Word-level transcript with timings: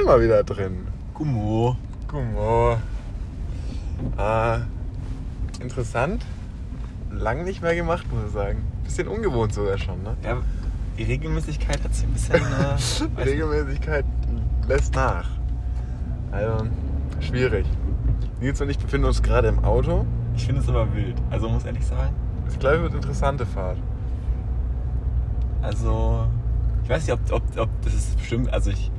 sind 0.00 0.08
wir 0.08 0.22
wieder 0.22 0.42
drin. 0.44 0.86
Gummo. 1.12 1.76
Gummo. 2.08 2.78
Äh, 4.16 4.60
interessant. 5.62 6.24
Lang 7.10 7.44
nicht 7.44 7.60
mehr 7.60 7.74
gemacht, 7.74 8.06
muss 8.10 8.28
ich 8.28 8.32
sagen. 8.32 8.64
Bisschen 8.82 9.08
ungewohnt 9.08 9.52
sogar 9.52 9.76
schon, 9.76 10.02
ne? 10.02 10.16
Ja, 10.24 10.38
die 10.96 11.02
Regelmäßigkeit 11.02 11.84
hat 11.84 11.94
sich 11.94 12.06
ein 12.06 12.12
bisschen. 12.14 12.36
Äh. 12.36 13.22
Regelmäßigkeit 13.22 14.06
lässt 14.66 14.94
nach. 14.94 15.28
Also, 16.32 16.66
schwierig. 17.20 17.66
Nils 18.40 18.58
und 18.62 18.70
ich 18.70 18.78
befinden 18.78 19.06
uns 19.06 19.22
gerade 19.22 19.48
im 19.48 19.62
Auto. 19.64 20.06
ich 20.34 20.46
finde 20.46 20.62
es 20.62 20.68
aber 20.70 20.94
wild. 20.94 21.16
Also 21.30 21.50
muss 21.50 21.66
ehrlich 21.66 21.84
sagen. 21.84 22.14
Ich 22.48 22.58
glaube, 22.58 22.76
es 22.76 22.82
wird 22.84 22.92
eine 22.92 23.00
interessante 23.02 23.44
Fahrt. 23.44 23.76
Also, 25.60 26.26
ich 26.84 26.88
weiß 26.88 27.06
nicht, 27.06 27.12
ob, 27.12 27.20
ob, 27.32 27.42
ob 27.58 27.68
das 27.82 27.92
ist 27.92 28.16
bestimmt. 28.16 28.50
Also, 28.50 28.70
ich 28.70 28.90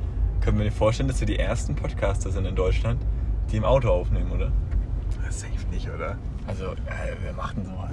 könnte 0.42 0.62
mir 0.62 0.70
vorstellen, 0.72 1.08
dass 1.08 1.20
wir 1.20 1.26
die 1.26 1.38
ersten 1.38 1.74
Podcaster 1.74 2.30
sind 2.30 2.44
in 2.46 2.54
Deutschland, 2.54 3.00
die 3.50 3.56
im 3.56 3.64
Auto 3.64 3.88
aufnehmen, 3.88 4.30
oder? 4.32 4.50
Safe 5.30 5.50
nicht, 5.70 5.88
oder? 5.88 6.16
Also, 6.46 6.66
äh, 6.72 7.14
wer 7.22 7.32
macht 7.32 7.56
denn 7.56 7.64
sowas? 7.64 7.90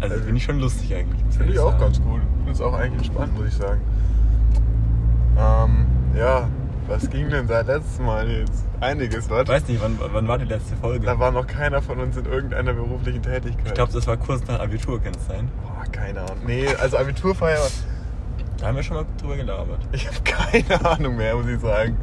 Also, 0.00 0.14
Also, 0.14 0.24
finde 0.24 0.36
ich 0.38 0.44
schon 0.44 0.60
lustig 0.60 0.94
eigentlich. 0.94 1.24
muss 1.24 1.36
Finde 1.36 1.52
ich 1.54 1.58
auch 1.58 1.70
sagen. 1.72 1.80
ganz 1.82 2.00
gut. 2.02 2.20
Finde 2.36 2.52
es 2.52 2.60
auch 2.60 2.72
eigentlich 2.74 3.08
entspannt, 3.08 3.34
muss 3.36 3.48
ich 3.48 3.54
sagen. 3.54 3.80
Ähm, 5.36 5.86
ja, 6.16 6.48
was 6.86 7.10
ging 7.10 7.28
denn 7.30 7.48
seit 7.48 7.66
letztem 7.66 8.06
Mal 8.06 8.28
jetzt? 8.30 8.64
Einiges, 8.80 9.28
was? 9.28 9.42
Ich 9.42 9.48
weiß 9.48 9.68
nicht, 9.68 9.82
wann, 9.82 9.98
wann 10.12 10.28
war 10.28 10.38
die 10.38 10.44
letzte 10.44 10.76
Folge? 10.76 11.04
Da 11.04 11.18
war 11.18 11.32
noch 11.32 11.46
keiner 11.46 11.82
von 11.82 11.98
uns 11.98 12.16
in 12.16 12.26
irgendeiner 12.26 12.72
beruflichen 12.72 13.22
Tätigkeit. 13.22 13.66
ich 13.66 13.74
glaube, 13.74 13.92
das 13.92 14.06
war 14.06 14.16
kurz 14.16 14.46
nach 14.46 14.60
Abitur, 14.60 15.00
kann 15.02 15.14
es 15.14 15.26
sein? 15.26 15.48
Boah, 15.62 15.84
keine 15.90 16.20
Ahnung. 16.20 16.38
Nee, 16.46 16.68
also 16.80 16.96
Abiturfeier, 16.98 17.58
Da 18.58 18.66
haben 18.66 18.76
wir 18.76 18.82
schon 18.82 18.96
mal 18.96 19.06
drüber 19.20 19.36
gelabert. 19.36 19.80
ich 19.92 20.06
habe 20.06 20.18
keine 20.24 20.84
Ahnung 20.90 21.16
mehr, 21.16 21.36
muss 21.36 21.46
ich 21.46 21.60
sagen. 21.60 21.96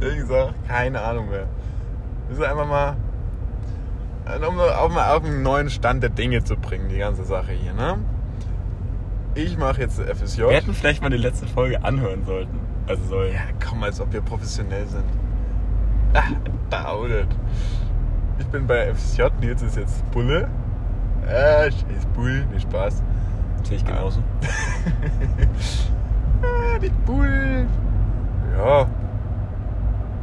Ehrlich 0.00 0.18
gesagt, 0.20 0.54
keine 0.68 1.00
Ahnung 1.00 1.30
mehr. 1.30 1.46
Wir 2.28 2.36
sind 2.36 2.44
einfach 2.44 2.66
mal, 2.66 2.96
äh, 4.26 4.44
um 4.44 4.58
auf, 4.58 4.92
mal 4.92 5.16
auf 5.16 5.24
einen 5.24 5.42
neuen 5.42 5.70
Stand 5.70 6.02
der 6.02 6.10
Dinge 6.10 6.44
zu 6.44 6.56
bringen, 6.56 6.88
die 6.88 6.98
ganze 6.98 7.24
Sache 7.24 7.52
hier, 7.52 7.72
ne? 7.72 7.98
Ich 9.34 9.56
mache 9.56 9.80
jetzt 9.80 9.98
FSJ. 9.98 10.42
Wir 10.42 10.50
hätten 10.50 10.74
vielleicht 10.74 11.00
mal 11.00 11.08
die 11.08 11.16
letzte 11.16 11.46
Folge 11.46 11.82
anhören 11.82 12.24
sollten. 12.26 12.60
Also 12.86 13.04
sollen. 13.04 13.32
Ja, 13.32 13.40
komm, 13.66 13.82
als 13.82 14.00
ob 14.00 14.12
wir 14.12 14.20
professionell 14.20 14.86
sind. 14.86 15.04
Ah, 16.12 16.24
dauert. 16.68 17.28
Ich 18.38 18.46
bin 18.48 18.66
bei 18.66 18.92
FSJ, 18.92 19.22
Nils 19.40 19.62
ist 19.62 19.76
jetzt 19.76 20.10
Bulle. 20.10 20.50
Äh, 21.26 21.70
scheiß 21.70 22.06
Bull, 22.14 22.44
nee, 22.52 22.60
Spaß. 22.60 23.02
Sehe 23.62 23.76
ich 23.78 23.84
genauso. 23.84 24.20
Ah, 26.42 26.78
die 26.78 26.90
Bull. 27.06 27.66
Ja. 28.58 28.86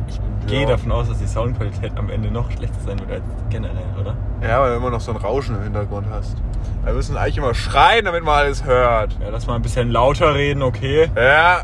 Ich 0.08 0.20
gehe 0.48 0.62
Ja. 0.62 0.68
davon 0.70 0.92
aus, 0.92 1.08
dass 1.10 1.20
die 1.20 1.28
Soundqualität 1.28 1.92
am 1.98 2.10
Ende 2.10 2.32
noch 2.32 2.50
schlechter 2.52 2.80
sein 2.86 3.00
wird 3.00 3.12
als 3.12 3.24
generell, 3.50 3.86
oder? 4.00 4.16
Ja, 4.42 4.62
weil 4.62 4.72
du 4.72 4.78
immer 4.78 4.90
noch 4.90 5.02
so 5.02 5.12
ein 5.12 5.18
Rauschen 5.18 5.56
im 5.58 5.64
Hintergrund 5.64 6.08
hast. 6.12 6.38
Wir 6.84 6.94
müssen 6.94 7.18
eigentlich 7.18 7.38
immer 7.38 7.54
schreien, 7.54 8.06
damit 8.06 8.24
man 8.24 8.36
alles 8.40 8.64
hört. 8.66 9.18
Ja, 9.22 9.30
lass 9.30 9.46
mal 9.48 9.56
ein 9.56 9.62
bisschen 9.62 9.92
lauter 9.92 10.34
reden, 10.34 10.64
okay? 10.64 11.10
Ja. 11.16 11.62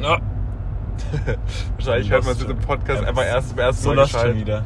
Ja. 0.00 0.18
Wahrscheinlich 1.76 2.10
hört 2.10 2.24
man 2.24 2.34
diesen 2.34 2.58
Podcast 2.58 3.02
Ja, 3.02 3.08
einfach 3.08 3.24
erst 3.24 3.50
zum 3.50 3.58
ersten 3.58 3.82
So 3.82 3.94
Mal 3.94 4.02
geschaltet. 4.04 4.36
wieder. 4.36 4.64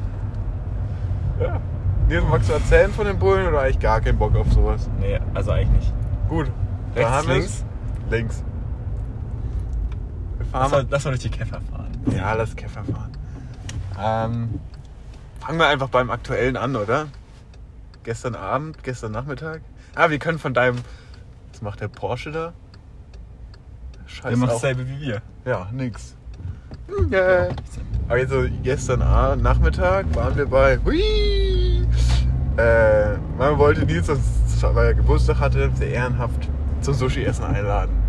Ja. 1.40 1.60
Nils, 2.08 2.24
magst 2.30 2.48
du 2.50 2.52
erzählen 2.54 2.92
von 2.92 3.06
den 3.06 3.18
Bullen 3.18 3.46
oder 3.48 3.60
eigentlich 3.62 3.78
gar 3.80 4.00
keinen 4.00 4.18
Bock 4.18 4.36
auf 4.36 4.52
sowas? 4.52 4.90
Nee, 5.00 5.18
also 5.32 5.52
eigentlich 5.52 5.70
nicht. 5.70 5.94
Gut. 6.28 6.50
Rechts, 6.94 7.10
haben 7.10 7.28
links? 7.28 7.64
Links. 8.10 8.44
Wir 10.54 10.60
fahren 10.60 10.70
Lass 10.70 10.70
mal, 10.70 10.86
lass 10.88 11.04
mal 11.04 11.10
durch 11.10 11.22
die 11.22 11.30
Käfer 11.30 11.60
fahren. 11.60 11.90
Ja, 12.16 12.34
lass 12.34 12.54
Käfer 12.54 12.84
fahren. 12.84 13.10
Ähm, 14.00 14.60
fangen 15.40 15.58
wir 15.58 15.66
einfach 15.66 15.88
beim 15.88 16.10
Aktuellen 16.10 16.56
an, 16.56 16.76
oder? 16.76 17.08
Gestern 18.04 18.36
Abend, 18.36 18.84
gestern 18.84 19.10
Nachmittag. 19.10 19.62
Ah, 19.96 20.10
wir 20.10 20.18
können 20.20 20.38
von 20.38 20.54
deinem. 20.54 20.76
Was 21.50 21.60
macht 21.60 21.80
der 21.80 21.88
Porsche 21.88 22.30
da? 22.30 22.52
Scheiße. 24.06 24.28
Der 24.28 24.36
macht 24.36 24.52
dasselbe 24.52 24.88
wie 24.88 25.00
wir. 25.00 25.22
Ja, 25.44 25.68
nix. 25.72 26.14
Ja. 27.10 27.48
Also 28.08 28.44
gestern 28.62 29.02
Abend, 29.02 29.42
Nachmittag 29.42 30.14
waren 30.14 30.36
wir 30.36 30.46
bei. 30.46 30.78
Hui! 30.84 31.84
Äh, 32.58 33.16
man 33.38 33.58
wollte 33.58 33.84
Nils, 33.86 34.08
weil 34.08 34.86
er 34.86 34.94
Geburtstag 34.94 35.40
hatte, 35.40 35.72
sehr 35.74 35.88
ehrenhaft 35.88 36.48
zum 36.80 36.94
Sushi-Essen 36.94 37.44
einladen. 37.44 38.03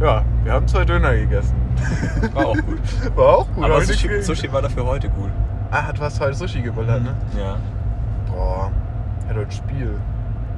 Ja, 0.00 0.22
wir 0.42 0.52
haben 0.52 0.66
zwei 0.68 0.84
Döner 0.84 1.14
gegessen. 1.14 1.54
War 2.34 2.46
auch 2.46 2.54
gut. 2.54 2.80
War 3.16 3.38
auch 3.38 3.48
gut. 3.54 3.64
Aber 3.64 3.80
Sushi, 3.80 4.22
Sushi 4.22 4.52
war 4.52 4.62
dafür 4.62 4.84
heute 4.86 5.08
gut. 5.08 5.30
Ah, 5.70 5.82
hat 5.86 6.00
was 6.00 6.20
heute 6.20 6.34
Sushi 6.34 6.62
geballert, 6.62 7.02
ne? 7.02 7.14
Ja. 7.38 7.56
Boah, 8.30 8.70
hat 9.28 9.36
heute 9.36 9.52
Spiel. 9.52 9.98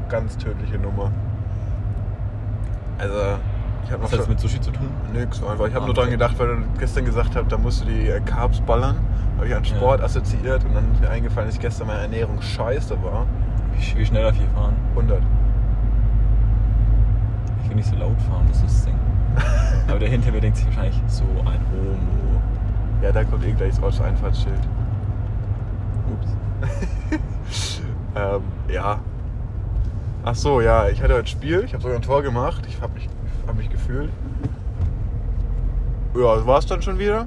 Ganz 0.09 0.37
tödliche 0.37 0.79
Nummer. 0.79 1.11
Also, 2.99 3.15
ich 3.85 3.91
habe 3.93 4.03
noch 4.03 4.05
Was 4.05 4.13
hat 4.13 4.21
das 4.21 4.29
mit 4.29 4.41
Sushi 4.41 4.61
zu 4.61 4.71
tun? 4.71 4.89
Nix, 5.13 5.43
einfach. 5.43 5.67
Ich 5.67 5.75
habe 5.75 5.85
Ah, 5.85 5.87
nur 5.87 5.95
dran 5.95 6.11
gedacht, 6.11 6.39
weil 6.39 6.49
du 6.49 6.57
gestern 6.79 7.05
gesagt 7.05 7.37
hast, 7.37 7.51
da 7.53 7.59
musst 7.59 7.83
du 7.83 7.87
die 7.87 8.09
äh, 8.09 8.21
Carbs 8.21 8.61
ballern. 8.61 8.97
Habe 9.37 9.49
ich 9.49 9.55
an 9.55 9.65
Ja. 9.65 9.77
Sport 9.77 10.01
assoziiert 10.03 10.65
und 10.65 10.75
dann 10.75 10.93
ist 10.93 11.01
mir 11.01 11.11
eingefallen, 11.11 11.49
dass 11.49 11.59
gestern 11.59 11.89
meine 11.89 12.01
Ernährung 12.03 12.41
scheiße 12.41 12.97
war. 13.03 13.27
Wie, 13.75 13.99
wie 13.99 14.07
schnell 14.07 14.23
darf 14.23 14.35
ich 14.37 14.49
fahren? 14.55 14.75
100. 14.91 15.21
Ich 17.63 17.69
will 17.69 17.77
nicht 17.77 17.89
so 17.89 17.97
laut 17.97 18.21
fahren, 18.23 18.47
das 18.49 18.59
ist 18.59 18.65
das 18.65 18.85
Ding. 18.87 18.95
Der 20.06 20.12
hinter 20.12 20.31
mir 20.31 20.41
denkt 20.41 20.56
sich 20.59 20.67
wahrscheinlich 20.67 20.94
so 21.09 21.25
ein 21.25 21.59
Homo. 21.72 22.41
Ja, 23.03 23.11
da 23.11 23.25
kommt 23.25 23.44
eh 23.44 23.50
gleich 23.50 23.71
das 23.71 23.83
Ortseinfahrtsschild. 23.83 24.61
Ups. 26.12 27.19
Ähm, 28.15 28.41
ja. 28.69 29.00
Ach 30.25 30.34
so, 30.34 30.61
ja, 30.62 30.89
ich 30.89 31.03
hatte 31.03 31.12
heute 31.15 31.27
Spiel. 31.28 31.65
Ich 31.67 31.75
habe 31.75 31.83
sogar 31.83 31.97
ein 31.99 32.03
Tor 32.03 32.22
gemacht. 32.22 32.62
Ich 32.69 32.81
habe 32.81 32.94
mich, 32.94 33.09
hab 33.47 33.56
mich 33.56 33.69
gefühlt. 33.69 34.11
Ja, 36.17 36.37
das 36.37 36.47
war's 36.47 36.65
dann 36.67 36.81
schon 36.81 36.99
wieder. 36.99 37.27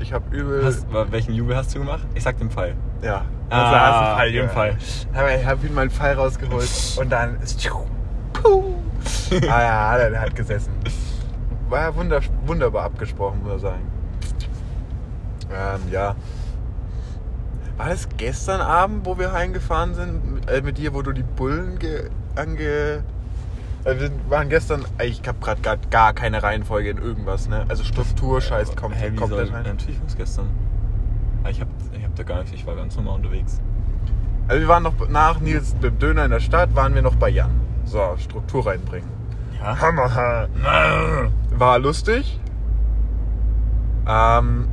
Ich 0.00 0.12
habe 0.12 0.24
übel. 0.34 0.64
Hast, 0.64 0.86
welchen 1.10 1.34
Jubel 1.34 1.54
hast 1.54 1.72
du 1.74 1.80
gemacht? 1.80 2.04
Ich 2.14 2.24
sag 2.24 2.38
den 2.38 2.50
Fall. 2.50 2.74
Ja. 3.02 3.22
Ah, 3.50 3.62
Also, 3.62 3.76
hast 3.78 4.00
du 4.00 4.16
Fall 4.16 4.26
im 4.28 4.32
gehört. 4.32 4.52
Fall. 4.52 4.76
Aber 5.14 5.34
ich 5.36 5.46
habe 5.46 5.66
ihn 5.66 5.74
meinen 5.74 5.90
Pfeil 5.90 6.14
rausgeholt 6.16 6.68
und 6.98 7.12
dann 7.12 7.38
ist. 7.42 7.70
Puh. 8.32 8.74
ah 9.48 9.62
ja, 9.98 10.08
der 10.08 10.20
hat 10.20 10.34
gesessen. 10.34 10.72
War 11.70 11.82
ja 11.82 11.94
wunder, 11.94 12.20
wunderbar 12.46 12.84
abgesprochen, 12.84 13.42
muss 13.44 13.56
ich 13.56 13.62
sagen. 13.62 13.82
Ähm, 15.52 15.80
ja. 15.90 16.16
War 17.76 17.88
das 17.88 18.08
gestern 18.16 18.60
Abend, 18.60 19.06
wo 19.06 19.18
wir 19.18 19.32
heimgefahren 19.32 19.94
sind 19.94 20.34
mit, 20.34 20.50
äh, 20.50 20.62
mit 20.62 20.78
dir, 20.78 20.92
wo 20.92 21.02
du 21.02 21.12
die 21.12 21.22
Bullen 21.22 21.78
ge, 21.78 22.10
ange. 22.34 23.04
Äh, 23.84 23.98
wir 23.98 24.10
waren 24.28 24.48
gestern. 24.48 24.84
Ich 25.02 25.22
habe 25.26 25.38
gerade 25.40 25.60
gar, 25.62 25.76
gar 25.76 26.12
keine 26.12 26.42
Reihenfolge 26.42 26.90
in 26.90 26.98
irgendwas, 26.98 27.48
ne? 27.48 27.64
Also 27.68 27.84
Struktur, 27.84 28.40
Scheiß, 28.40 28.74
kommt 28.76 29.00
wie 29.00 29.16
komplett 29.16 29.46
soll, 29.46 29.56
rein. 29.56 29.64
Natürlich 29.64 30.02
muss 30.02 30.16
gestern. 30.16 30.48
Ah, 31.44 31.48
Ich 31.50 31.60
hab, 31.60 31.68
ich 31.96 32.04
hab 32.04 32.14
da 32.16 32.22
gar 32.24 32.40
nichts, 32.40 32.52
ich 32.52 32.66
war 32.66 32.76
ganz 32.76 32.96
normal 32.96 33.14
unterwegs. 33.14 33.60
Also 34.48 34.60
wir 34.60 34.68
waren 34.68 34.82
noch 34.82 35.08
nach 35.08 35.40
Nils 35.40 35.78
dem 35.78 35.98
Döner 35.98 36.24
in 36.24 36.32
der 36.32 36.40
Stadt, 36.40 36.74
waren 36.74 36.94
wir 36.94 37.02
noch 37.02 37.14
bei 37.14 37.28
Jan. 37.28 37.52
So, 37.84 38.16
Struktur 38.18 38.66
reinbringen. 38.66 39.19
Hammer. 39.60 40.48
War 41.50 41.78
lustig. 41.78 42.40
Ähm, 44.06 44.68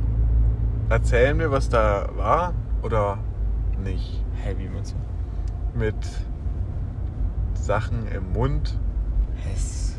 erzählen 0.88 1.38
wir, 1.38 1.50
was 1.50 1.68
da 1.68 2.08
war 2.16 2.54
oder 2.82 3.18
nicht? 3.82 4.24
Hä, 4.42 4.54
wie 4.58 4.68
meinst 4.68 4.94
du? 4.94 5.78
Mit 5.78 5.94
Sachen 7.54 8.08
im 8.08 8.32
Mund. 8.32 8.78
Hess. 9.36 9.96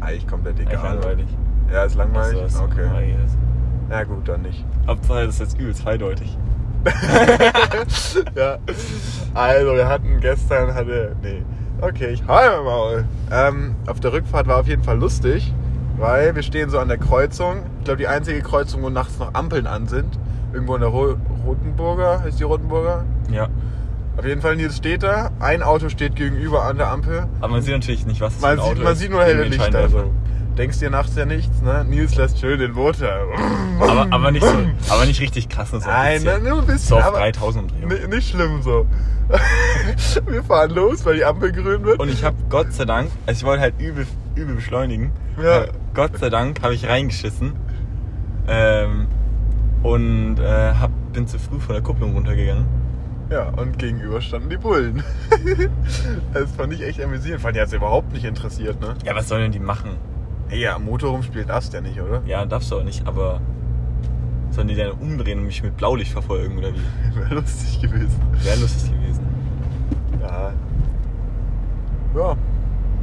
Eigentlich 0.00 0.26
komplett 0.26 0.60
egal. 0.60 0.94
langweilig. 0.94 1.26
Ja, 1.72 1.84
ist 1.84 1.96
langweilig. 1.96 2.42
Ach 2.44 2.50
so, 2.50 2.64
ist 2.64 2.72
okay. 2.72 2.82
langweilig. 2.82 3.16
Ja 3.90 4.04
gut, 4.04 4.28
dann 4.28 4.42
nicht. 4.42 4.64
Hauptsache, 4.86 5.26
das 5.26 5.34
ist 5.34 5.40
jetzt 5.40 5.58
übel 5.58 5.74
zweideutig. 5.74 6.38
ja. 8.34 8.58
Also, 9.34 9.74
wir 9.74 9.88
hatten 9.88 10.20
gestern, 10.20 10.74
hatte. 10.74 11.16
Nee. 11.22 11.42
Okay, 11.80 12.10
ich 12.12 12.22
hau 12.26 12.62
mal. 12.64 13.04
Ähm, 13.32 13.74
auf 13.86 14.00
der 14.00 14.12
Rückfahrt 14.12 14.46
war 14.46 14.58
auf 14.60 14.66
jeden 14.66 14.82
Fall 14.82 14.98
lustig, 14.98 15.54
weil 15.96 16.34
wir 16.34 16.42
stehen 16.42 16.68
so 16.70 16.78
an 16.78 16.88
der 16.88 16.98
Kreuzung. 16.98 17.62
Ich 17.78 17.84
glaube, 17.84 17.98
die 17.98 18.06
einzige 18.06 18.40
Kreuzung, 18.42 18.82
wo 18.82 18.90
nachts 18.90 19.18
noch 19.18 19.34
Ampeln 19.34 19.66
an 19.66 19.86
sind. 19.86 20.18
Irgendwo 20.52 20.74
in 20.74 20.80
der 20.80 20.90
Ro 20.90 21.14
Rotenburger, 21.46 22.22
heißt 22.22 22.38
die 22.38 22.44
Rotenburger? 22.44 23.04
Ja. 23.30 23.48
Auf 24.16 24.26
jeden 24.26 24.42
Fall, 24.42 24.56
Nils 24.56 24.76
steht 24.76 25.02
da. 25.02 25.30
Ein 25.38 25.62
Auto 25.62 25.88
steht 25.88 26.16
gegenüber 26.16 26.64
an 26.64 26.76
der 26.76 26.88
Ampel. 26.88 27.26
Aber 27.40 27.52
man 27.52 27.62
sieht 27.62 27.72
natürlich 27.72 28.04
nicht, 28.04 28.20
was 28.20 28.34
es 28.36 28.42
Man 28.42 28.56
für 28.56 28.62
ein 28.62 28.66
Auto 28.66 28.74
sieht, 28.74 28.84
man 28.84 28.92
ist. 28.92 28.98
sieht 28.98 29.10
nur 29.10 29.22
helle 29.24 29.44
Lichter. 29.44 29.88
So. 29.88 30.10
Denkst 30.60 30.78
dir 30.78 30.90
nachts 30.90 31.16
ja 31.16 31.24
nichts, 31.24 31.62
ne? 31.62 31.86
Nils 31.88 32.16
lässt 32.16 32.38
schön 32.38 32.60
den 32.60 32.72
Motor. 32.72 33.08
Aber, 33.80 34.08
aber, 34.10 34.30
nicht 34.30 34.44
so, 34.44 34.52
aber 34.90 35.06
nicht 35.06 35.18
richtig 35.22 35.48
krass. 35.48 35.70
So 35.70 35.78
Nein, 35.78 36.22
ne, 36.22 36.38
nur 36.38 36.58
ein 36.58 36.66
bisschen. 36.66 36.88
So 36.88 36.96
auf 36.98 37.04
aber 37.04 37.20
3000 37.20 37.72
Umdrehungen. 37.72 38.10
Nicht 38.10 38.28
schlimm 38.28 38.60
so. 38.60 38.84
wir 40.26 40.44
fahren 40.44 40.72
los, 40.72 41.02
weil 41.06 41.16
die 41.16 41.24
Ampel 41.24 41.50
grün 41.52 41.82
wird. 41.82 41.98
Und 41.98 42.10
ich 42.10 42.24
habe 42.24 42.36
Gott 42.50 42.74
sei 42.74 42.84
Dank, 42.84 43.10
also 43.24 43.38
ich 43.38 43.46
wollte 43.46 43.62
halt 43.62 43.74
übel, 43.78 44.06
übel 44.34 44.54
beschleunigen. 44.54 45.12
Ja. 45.42 45.62
Äh, 45.62 45.68
Gott 45.94 46.18
sei 46.18 46.28
Dank 46.28 46.60
habe 46.60 46.74
ich 46.74 46.86
reingeschissen. 46.86 47.54
Ähm, 48.46 49.06
und 49.82 50.40
äh, 50.40 50.74
hab, 50.74 50.90
bin 51.14 51.26
zu 51.26 51.38
früh 51.38 51.58
von 51.58 51.72
der 51.72 51.82
Kupplung 51.82 52.12
runtergegangen. 52.12 52.66
Ja, 53.30 53.48
und 53.48 53.78
gegenüber 53.78 54.20
standen 54.20 54.50
die 54.50 54.58
Bullen. 54.58 55.02
das 56.34 56.50
fand 56.50 56.74
ich 56.74 56.82
echt 56.82 57.00
amüsierend. 57.00 57.40
Fand 57.40 57.56
die 57.56 57.62
hat's 57.62 57.72
überhaupt 57.72 58.12
nicht 58.12 58.26
interessiert, 58.26 58.78
ne? 58.82 58.92
Ja, 59.06 59.14
was 59.14 59.26
sollen 59.26 59.40
denn 59.40 59.52
die 59.52 59.58
machen? 59.58 59.96
Ja, 60.50 60.76
am 60.76 60.84
Motor 60.84 61.10
rumspielen 61.10 61.46
darfst 61.46 61.72
du 61.72 61.76
ja 61.76 61.82
nicht, 61.82 62.00
oder? 62.00 62.22
Ja, 62.26 62.44
darfst 62.44 62.70
du 62.70 62.78
auch 62.78 62.82
nicht, 62.82 63.06
aber 63.06 63.40
sollen 64.50 64.68
die 64.68 64.74
dann 64.74 64.90
umdrehen 64.92 65.38
und 65.38 65.46
mich 65.46 65.62
mit 65.62 65.76
Blaulicht 65.76 66.12
verfolgen 66.12 66.58
oder 66.58 66.72
wie? 66.74 67.14
Wäre 67.16 67.34
lustig 67.34 67.80
gewesen. 67.80 68.20
Wäre 68.42 68.60
lustig 68.60 68.92
gewesen. 68.92 69.24
Ja. 70.20 70.52
Ja, 72.16 72.36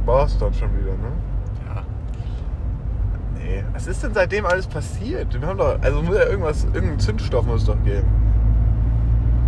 war's 0.04 0.36
dann 0.38 0.52
schon 0.52 0.70
wieder, 0.78 0.92
ne? 0.92 1.12
Ja. 1.66 1.84
Nee. 3.34 3.64
Was 3.72 3.86
ist 3.86 4.02
denn 4.02 4.12
seitdem 4.12 4.44
alles 4.44 4.66
passiert? 4.66 5.40
Wir 5.40 5.48
haben 5.48 5.56
doch, 5.56 5.80
also 5.80 6.02
muss 6.02 6.16
ja 6.16 6.26
irgendwas, 6.26 6.64
irgendein 6.64 6.98
Zündstoff 6.98 7.46
muss 7.46 7.62
es 7.62 7.66
doch 7.66 7.82
geben. 7.84 8.06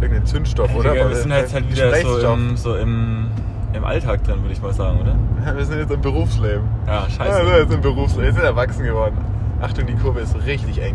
Irgendein 0.01 0.25
Zündstoff, 0.25 0.75
oder? 0.75 0.93
Digga, 0.93 1.09
wir 1.11 1.17
sind 1.17 1.33
halt, 1.33 1.53
halt 1.53 1.71
wieder 1.71 1.95
so 2.01 2.33
im, 2.33 2.57
so 2.57 2.77
im, 2.77 3.27
im 3.73 3.85
Alltag 3.85 4.25
drin, 4.25 4.41
würde 4.43 4.53
ich 4.53 4.61
mal 4.63 4.73
sagen, 4.73 5.01
oder? 5.01 5.15
Ja, 5.47 5.57
wir 5.57 5.65
sind 5.65 5.79
jetzt 5.79 5.93
im 5.93 6.01
Berufsleben. 6.01 6.65
Ja, 6.87 6.93
Ja, 6.95 7.03
wir 7.07 7.11
scheiße. 7.11 7.47
sind 7.47 7.57
jetzt 7.57 7.75
im 7.75 7.81
Berufsleben. 7.81 8.25
Wir 8.27 8.33
sind 8.33 8.45
erwachsen 8.45 8.85
geworden. 8.85 9.17
Achtung, 9.61 9.87
die 9.87 9.95
Kurve 9.95 10.21
ist 10.21 10.35
richtig 10.47 10.83
eng. 10.83 10.95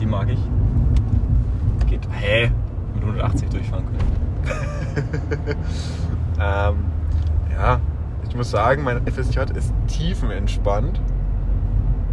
Die 0.00 0.06
mag 0.06 0.28
ich. 0.28 0.38
Geht. 1.86 2.06
Hä? 2.12 2.50
Mit 2.94 3.02
180 3.02 3.48
durchfahren 3.50 3.84
können. 3.86 3.98
Ähm, 6.40 6.76
ja, 7.52 7.80
ich 8.28 8.36
muss 8.36 8.50
sagen, 8.50 8.84
mein 8.84 9.04
FSJ 9.06 9.40
ist 9.56 9.72
tiefenentspannt. 9.88 11.00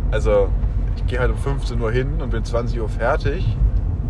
Also, 0.10 0.50
ich 0.96 1.06
gehe 1.06 1.20
halt 1.20 1.30
um 1.32 1.38
15 1.38 1.80
Uhr 1.80 1.92
hin 1.92 2.22
und 2.22 2.32
bin 2.32 2.44
20 2.44 2.82
Uhr 2.82 2.90
fertig. 2.90 3.56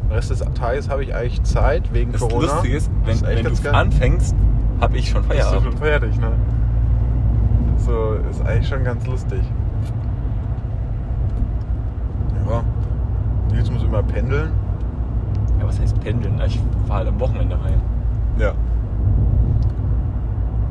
Den 0.05 0.11
Rest 0.13 0.29
des 0.29 0.39
Tages 0.53 0.89
habe 0.89 1.03
ich 1.03 1.13
eigentlich 1.13 1.43
Zeit 1.43 1.91
wegen 1.93 2.13
Das 2.13 2.21
Corona. 2.21 2.45
Lustige 2.53 2.77
ist, 2.77 2.89
wenn, 3.03 3.11
echt 3.15 3.25
wenn 3.25 3.43
du 3.53 3.61
geil. 3.61 3.75
anfängst, 3.75 4.35
habe 4.81 4.97
ich 4.97 5.09
schon 5.09 5.21
Bist 5.23 5.31
du 5.31 5.43
Feierabend. 5.43 5.63
schon 5.63 5.77
fertig, 5.77 6.19
ne? 6.19 6.31
So, 7.77 8.15
ist 8.29 8.41
eigentlich 8.41 8.67
schon 8.67 8.83
ganz 8.83 9.05
lustig. 9.05 9.41
Ja. 12.49 12.63
Jetzt 13.55 13.71
muss 13.71 13.83
immer 13.83 14.03
pendeln. 14.03 14.51
Ja, 15.59 15.67
was 15.67 15.79
heißt 15.79 15.99
pendeln? 16.01 16.41
Ich 16.45 16.59
fahre 16.87 16.99
halt 16.99 17.07
am 17.09 17.19
Wochenende 17.19 17.55
rein. 17.55 17.81
Ja. 18.37 18.53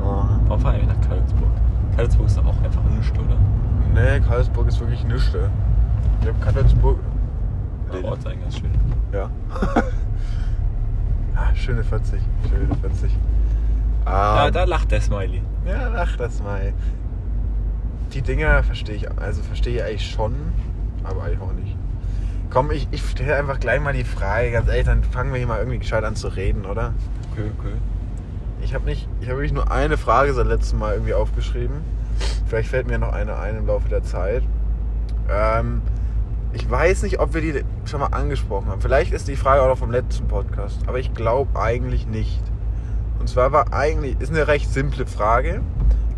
Ah. 0.03 0.39
Warum 0.47 0.61
fahre 0.61 0.77
ich 0.77 0.87
nach 0.87 1.01
Karlsburg? 1.07 1.49
Karlsburg 1.95 2.27
ist 2.27 2.37
doch 2.37 2.45
auch 2.45 2.63
einfach 2.63 2.83
nichts, 2.95 3.17
oder? 3.17 3.37
Nee, 3.93 4.19
Karlsburg 4.19 4.67
ist 4.67 4.79
wirklich 4.79 5.03
nichts. 5.05 5.35
Ich 6.21 6.27
hab 6.27 6.41
Karlsburg. 6.41 6.99
Der 7.93 8.03
Ort 8.03 8.19
ist 8.19 8.27
eigentlich 8.27 8.41
ganz 8.41 8.57
schön. 8.57 8.71
Ja. 9.13 9.29
ah, 11.35 11.55
schöne 11.55 11.83
40. 11.83 12.19
Schöne 12.49 12.75
40. 12.81 13.11
Da, 14.05 14.47
Ähm, 14.47 14.53
da 14.53 14.63
lacht 14.63 14.91
der 14.91 15.01
Smiley. 15.01 15.41
Ja, 15.65 15.87
lach 15.89 16.15
das 16.17 16.41
mal. 16.41 16.73
Die 18.13 18.21
Dinger 18.21 18.63
verstehe 18.63 18.95
ich, 18.95 19.11
also 19.19 19.41
verstehe 19.41 19.75
ich 19.77 19.83
eigentlich 19.83 20.09
schon, 20.09 20.35
aber 21.03 21.23
eigentlich 21.23 21.41
auch 21.41 21.53
nicht. 21.53 21.75
Komm, 22.51 22.71
ich, 22.71 22.87
ich 22.91 23.01
stelle 23.03 23.35
einfach 23.35 23.59
gleich 23.59 23.81
mal 23.81 23.93
die 23.93 24.03
Frage, 24.03 24.51
ganz 24.51 24.69
ehrlich, 24.69 24.85
dann 24.85 25.03
fangen 25.03 25.31
wir 25.31 25.39
hier 25.39 25.47
mal 25.47 25.57
irgendwie 25.57 25.79
gescheit 25.79 26.03
an 26.03 26.15
zu 26.15 26.27
reden, 26.29 26.65
oder? 26.65 26.93
Okay, 27.31 27.49
okay. 27.59 27.73
Ich 28.61 28.73
habe 28.73 28.85
nicht, 28.85 29.09
ich 29.19 29.27
habe 29.27 29.39
wirklich 29.39 29.51
nur 29.53 29.69
eine 29.71 29.97
Frage 29.97 30.33
seit 30.33 30.47
letztem 30.47 30.79
Mal 30.79 30.93
irgendwie 30.93 31.13
aufgeschrieben. 31.13 31.77
Vielleicht 32.45 32.69
fällt 32.69 32.87
mir 32.87 32.97
noch 32.97 33.11
eine 33.11 33.37
ein 33.37 33.57
im 33.57 33.67
Laufe 33.67 33.89
der 33.89 34.03
Zeit. 34.03 34.43
Ähm, 35.29 35.81
ich 36.53 36.69
weiß 36.69 37.03
nicht, 37.03 37.19
ob 37.19 37.33
wir 37.33 37.41
die 37.41 37.65
schon 37.85 37.99
mal 37.99 38.07
angesprochen 38.07 38.67
haben. 38.67 38.79
Vielleicht 38.79 39.11
ist 39.11 39.27
die 39.27 39.35
Frage 39.35 39.61
auch 39.61 39.67
noch 39.67 39.77
vom 39.77 39.91
letzten 39.91 40.27
Podcast, 40.27 40.79
aber 40.87 40.99
ich 40.99 41.13
glaube 41.13 41.59
eigentlich 41.59 42.07
nicht. 42.07 42.41
Und 43.25 43.29
zwar 43.29 43.51
war 43.51 43.73
eigentlich, 43.73 44.21
ist 44.21 44.29
eine 44.29 44.47
recht 44.47 44.71
simple 44.71 45.07
Frage, 45.07 45.61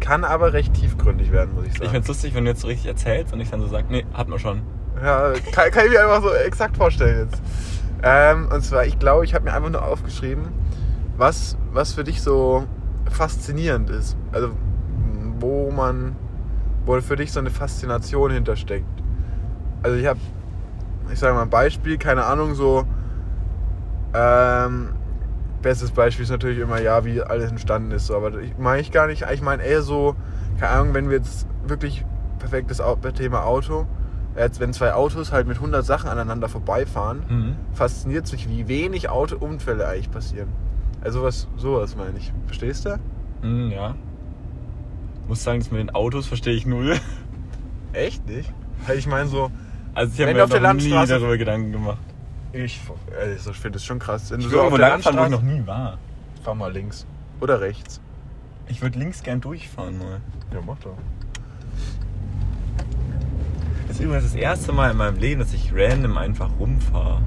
kann 0.01 0.25
aber 0.25 0.51
recht 0.51 0.73
tiefgründig 0.73 1.31
werden, 1.31 1.55
muss 1.55 1.63
ich 1.63 1.71
Ich 1.71 1.77
sagen. 1.77 1.91
find's 1.91 2.09
lustig, 2.09 2.35
wenn 2.35 2.43
du 2.43 2.51
jetzt 2.51 2.59
so 2.59 2.67
richtig 2.67 2.85
erzählst 2.87 3.31
und 3.31 3.39
ich 3.39 3.49
dann 3.49 3.61
so 3.61 3.67
sag, 3.67 3.89
nee, 3.89 4.05
hat 4.13 4.27
man 4.27 4.39
schon. 4.39 4.61
Ja, 5.01 5.31
kann, 5.53 5.71
kann 5.71 5.85
ich 5.85 5.93
mir 5.93 6.01
einfach 6.01 6.21
so 6.21 6.33
exakt 6.33 6.75
vorstellen 6.75 7.29
jetzt. 7.29 7.41
Ähm, 8.03 8.49
und 8.53 8.61
zwar, 8.61 8.85
ich 8.85 8.99
glaube, 8.99 9.23
ich 9.23 9.33
habe 9.33 9.45
mir 9.45 9.53
einfach 9.53 9.69
nur 9.69 9.85
aufgeschrieben, 9.85 10.49
was, 11.15 11.57
was 11.71 11.93
für 11.93 12.03
dich 12.03 12.21
so 12.21 12.65
faszinierend 13.09 13.89
ist. 13.89 14.17
Also, 14.33 14.49
wo 15.39 15.71
man, 15.71 16.13
wo 16.85 16.99
für 16.99 17.15
dich 17.15 17.31
so 17.31 17.39
eine 17.39 17.51
Faszination 17.51 18.31
hintersteckt. 18.31 18.83
Also, 19.81 19.95
ich 19.97 20.07
habe, 20.07 20.19
ich 21.09 21.19
sage 21.19 21.33
mal 21.35 21.43
ein 21.43 21.49
Beispiel, 21.49 21.97
keine 21.97 22.25
Ahnung, 22.25 22.53
so, 22.53 22.85
ähm, 24.13 24.89
bestes 25.67 25.91
Beispiel 25.91 26.23
ist 26.23 26.29
natürlich 26.29 26.59
immer, 26.59 26.79
ja, 26.79 27.03
wie 27.03 27.21
alles 27.21 27.51
entstanden 27.51 27.91
ist, 27.91 28.07
so, 28.07 28.15
aber 28.15 28.39
ich 28.39 28.57
meine 28.57 28.79
ich 28.81 28.91
gar 28.91 29.07
nicht, 29.07 29.25
ich 29.33 29.41
meine 29.41 29.63
eher 29.63 29.81
so, 29.81 30.15
keine 30.59 30.71
Ahnung, 30.71 30.93
wenn 30.93 31.09
wir 31.09 31.17
jetzt 31.17 31.45
wirklich 31.67 32.05
perfektes 32.39 32.81
Thema 33.15 33.43
Auto, 33.43 33.85
jetzt 34.37 34.59
wenn 34.61 34.71
zwei 34.71 34.93
Autos 34.93 35.31
halt 35.33 35.45
mit 35.47 35.57
100 35.57 35.85
Sachen 35.85 36.09
aneinander 36.09 36.47
vorbeifahren, 36.47 37.19
Mhm. 37.27 37.55
fasziniert 37.73 38.31
mich, 38.31 38.47
wie 38.47 38.67
wenig 38.69 39.09
Autounfälle 39.09 39.85
eigentlich 39.87 40.09
passieren. 40.11 40.47
Also 41.01 41.21
was, 41.23 41.47
sowas 41.57 41.95
meine 41.97 42.17
ich. 42.17 42.31
Verstehst 42.45 42.85
du? 42.85 42.97
Mhm, 43.41 43.71
ja. 43.71 43.95
Muss 45.27 45.43
sagen, 45.43 45.59
das 45.59 45.69
mit 45.71 45.81
den 45.81 45.89
Autos 45.89 46.27
verstehe 46.27 46.53
ich 46.53 46.65
null. 46.65 46.95
Echt 47.93 48.25
nicht? 48.29 48.53
Ich 48.95 49.07
meine 49.07 49.27
so, 49.27 49.51
Also 49.93 50.13
ich 50.15 50.21
habe 50.21 50.33
mir 50.33 50.43
auf 50.43 50.49
der 50.49 50.61
noch 50.61 50.73
nie 50.73 50.89
Landstraße- 50.93 51.07
darüber 51.07 51.37
Gedanken 51.37 51.71
gemacht. 51.73 51.97
Ich, 52.65 52.79
also 53.19 53.51
ich 53.51 53.57
finde 53.57 53.77
es 53.77 53.85
schon 53.85 53.99
krass. 53.99 54.31
Wenn 54.31 54.39
Ich 54.39 54.45
du 54.45 54.51
so 54.51 54.57
irgendwo 54.57 54.77
langfahren, 54.77 55.19
wo 55.19 55.23
ich 55.25 55.29
noch 55.29 55.41
nie 55.41 55.65
war. 55.65 55.97
fahr 56.43 56.55
mal 56.55 56.71
links. 56.71 57.05
Oder 57.41 57.61
rechts. 57.61 58.01
Ich 58.67 58.81
würde 58.81 58.97
links 58.99 59.23
gern 59.23 59.39
durchfahren 59.41 59.97
mal. 59.97 60.19
Ja, 60.53 60.59
mach 60.65 60.77
doch. 60.79 60.97
Das 63.87 63.97
ist 63.97 64.03
übrigens 64.03 64.25
das 64.25 64.35
erste 64.35 64.73
Mal 64.73 64.91
in 64.91 64.97
meinem 64.97 65.17
Leben, 65.17 65.39
dass 65.39 65.53
ich 65.53 65.71
random 65.73 66.17
einfach 66.17 66.49
rumfahre. 66.59 67.21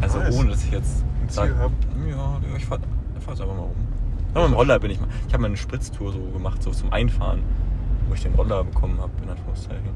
Also 0.00 0.18
Nice. 0.18 0.36
ohne, 0.38 0.50
dass 0.50 0.64
ich 0.64 0.70
jetzt 0.70 1.04
Ein 1.22 1.28
Ziel 1.28 1.42
sag, 1.48 1.58
hab. 1.58 1.72
ja, 2.08 2.40
ich 2.56 2.64
fahr, 2.64 2.78
ich 3.18 3.24
fahr 3.24 3.32
einfach 3.34 3.46
mal 3.46 3.58
rum. 3.62 3.74
Aber 4.32 4.44
mit 4.44 4.52
dem 4.52 4.56
Roller 4.56 4.78
bin 4.78 4.90
ich 4.92 5.00
mal. 5.00 5.08
Ich 5.26 5.32
habe 5.32 5.42
mal 5.42 5.48
eine 5.48 5.56
Spritztour 5.56 6.12
so 6.12 6.20
gemacht, 6.20 6.62
so 6.62 6.70
zum 6.70 6.92
Einfahren, 6.92 7.42
wo 8.08 8.14
ich 8.14 8.22
den 8.22 8.34
Roller 8.34 8.62
bekommen 8.64 9.00
habe, 9.00 9.10
in 9.22 9.28
Anführungszeichen. 9.28 9.90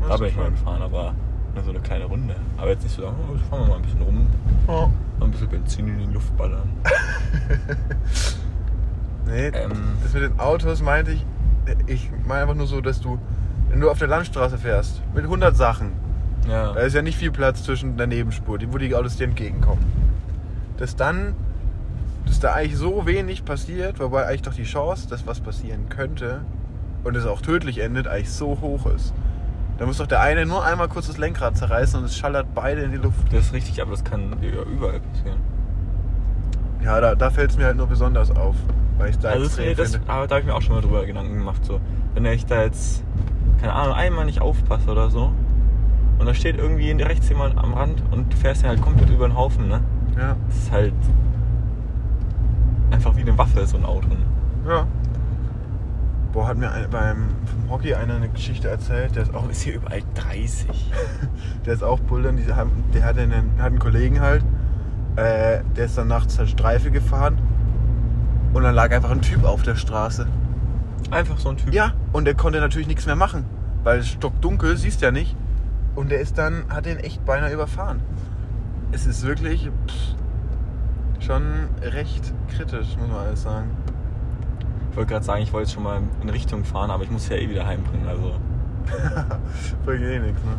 Das 0.00 0.08
Da 0.10 0.16
bin 0.18 0.26
ich 0.28 0.36
mal 0.36 0.50
gefahren, 0.50 0.82
aber 0.82 1.14
nur 1.54 1.64
so 1.64 1.70
eine 1.70 1.80
kleine 1.80 2.04
Runde. 2.04 2.34
Aber 2.56 2.68
jetzt 2.70 2.82
nicht 2.82 2.94
so 2.94 3.02
sagen, 3.02 3.16
oh, 3.28 3.36
fahren 3.50 3.62
wir 3.62 3.68
mal 3.68 3.76
ein 3.76 3.82
bisschen 3.82 4.02
rum, 4.02 4.26
Oh. 4.66 4.88
mal 5.18 5.26
ein 5.26 5.30
bisschen 5.30 5.48
Benzin 5.48 5.88
in 5.88 5.98
die 6.08 6.12
Luft 6.14 6.36
ballern. 6.36 6.68
Nee, 9.26 9.48
Ähm. 9.48 9.70
das 10.02 10.12
mit 10.14 10.22
den 10.22 10.40
Autos 10.40 10.82
meinte 10.82 11.12
ich, 11.12 11.24
ich 11.86 12.10
meine 12.26 12.42
einfach 12.42 12.54
nur 12.54 12.66
so, 12.66 12.80
dass 12.80 13.00
du, 13.00 13.18
wenn 13.68 13.80
du 13.80 13.90
auf 13.90 13.98
der 13.98 14.08
Landstraße 14.08 14.58
fährst, 14.58 15.02
mit 15.14 15.24
100 15.24 15.56
Sachen, 15.56 15.92
Ja. 16.48 16.72
da 16.72 16.80
ist 16.80 16.94
ja 16.94 17.02
nicht 17.02 17.16
viel 17.18 17.30
Platz 17.30 17.62
zwischen 17.62 17.96
der 17.96 18.06
Nebenspur, 18.06 18.58
wo 18.70 18.78
die 18.78 18.94
Autos 18.94 19.16
dir 19.16 19.24
entgegenkommen. 19.24 19.84
Dass 20.78 20.96
dann, 20.96 21.34
dass 22.26 22.40
da 22.40 22.54
eigentlich 22.54 22.76
so 22.78 23.06
wenig 23.06 23.44
passiert, 23.44 24.00
wobei 24.00 24.26
eigentlich 24.26 24.42
doch 24.42 24.54
die 24.54 24.64
Chance, 24.64 25.08
dass 25.08 25.26
was 25.26 25.40
passieren 25.40 25.88
könnte 25.90 26.40
und 27.04 27.14
es 27.16 27.26
auch 27.26 27.40
tödlich 27.42 27.78
endet, 27.78 28.08
eigentlich 28.08 28.30
so 28.32 28.58
hoch 28.60 28.86
ist. 28.86 29.12
Da 29.80 29.86
muss 29.86 29.96
doch 29.96 30.06
der 30.06 30.20
eine 30.20 30.44
nur 30.44 30.62
einmal 30.62 30.88
kurz 30.88 31.06
das 31.06 31.16
Lenkrad 31.16 31.56
zerreißen 31.56 31.98
und 31.98 32.04
es 32.04 32.14
schallert 32.14 32.48
beide 32.54 32.82
in 32.82 32.90
die 32.92 32.98
Luft. 32.98 33.32
Das 33.32 33.46
ist 33.46 33.52
richtig, 33.54 33.80
aber 33.80 33.92
das 33.92 34.04
kann 34.04 34.36
ja 34.42 34.62
überall 34.70 35.00
passieren. 35.00 35.38
Ja, 36.84 37.00
da, 37.00 37.14
da 37.14 37.30
fällt 37.30 37.50
es 37.52 37.56
mir 37.56 37.64
halt 37.64 37.78
nur 37.78 37.86
besonders 37.86 38.30
auf, 38.30 38.56
weil 38.98 39.08
ich 39.08 39.18
da 39.18 39.30
Also 39.30 39.44
das, 39.44 39.56
extrem 39.58 39.76
das, 39.78 39.92
finde. 39.92 40.12
aber 40.12 40.26
da 40.26 40.34
habe 40.34 40.40
ich 40.42 40.46
mir 40.48 40.54
auch 40.54 40.60
schon 40.60 40.74
mal 40.74 40.82
drüber 40.82 41.06
Gedanken 41.06 41.32
gemacht. 41.38 41.64
So, 41.64 41.80
wenn 42.12 42.26
ich 42.26 42.44
da 42.44 42.62
jetzt, 42.62 43.02
keine 43.58 43.72
Ahnung, 43.72 43.94
einmal 43.94 44.26
nicht 44.26 44.42
aufpasse 44.42 44.90
oder 44.90 45.08
so 45.08 45.32
und 46.18 46.26
da 46.26 46.34
steht 46.34 46.58
irgendwie 46.58 46.90
rechts 47.02 47.30
jemand 47.30 47.56
am 47.56 47.72
Rand 47.72 48.02
und 48.10 48.30
du 48.30 48.36
fährst 48.36 48.62
ja 48.62 48.68
halt 48.68 48.82
komplett 48.82 49.08
über 49.08 49.26
den 49.28 49.34
Haufen, 49.34 49.66
ne? 49.68 49.80
Ja, 50.18 50.36
Das 50.48 50.56
ist 50.58 50.70
halt 50.72 50.92
einfach 52.90 53.16
wie 53.16 53.22
eine 53.22 53.38
Waffe, 53.38 53.66
so 53.66 53.78
ein 53.78 53.86
Auto. 53.86 54.08
Ne? 54.08 54.16
ja. 54.68 54.86
Boah, 56.32 56.46
hat 56.46 56.58
mir 56.58 56.70
ein, 56.70 56.88
beim 56.88 57.28
Hockey 57.68 57.94
einer 57.94 58.14
eine 58.14 58.28
Geschichte 58.28 58.68
erzählt, 58.68 59.16
der 59.16 59.24
ist 59.24 59.30
auch 59.30 59.40
Warum 59.40 59.50
ist 59.50 59.62
hier 59.62 59.74
überall 59.74 60.02
30? 60.14 60.68
Der 61.66 61.74
ist 61.74 61.82
auch 61.82 61.98
Bouldern, 61.98 62.36
die 62.36 62.52
haben, 62.52 62.70
der 62.94 63.04
hat 63.04 63.18
einen, 63.18 63.54
hat 63.58 63.66
einen 63.66 63.78
Kollegen 63.78 64.20
halt, 64.20 64.42
äh, 65.16 65.60
der 65.76 65.84
ist 65.86 65.98
dann 65.98 66.08
nachts 66.08 66.38
halt 66.38 66.48
Streife 66.48 66.90
gefahren 66.90 67.38
und 68.52 68.62
dann 68.62 68.74
lag 68.74 68.92
einfach 68.92 69.10
ein 69.10 69.22
Typ 69.22 69.44
auf 69.44 69.62
der 69.62 69.76
Straße. 69.76 70.26
Einfach 71.10 71.38
so 71.38 71.50
ein 71.50 71.56
Typ. 71.56 71.72
Ja, 71.72 71.92
und 72.12 72.24
der 72.26 72.34
konnte 72.34 72.60
natürlich 72.60 72.86
nichts 72.86 73.06
mehr 73.06 73.16
machen, 73.16 73.44
weil 73.82 73.98
es 73.98 74.08
stockdunkel, 74.08 74.76
siehst 74.76 75.00
ja 75.00 75.10
nicht. 75.10 75.36
Und 75.94 76.10
der 76.10 76.20
ist 76.20 76.38
dann, 76.38 76.64
hat 76.68 76.86
den 76.86 76.98
echt 76.98 77.24
beinahe 77.24 77.52
überfahren. 77.52 78.00
Es 78.92 79.06
ist 79.06 79.26
wirklich 79.26 79.70
pff, 79.88 81.24
schon 81.24 81.42
recht 81.82 82.32
kritisch, 82.56 82.96
muss 82.98 83.08
man 83.08 83.26
alles 83.26 83.42
sagen. 83.42 83.70
Ich 84.90 84.96
wollte 84.96 85.12
gerade 85.12 85.24
sagen, 85.24 85.42
ich 85.42 85.52
wollte 85.52 85.66
jetzt 85.66 85.74
schon 85.74 85.84
mal 85.84 86.00
in 86.20 86.28
Richtung 86.28 86.64
fahren, 86.64 86.90
aber 86.90 87.04
ich 87.04 87.10
muss 87.10 87.28
ja 87.28 87.36
eh 87.36 87.48
wieder 87.48 87.66
heimbringen. 87.66 88.08
Also 88.08 88.32
Bringt 89.84 90.02
eh 90.02 90.18
nichts, 90.18 90.40
ne? 90.42 90.52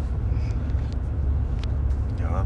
Ja. 2.21 2.45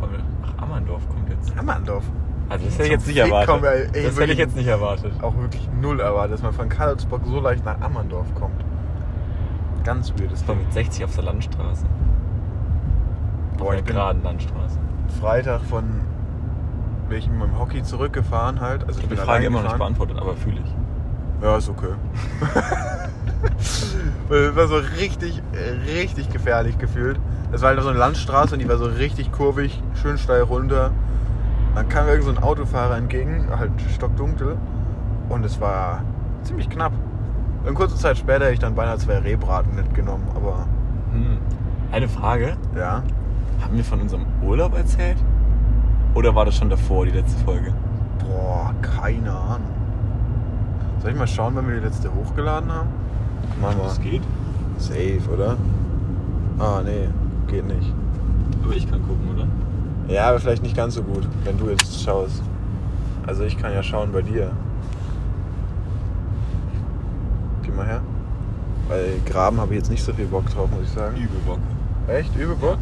voll. 0.00 0.08
Ach, 0.42 0.62
Ammerndorf 0.62 1.08
kommt 1.08 1.28
jetzt. 1.30 1.56
Ammerndorf. 1.56 2.04
Also 2.48 2.64
das 2.64 2.74
hätte 2.74 2.84
ich 2.84 2.90
jetzt 2.92 3.06
nicht 3.06 3.16
Fick 3.20 3.26
erwartet. 3.26 3.48
kommen 3.48 3.64
ey, 3.64 4.02
das 4.02 4.18
hätte 4.18 4.32
ich 4.32 4.38
jetzt 4.38 4.56
nicht 4.56 4.66
erwartet. 4.66 5.12
Auch 5.22 5.36
wirklich 5.36 5.68
null 5.80 6.00
erwartet, 6.00 6.34
dass 6.34 6.42
man 6.42 6.52
von 6.52 6.68
Karlsburg 6.68 7.20
so 7.26 7.40
leicht 7.40 7.64
nach 7.64 7.80
Ammerndorf 7.80 8.34
kommt. 8.34 8.64
Ganz 9.84 10.12
weirdes 10.18 10.44
Ding. 10.44 10.58
mit 10.58 10.72
60 10.72 11.04
auf 11.04 11.14
der 11.14 11.24
Landstraße. 11.24 11.84
Boah, 13.58 13.68
auf 13.68 13.74
der 13.74 13.82
geraden 13.82 14.22
Landstraße. 14.22 14.78
Freitag 15.20 15.60
von 15.62 15.84
bin 17.08 17.18
ich 17.18 17.28
mit 17.28 17.38
meinem 17.38 17.58
Hockey 17.58 17.82
zurückgefahren 17.82 18.60
halt. 18.60 18.82
Also 18.86 19.00
Ich 19.00 19.04
habe 19.06 19.14
die 19.14 19.16
bin 19.16 19.24
Frage 19.24 19.46
immer 19.46 19.58
noch 19.62 19.68
nicht 19.68 19.78
beantwortet, 19.78 20.18
aber 20.18 20.34
fühle 20.36 20.60
ich. 20.64 20.74
Ja, 21.42 21.56
ist 21.56 21.68
okay. 21.68 21.92
Es 23.60 23.96
war 24.56 24.66
so 24.66 24.76
richtig, 24.98 25.42
richtig 25.86 26.30
gefährlich 26.30 26.78
gefühlt. 26.78 27.18
Es 27.52 27.62
war 27.62 27.70
halt 27.70 27.80
so 27.82 27.88
eine 27.88 27.98
Landstraße 27.98 28.54
und 28.54 28.60
die 28.60 28.68
war 28.68 28.76
so 28.78 28.86
richtig 28.86 29.32
kurvig, 29.32 29.82
schön 30.00 30.18
steil 30.18 30.42
runter. 30.42 30.90
Dann 31.74 31.88
kam 31.88 32.08
irgend 32.08 32.24
so 32.24 32.30
ein 32.30 32.38
Autofahrer 32.38 32.96
entgegen, 32.96 33.46
halt 33.56 33.70
stockdunkel. 33.94 34.56
Und 35.28 35.44
es 35.44 35.60
war 35.60 36.02
ziemlich 36.42 36.68
knapp. 36.68 36.92
Und 37.64 37.74
kurze 37.74 37.96
Zeit 37.96 38.18
später 38.18 38.44
hätte 38.44 38.54
ich 38.54 38.58
dann 38.60 38.74
beinahe 38.74 38.98
zwei 38.98 39.18
Rehbraten 39.18 39.74
mitgenommen, 39.74 40.26
aber 40.34 40.66
Hm. 41.12 41.38
Eine 41.92 42.08
Frage. 42.08 42.56
ja. 42.76 43.02
Haben 43.62 43.76
wir 43.76 43.84
von 43.84 44.00
unserem 44.00 44.24
Urlaub 44.42 44.76
erzählt? 44.76 45.16
Oder 46.18 46.34
war 46.34 46.44
das 46.44 46.56
schon 46.56 46.68
davor, 46.68 47.04
die 47.04 47.12
letzte 47.12 47.38
Folge? 47.44 47.72
Boah, 48.18 48.74
keine 48.82 49.30
Ahnung. 49.30 49.70
Soll 51.00 51.12
ich 51.12 51.16
mal 51.16 51.28
schauen, 51.28 51.54
wenn 51.54 51.68
wir 51.68 51.76
die 51.76 51.86
letzte 51.86 52.12
hochgeladen 52.12 52.72
haben? 52.72 52.88
Machen 53.62 53.78
wir. 53.78 54.10
geht. 54.10 54.22
Safe, 54.78 55.20
oder? 55.32 55.56
Ah, 56.58 56.82
nee, 56.84 57.08
geht 57.46 57.68
nicht. 57.68 57.94
Aber 58.64 58.74
ich 58.74 58.90
kann 58.90 59.00
gucken, 59.02 59.28
oder? 59.32 59.46
Ja, 60.12 60.30
aber 60.30 60.40
vielleicht 60.40 60.64
nicht 60.64 60.76
ganz 60.76 60.94
so 60.94 61.04
gut, 61.04 61.28
wenn 61.44 61.56
du 61.56 61.70
jetzt 61.70 62.02
schaust. 62.02 62.42
Also 63.24 63.44
ich 63.44 63.56
kann 63.56 63.72
ja 63.72 63.84
schauen 63.84 64.10
bei 64.10 64.22
dir. 64.22 64.50
Geh 67.62 67.70
mal 67.70 67.86
her. 67.86 68.00
Weil 68.88 69.20
Graben 69.24 69.60
habe 69.60 69.74
ich 69.74 69.78
jetzt 69.78 69.90
nicht 69.90 70.02
so 70.02 70.12
viel 70.12 70.26
Bock 70.26 70.50
drauf, 70.50 70.68
muss 70.68 70.82
ich 70.82 70.90
sagen. 70.90 71.14
Übel 71.14 71.38
Bock. 71.46 71.60
Echt? 72.08 72.34
Übel 72.34 72.56
Bock? 72.56 72.78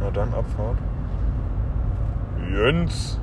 Na 0.00 0.10
dann, 0.10 0.28
Abfahrt. 0.34 0.76
Jens! 2.50 3.20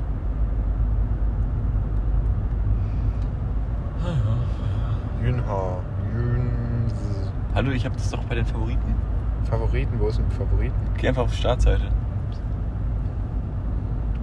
Jünha. 5.22 5.80
Jüns. 6.16 6.94
Hallo, 7.54 7.72
ich 7.72 7.84
habe 7.84 7.96
das 7.96 8.10
doch 8.10 8.24
bei 8.24 8.36
den 8.36 8.46
Favoriten. 8.46 8.96
Favoriten, 9.50 10.00
wo 10.00 10.08
ist 10.08 10.20
denn 10.20 10.32
Favoriten? 10.32 10.76
Geh 10.98 11.10
einfach 11.10 11.24
auf 11.24 11.32
die 11.32 11.38
Startseite. 11.38 11.90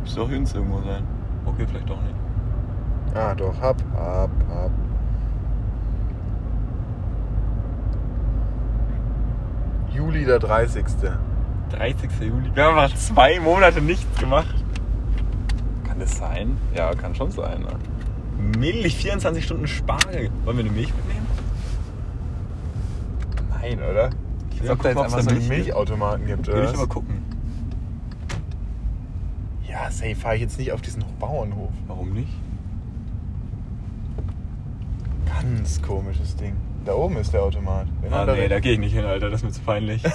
Müsste 0.00 0.20
doch 0.20 0.30
Jüns 0.30 0.54
irgendwo 0.54 0.80
sein. 0.80 1.04
Okay, 1.44 1.66
vielleicht 1.68 1.90
doch 1.90 2.00
nicht. 2.00 2.14
Ah, 3.14 3.34
doch, 3.34 3.60
hab, 3.60 3.82
hab, 3.94 4.30
hab. 4.48 4.70
Juli 9.92 10.24
der 10.24 10.38
30. 10.38 10.84
30. 11.70 12.10
Juli. 12.20 12.50
Wir 12.54 12.64
haben 12.64 12.78
einfach 12.78 12.96
zwei 12.96 13.38
Monate 13.38 13.82
nichts 13.82 14.18
gemacht. 14.18 14.63
Kann 15.94 16.00
das 16.00 16.18
sein? 16.18 16.56
Ja, 16.74 16.92
kann 16.92 17.14
schon 17.14 17.30
sein. 17.30 17.60
Ne? 17.60 18.58
Milch, 18.58 18.96
24 18.96 19.44
Stunden 19.44 19.68
Spargel. 19.68 20.28
Wollen 20.44 20.56
wir 20.56 20.64
eine 20.64 20.72
Milch 20.72 20.92
mitnehmen? 20.92 21.26
Nein, 23.60 23.78
oder? 23.78 24.10
Ich 24.52 24.60
will 24.60 24.70
ob 24.72 24.82
da 24.82 24.92
mal 24.92 25.04
jetzt 25.04 25.04
gucken, 25.04 25.04
einfach 25.04 25.04
ob's 25.04 25.12
so 25.12 25.16
da 25.16 25.20
einen 25.20 25.38
Milch 25.38 25.48
gibt. 25.48 25.66
Milchautomaten 25.66 26.26
gibt, 26.26 26.46
Will 26.48 26.64
ich 26.64 26.68
aber 26.70 26.78
was? 26.80 26.88
gucken. 26.88 27.22
Ja, 29.68 29.88
safe 29.92 30.16
fahre 30.16 30.34
ich 30.34 30.40
jetzt 30.40 30.58
nicht 30.58 30.72
auf 30.72 30.82
diesen 30.82 31.04
Bauernhof. 31.20 31.70
Warum 31.86 32.12
nicht? 32.12 32.32
Ganz 35.26 35.80
komisches 35.80 36.34
Ding. 36.34 36.54
Da 36.84 36.94
oben 36.94 37.16
ist 37.18 37.32
der 37.32 37.42
Automat. 37.44 37.86
Genau 38.02 38.16
Ah, 38.16 38.26
da 38.26 38.34
nee, 38.34 38.48
da 38.48 38.58
gehe 38.58 38.72
ich 38.72 38.78
nicht 38.80 38.94
hin, 38.94 39.04
Alter. 39.04 39.30
Das 39.30 39.40
ist 39.42 39.44
mir 39.44 39.52
zu 39.52 39.60
peinlich. 39.60 40.02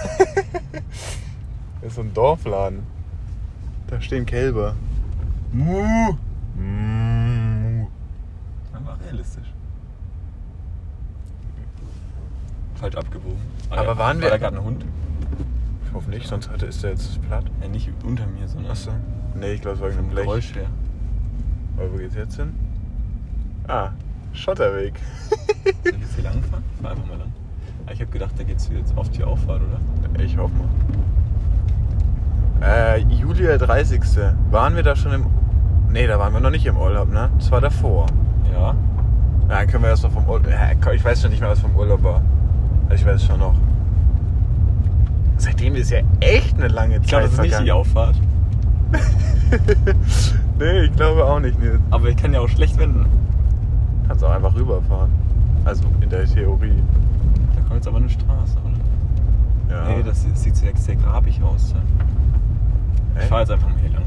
Das 1.81 1.91
ist 1.91 1.95
so 1.95 2.01
ein 2.01 2.13
Dorfladen. 2.13 2.83
Da 3.87 4.01
stehen 4.01 4.25
Kälber. 4.25 4.75
Mu! 5.51 6.13
Mm. 6.55 7.87
Einfach 8.73 8.97
realistisch. 9.05 9.47
Falsch 12.75 12.95
abgebogen. 12.95 13.37
Aber 13.69 13.97
waren 13.97 14.17
war 14.17 14.21
wir- 14.23 14.29
da 14.29 14.37
gerade 14.37 14.57
ein 14.57 14.63
Hund? 14.63 14.85
Ich 15.85 15.93
hoffe 15.93 16.09
nicht, 16.11 16.27
sonst 16.27 16.49
hatte, 16.49 16.67
ist 16.67 16.83
der 16.83 16.91
jetzt 16.91 17.19
platt. 17.23 17.45
Ja, 17.61 17.67
nicht 17.67 17.89
unter 18.03 18.25
mir, 18.27 18.47
sondern 18.47 18.71
Achso. 18.71 18.91
Nee, 19.35 19.53
ich 19.53 19.61
glaube, 19.61 19.75
es 19.77 19.81
war 19.81 19.89
irgendein 19.89 20.11
Blech. 20.11 20.25
Geräusch 20.25 20.55
her. 20.55 20.67
Aber 21.77 21.91
wo 21.93 21.97
geht's 21.97 22.15
jetzt 22.15 22.35
hin? 22.35 22.53
Ah, 23.67 23.89
Schotterweg. 24.33 24.93
Soll 25.29 25.73
ich 25.93 25.99
jetzt 25.99 26.13
hier 26.15 26.23
lang 26.25 26.41
fahren? 26.43 26.63
Fahr 26.81 26.91
einfach 26.91 27.05
mal 27.07 27.17
lang. 27.17 27.33
Ah, 27.87 27.91
Ich 27.91 28.01
habe 28.01 28.11
gedacht, 28.11 28.33
da 28.37 28.43
geht's 28.43 28.69
jetzt 28.71 28.95
auf 28.95 29.09
die 29.09 29.23
Auffahrt, 29.23 29.61
oder? 29.61 29.79
Ich 30.23 30.37
hoffe 30.37 30.53
mal. 30.55 30.69
Äh, 32.61 32.99
Juli 32.99 33.43
der 33.43 33.57
30. 33.57 34.01
Waren 34.51 34.75
wir 34.75 34.83
da 34.83 34.95
schon 34.95 35.13
im. 35.13 35.25
Nee, 35.91 36.07
da 36.07 36.19
waren 36.19 36.33
wir 36.33 36.39
noch 36.39 36.51
nicht 36.51 36.65
im 36.65 36.77
Urlaub, 36.77 37.09
ne? 37.11 37.29
Das 37.37 37.51
war 37.51 37.61
davor. 37.61 38.05
Ja. 38.51 38.59
Ja, 38.59 38.75
dann 39.47 39.67
können 39.67 39.83
wir 39.83 39.89
erst 39.89 40.03
mal 40.03 40.09
vom 40.09 40.25
Urlaub. 40.27 40.47
Ich 40.93 41.03
weiß 41.03 41.21
schon 41.21 41.31
nicht 41.31 41.39
mehr, 41.41 41.49
was 41.49 41.59
vom 41.59 41.75
Urlaub 41.75 42.03
war. 42.03 42.21
Also 42.89 43.03
ich 43.03 43.05
weiß 43.05 43.25
schon 43.25 43.39
noch. 43.39 43.55
Seitdem 45.37 45.75
ist 45.75 45.89
ja 45.89 45.99
echt 46.19 46.55
eine 46.57 46.67
lange 46.67 46.97
Ich 46.97 47.07
glaube, 47.07 47.29
Zeit 47.29 47.39
das 47.39 47.45
ist 47.45 47.51
nicht 47.51 47.65
die. 47.65 47.71
Auffahrt. 47.71 48.15
nee, 50.59 50.81
ich 50.81 50.95
glaube 50.95 51.23
auch 51.23 51.39
nicht, 51.39 51.59
Nils. 51.59 51.79
Aber 51.91 52.09
ich 52.09 52.17
kann 52.17 52.33
ja 52.33 52.41
auch 52.41 52.49
schlecht 52.49 52.77
wenden. 52.77 53.05
Kannst 54.07 54.23
auch 54.23 54.31
einfach 54.31 54.53
rüberfahren. 54.53 55.11
Also 55.65 55.83
in 56.01 56.09
der 56.09 56.25
Theorie. 56.25 56.81
Da 57.55 57.61
kommt 57.61 57.75
jetzt 57.75 57.87
aber 57.87 57.97
eine 57.97 58.09
Straße, 58.09 58.57
oder? 58.63 59.75
Ja. 59.75 59.95
Nee, 59.95 60.03
das 60.03 60.23
sieht 60.33 60.55
sehr, 60.55 60.75
sehr 60.75 60.95
grabig 60.95 61.41
aus. 61.43 61.73
Ich 63.19 63.25
fahre 63.25 63.41
jetzt 63.41 63.51
einfach 63.51 63.69
mal 63.69 63.77
hier 63.79 63.91
lang. 63.91 64.03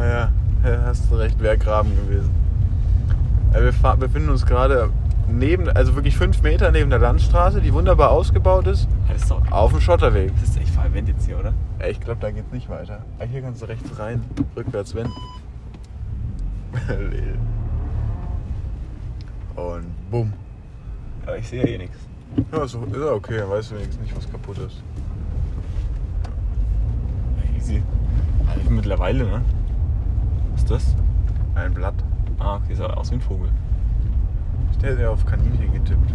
Ah 0.00 0.06
ja, 0.06 0.30
ja, 0.64 0.82
hast 0.86 1.10
du 1.10 1.16
recht, 1.16 1.38
wäre 1.40 1.58
Graben 1.58 1.90
gewesen. 1.94 2.30
Äh, 3.52 3.60
Wir 3.62 3.96
befinden 3.96 4.30
uns 4.30 4.46
gerade 4.46 4.88
neben, 5.28 5.68
also 5.68 5.94
wirklich 5.94 6.16
fünf 6.16 6.40
Meter 6.42 6.70
neben 6.72 6.88
der 6.90 6.98
Landstraße, 7.00 7.60
die 7.60 7.72
wunderbar 7.74 8.10
ausgebaut 8.10 8.66
ist, 8.66 8.88
Ah, 9.08 9.12
ist 9.12 9.30
doch. 9.30 9.40
auf 9.52 9.72
dem 9.72 9.80
Schotterweg. 9.80 10.32
Das 10.40 10.48
ist 10.50 10.56
echt 10.58 10.70
verwendet 10.70 11.16
jetzt 11.16 11.26
hier, 11.26 11.38
oder? 11.38 11.52
Ja, 11.78 11.86
ich 11.88 12.00
glaube, 12.00 12.20
da 12.20 12.30
geht's 12.30 12.50
nicht 12.52 12.68
weiter. 12.70 13.00
Ah, 13.18 13.24
hier 13.30 13.42
kannst 13.42 13.60
du 13.62 13.66
rechts 13.66 13.98
rein, 13.98 14.22
rückwärts 14.56 14.94
wenden. 14.94 15.12
Und 19.56 19.84
bumm. 20.10 20.32
Aber 21.26 21.36
ich 21.36 21.48
sehe 21.48 21.62
ja 21.62 21.68
eh 21.68 21.78
nichts. 21.78 21.98
Ja, 22.52 22.66
so, 22.66 22.84
ist 22.84 22.96
ja 22.96 23.12
okay, 23.12 23.38
dann 23.38 23.50
weißt 23.50 23.72
du 23.72 23.74
wenigstens 23.74 24.00
nicht, 24.02 24.16
was 24.16 24.30
kaputt 24.30 24.58
ist. 24.58 24.82
Easy. 27.56 27.82
Also 28.48 28.70
mittlerweile, 28.70 29.24
ne? 29.24 29.42
Ist 30.70 30.86
das? 30.86 30.94
Ein 31.56 31.74
Blatt. 31.74 31.94
Ah, 32.38 32.56
okay, 32.56 32.74
sah 32.74 32.86
aus 32.90 33.10
wie 33.10 33.16
ein 33.16 33.20
Vogel. 33.20 33.48
Der 34.80 34.92
hat 34.92 35.00
ja 35.00 35.10
auf 35.10 35.26
Kaninchen 35.26 35.72
getippt. 35.72 36.10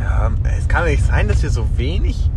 Ja, 0.00 0.30
es 0.56 0.68
kann 0.68 0.84
nicht 0.84 1.04
sein, 1.04 1.26
dass 1.26 1.42
wir 1.42 1.50
so 1.50 1.66
wenig. 1.76 2.30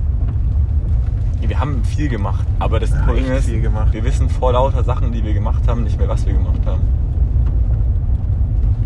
Ja, 1.40 1.50
wir 1.50 1.60
haben 1.60 1.84
viel 1.86 2.10
gemacht, 2.10 2.48
aber 2.58 2.80
das 2.80 2.90
Ja, 2.90 3.04
Problem 3.04 3.32
ist, 3.32 3.48
wir 3.48 4.04
wissen 4.04 4.28
vor 4.32 4.54
lauter 4.54 4.84
Sachen, 4.84 5.12
die 5.12 5.24
wir 5.24 5.36
gemacht 5.36 5.68
haben, 5.68 5.84
nicht 5.84 6.00
mehr, 6.00 6.10
was 6.10 6.26
wir 6.26 6.34
gemacht 6.34 6.66
haben. 6.66 6.82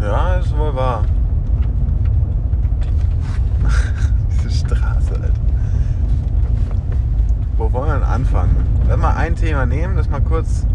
Ja, 0.01 0.35
ist 0.35 0.57
wohl 0.57 0.75
wahr. 0.75 1.05
Diese 4.43 4.51
Straße. 4.51 4.98
Wo 7.59 7.71
wollen 7.73 7.87
wir 7.89 7.93
denn 7.95 8.03
anfangen? 8.03 8.55
Lass 8.87 8.97
mal 8.97 9.15
ein 9.15 9.35
Thema 9.35 9.65
nehmen, 9.65 9.95
das 9.97 10.09
mal 10.09 10.21
kurz 10.21 10.65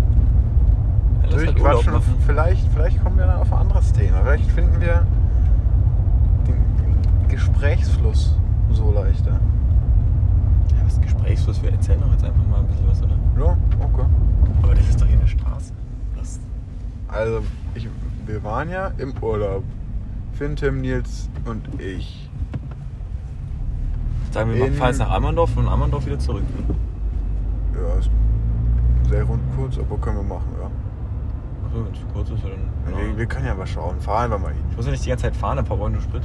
Ja, 1.23 1.31
halt 1.31 1.33
durchquatschen. 1.49 1.93
machen. 1.95 2.15
vielleicht, 2.27 2.69
vielleicht 2.75 3.03
kommen 3.03 3.17
wir 3.17 3.27
dann 3.27 3.41
auf 3.41 3.51
ein 3.53 3.59
anderes 3.61 3.91
Thema. 3.93 4.19
Vielleicht 4.23 4.51
finden 4.51 4.81
wir 4.83 5.07
den 6.47 7.29
Gesprächsfluss 7.29 8.37
so 8.71 8.93
leichter. 8.93 9.31
Ja, 9.33 10.77
was 10.85 10.93
ist 10.93 11.03
Gesprächsfluss? 11.03 11.63
Wir 11.63 11.73
erzählen 11.73 12.01
doch 12.03 12.13
jetzt 12.13 12.25
einfach 12.25 12.47
mal 12.47 12.59
ein 12.61 12.67
bisschen 12.67 12.87
was, 12.87 13.03
oder? 13.03 13.17
Ja, 13.39 13.57
okay. 13.81 14.07
Aber 14.63 14.75
das 14.75 14.87
ist 14.89 15.01
doch 15.01 15.07
hier 15.07 15.19
eine 15.19 15.27
Straße. 15.29 15.73
Was? 16.17 16.39
Also, 17.09 17.41
ich, 17.75 17.89
wir 18.27 18.45
waren 18.45 18.69
ja 18.69 18.91
im 18.99 19.15
Urlaub. 19.23 19.65
Finn, 20.33 20.55
Tim, 20.57 20.83
Nils 20.83 21.31
und 21.47 21.81
ich. 21.81 22.24
Sagen 24.35 24.53
wir, 24.53 24.67
In- 24.67 24.75
fahren 24.75 24.89
jetzt 24.89 24.99
nach 24.99 25.13
Ammerndorf 25.13 25.51
und 25.57 25.65
von 25.65 25.73
Ammerndorf 25.73 26.07
wieder 26.07 26.19
zurück. 26.19 26.43
Ja, 27.73 28.01
ist 28.01 28.11
Sehr 29.09 29.23
rund 29.23 29.41
kurz, 29.57 29.79
aber 29.79 29.97
können 29.99 30.17
wir 30.17 30.25
machen, 30.25 30.49
ja. 30.61 30.67
Achso, 31.67 31.85
wenn 31.85 31.93
es 31.93 32.13
kurz 32.13 32.31
ist, 32.31 32.43
dann. 32.43 32.97
Wir, 32.97 33.17
wir 33.17 33.27
können 33.27 33.47
ja 33.47 33.55
mal 33.55 33.67
schauen. 33.67 34.01
Fahren 34.01 34.33
wir 34.33 34.39
mal 34.39 34.53
hin. 34.53 34.65
Ich 34.71 34.77
muss 34.77 34.87
ja 34.87 34.91
nicht 34.91 35.05
die 35.05 35.09
ganze 35.09 35.27
Zeit 35.27 35.37
fahren, 35.37 35.61
ein 35.61 35.65
paar 35.65 35.79
Euro 35.81 36.01
Sprit. 36.01 36.23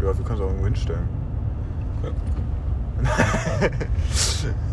Ja, 0.00 0.16
wir 0.16 0.24
können 0.24 0.34
es 0.34 0.40
auch 0.40 0.46
irgendwo 0.46 0.66
hinstellen. 0.66 1.08
Okay. 2.02 2.12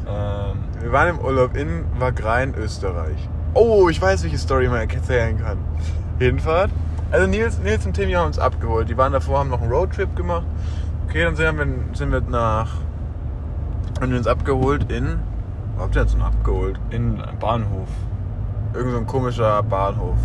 ähm, 0.08 0.58
Wir 0.80 0.92
waren 0.92 1.10
im 1.10 1.20
Urlaub 1.20 1.58
in 1.58 1.86
Wagrain, 1.98 2.54
Österreich. 2.54 3.30
Oh, 3.56 3.90
ich 3.90 4.00
weiß, 4.00 4.24
welche 4.24 4.38
Story 4.38 4.68
man 4.68 4.88
erzählen 4.88 5.40
kann. 5.40 5.58
Hinfahrt. 6.20 6.70
Also 7.10 7.26
Nils, 7.26 7.58
Nils 7.60 7.84
und 7.88 7.94
Timmy 7.94 8.12
haben 8.14 8.28
uns 8.28 8.38
abgeholt. 8.38 8.90
Die 8.90 8.98
waren 8.98 9.12
davor, 9.12 9.40
haben 9.40 9.50
noch 9.50 9.62
einen 9.62 9.72
Roadtrip 9.72 10.16
gemacht. 10.16 10.46
Okay, 11.14 11.26
dann 11.26 11.36
sind 11.36 11.58
wir, 11.60 11.96
sind 11.96 12.12
wir 12.12 12.22
nach... 12.22 12.72
Haben 14.02 14.10
wir 14.10 14.18
uns 14.18 14.26
abgeholt 14.26 14.92
in... 14.92 15.20
Wo 15.76 15.84
habt 15.84 15.96
ihr 15.96 16.02
uns 16.02 16.14
denn 16.14 16.24
abgeholt? 16.24 16.80
in 16.90 17.22
einem 17.22 17.38
Bahnhof. 17.38 17.88
Irgend 18.74 18.94
so 18.94 18.98
ein 18.98 19.06
komischer 19.06 19.62
Bahnhof. 19.62 20.18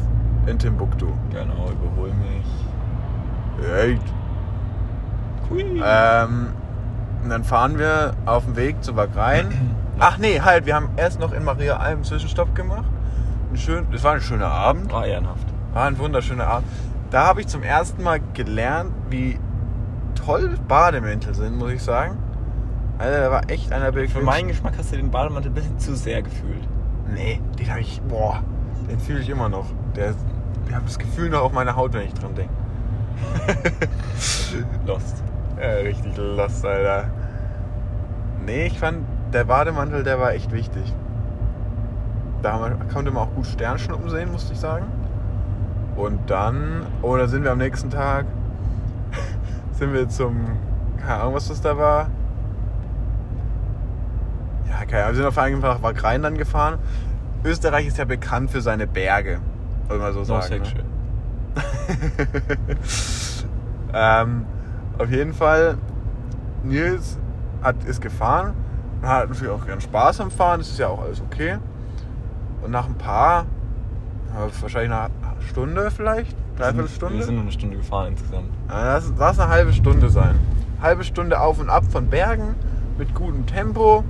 In 0.47 0.59
Timbuktu. 0.59 1.09
Genau, 1.29 1.73
überhol 1.73 2.11
mich. 2.15 3.69
Echt? 3.71 4.03
Hui. 5.51 5.61
Ähm, 5.85 6.55
und 7.23 7.29
dann 7.29 7.45
fahren 7.45 7.79
wir 7.79 8.15
auf 8.25 8.47
dem 8.47 8.57
Weg 8.57 8.83
zu 8.83 8.97
Wagrain. 8.97 9.77
Ach 9.99 10.17
nee, 10.17 10.41
halt, 10.41 10.65
wir 10.65 10.75
haben 10.75 10.89
erst 10.97 11.21
noch 11.21 11.35
in 11.35 11.45
Maria 11.45 11.77
Alm 11.77 11.97
einen 11.97 12.05
Zwischenstopp 12.05 12.55
gemacht. 12.55 12.89
Ein 13.53 13.59
schön, 13.59 13.87
das 13.93 14.05
war 14.05 14.15
ein 14.15 14.23
schöner 14.23 14.51
Abend. 14.51 14.91
War 14.91 15.07
ehrenhaft. 15.07 15.49
War 15.75 15.85
ein 15.85 15.99
wunderschöner 15.99 16.47
Abend. 16.47 16.67
Da 17.11 17.27
habe 17.27 17.43
ich 17.43 17.47
zum 17.47 17.63
ersten 17.63 18.03
Mal 18.03 18.21
gelernt, 18.33 18.93
wie 19.11 19.39
toll 20.29 20.59
Bademäntel 20.69 21.35
sind, 21.35 21.57
muss 21.57 21.73
ich 21.73 21.83
sagen. 21.83 22.19
Alter, 22.99 23.21
da 23.21 23.31
war 23.31 23.51
echt 23.51 23.73
einer 23.73 23.93
Für 23.93 24.21
meinen 24.21 24.49
Geschmack 24.49 24.75
hast 24.77 24.93
du 24.93 24.97
den 24.97 25.11
Bademantel 25.11 25.51
ein 25.51 25.55
bisschen 25.55 25.79
zu 25.79 25.95
sehr 25.97 26.21
gefühlt. 26.23 26.69
Nee, 27.15 27.41
den 27.59 27.71
habe 27.71 27.81
ich. 27.81 28.03
Boah, 28.03 28.43
den 28.91 29.01
fühle 29.01 29.21
ich 29.21 29.31
immer 29.31 29.49
noch. 29.49 29.67
Der, 29.97 30.11
ich 30.69 30.75
habe 30.75 30.85
das 30.85 30.99
Gefühl 30.99 31.31
noch 31.31 31.43
auf 31.43 31.53
meiner 31.53 31.77
Haut, 31.77 31.95
wenn 31.95 32.03
ich 32.03 32.13
dran 32.13 32.35
denke. 32.35 32.53
Lost. 34.87 35.23
Ja, 35.61 35.71
richtig 35.83 36.17
lost, 36.17 36.65
Alter. 36.65 37.09
Nee, 38.45 38.67
ich 38.67 38.79
fand, 38.79 38.99
der 39.33 39.45
Bademantel, 39.45 40.05
der 40.05 40.21
war 40.21 40.33
echt 40.33 40.53
wichtig. 40.53 40.93
Da 42.43 42.61
wir- 42.61 42.77
konnte 42.93 43.11
man 43.11 43.25
auch 43.25 43.35
gut 43.35 43.47
Sternschnuppen 43.47 44.09
sehen, 44.11 44.31
musste 44.31 44.53
ich 44.53 44.61
sagen. 44.61 44.87
Und 45.97 46.31
dann, 46.31 46.87
oh, 47.03 47.17
da 47.17 47.27
sind 47.27 47.43
wir 47.43 47.51
am 47.51 47.59
nächsten 47.59 47.91
Tag, 47.91 48.27
sind 49.79 49.93
wir 49.93 50.09
zum, 50.09 50.59
keine 50.99 51.21
Ahnung, 51.21 51.35
was 51.35 51.49
das 51.49 51.61
da 51.61 51.79
war. 51.79 52.11
Ja, 54.69 54.85
keine 54.85 55.05
Ahnung, 55.05 55.15
wir 55.15 55.15
sind 55.15 55.27
auf 55.27 55.47
jeden 55.47 55.61
Fall 55.61 55.75
nach 55.75 55.83
Wagrain 55.83 56.23
dann 56.23 56.37
gefahren. 56.37 56.79
Österreich 57.45 57.87
ist 57.87 57.99
ja 57.99 58.05
bekannt 58.05 58.51
für 58.51 58.61
seine 58.61 58.89
Berge, 58.89 59.41
soll 59.89 59.99
man 59.99 60.13
so 60.13 60.25
sagen. 60.25 60.63
ne? 60.63 60.85
ähm, 63.95 64.47
auf 64.99 65.11
jeden 65.11 65.33
Fall, 65.33 65.79
Nils 66.65 67.19
hat, 67.63 67.85
ist 67.85 68.01
gefahren 68.01 68.55
und 69.01 69.09
hat 69.09 69.29
natürlich 69.29 69.53
auch 69.53 69.65
gern 69.65 69.81
Spaß 69.81 70.21
am 70.21 70.33
Fahren, 70.33 70.59
das 70.59 70.69
ist 70.69 70.79
ja 70.79 70.89
auch 70.89 71.03
alles 71.03 71.21
okay. 71.21 71.59
Und 72.63 72.73
nach 72.73 72.87
ein 72.87 72.97
paar, 72.97 73.47
wahrscheinlich 74.61 74.91
nach 74.91 75.05
einer 75.05 75.41
Stunde 75.49 75.91
vielleicht, 75.93 76.37
dreiviertel 76.59 76.89
Wir 76.89 76.95
Stunde, 76.95 77.23
sind 77.25 77.35
nur 77.35 77.43
eine 77.43 77.53
Stunde 77.53 77.77
gefahren 77.77 78.09
insgesamt. 78.09 78.49
ja, 78.69 78.85
lass, 78.85 79.13
lass 79.17 79.39
eine 79.39 79.51
halbe 79.51 79.73
Stunde 79.73 80.09
sein. 80.11 80.39
Halbe 80.83 81.05
Stunde 81.05 81.41
auf 81.41 81.59
und 81.59 81.71
ab 81.71 81.85
von 81.91 82.09
Bergen 82.09 82.55
mit 82.99 83.15
gutem 83.15 83.47
Tempo. 83.47 84.05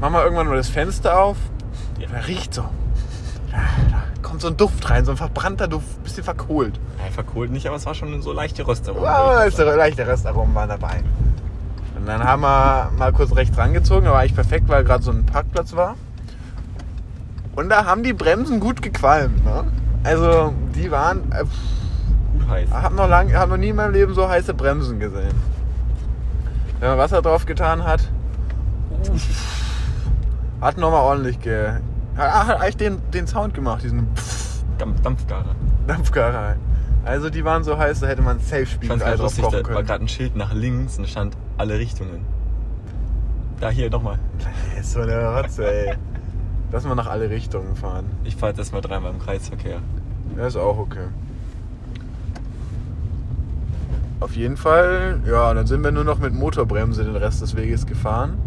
Machen 0.00 0.14
wir 0.14 0.24
irgendwann 0.24 0.48
mal 0.48 0.56
das 0.56 0.68
Fenster 0.68 1.20
auf. 1.20 1.36
Ja. 1.98 2.08
Da 2.10 2.18
riecht 2.20 2.54
so. 2.54 2.62
Da, 3.50 3.58
da 3.90 4.02
kommt 4.22 4.40
so 4.40 4.48
ein 4.48 4.56
Duft 4.56 4.88
rein, 4.88 5.04
so 5.04 5.10
ein 5.10 5.16
verbrannter 5.16 5.68
Duft, 5.68 6.02
bisschen 6.02 6.24
verkohlt. 6.24 6.80
Ja, 7.04 7.10
verkohlt 7.10 7.50
nicht, 7.50 7.66
aber 7.66 7.76
es 7.76 7.86
war 7.86 7.94
schon 7.94 8.20
so 8.22 8.32
leichte 8.32 8.66
Röstaromen. 8.66 9.04
Der 9.04 9.76
leichte 9.76 10.06
Restaurant 10.06 10.54
war 10.54 10.66
dabei. 10.66 11.02
Und 11.96 12.06
dann 12.06 12.24
haben 12.24 12.42
wir 12.42 12.90
mal 12.98 13.12
kurz 13.12 13.34
rechts 13.36 13.56
rangezogen, 13.56 14.06
da 14.06 14.12
war 14.12 14.20
eigentlich 14.20 14.34
perfekt, 14.34 14.68
weil 14.68 14.82
gerade 14.82 15.04
so 15.04 15.12
ein 15.12 15.24
Parkplatz 15.24 15.76
war. 15.76 15.96
Und 17.54 17.68
da 17.68 17.84
haben 17.84 18.02
die 18.02 18.12
Bremsen 18.12 18.58
gut 18.58 18.82
gequalmt. 18.82 19.44
Ne? 19.44 19.64
Also 20.04 20.52
die 20.74 20.90
waren, 20.90 21.30
äh, 21.32 21.44
Gut 22.38 22.48
heiß. 22.48 22.68
ich 22.68 22.74
habe 22.74 22.94
noch, 22.96 23.08
lang- 23.08 23.32
hab 23.34 23.48
noch 23.48 23.56
nie 23.56 23.68
in 23.68 23.76
meinem 23.76 23.92
Leben 23.92 24.14
so 24.14 24.28
heiße 24.28 24.52
Bremsen 24.54 24.98
gesehen. 24.98 25.32
Wenn 26.80 26.88
man 26.90 26.98
Wasser 26.98 27.22
drauf 27.22 27.46
getan 27.46 27.84
hat, 27.84 28.08
hat 30.60 30.76
nochmal 30.78 31.00
ordentlich 31.02 31.40
ge... 31.40 31.70
Hat, 32.16 32.46
hat 32.48 32.60
eigentlich 32.60 32.76
den, 32.76 32.98
den 33.12 33.26
Sound 33.26 33.54
gemacht, 33.54 33.82
diesen 33.84 34.06
Dampf, 34.78 35.00
Dampfgarer. 35.02 35.54
Dampfgarei. 35.86 36.56
Also 37.04 37.30
die 37.30 37.44
waren 37.44 37.64
so 37.64 37.78
heiß, 37.78 38.00
da 38.00 38.06
hätte 38.06 38.22
man 38.22 38.38
safe 38.40 38.62
Ich 38.62 38.70
spielen 38.72 38.98
drauf 38.98 39.18
lustig, 39.18 39.44
kochen 39.44 39.58
da 39.62 39.68
war 39.68 39.74
können. 39.74 39.86
gerade 39.86 40.04
ein 40.04 40.08
Schild 40.08 40.36
nach 40.36 40.52
links 40.52 40.98
und 40.98 41.04
da 41.04 41.08
stand 41.10 41.36
alle 41.58 41.78
Richtungen. 41.78 42.24
Da 43.60 43.70
hier 43.70 43.90
nochmal. 43.90 44.18
So 44.82 45.00
eine 45.02 45.36
Rotze, 45.36 45.72
ey. 45.88 45.94
Lass 46.72 46.84
mal 46.84 46.94
nach 46.94 47.08
alle 47.08 47.28
Richtungen 47.28 47.76
fahren. 47.76 48.06
Ich 48.24 48.34
fahre 48.34 48.52
jetzt 48.52 48.58
erstmal 48.58 48.80
dreimal 48.80 49.12
im 49.12 49.18
Kreisverkehr. 49.18 49.80
Ja, 50.36 50.46
ist 50.46 50.56
auch 50.56 50.78
okay. 50.78 51.08
Auf 54.20 54.34
jeden 54.36 54.56
Fall, 54.56 55.20
ja, 55.28 55.52
dann 55.52 55.66
sind 55.66 55.84
wir 55.84 55.92
nur 55.92 56.04
noch 56.04 56.18
mit 56.18 56.32
Motorbremse 56.32 57.04
den 57.04 57.16
Rest 57.16 57.42
des 57.42 57.56
Weges 57.56 57.86
gefahren. 57.86 58.38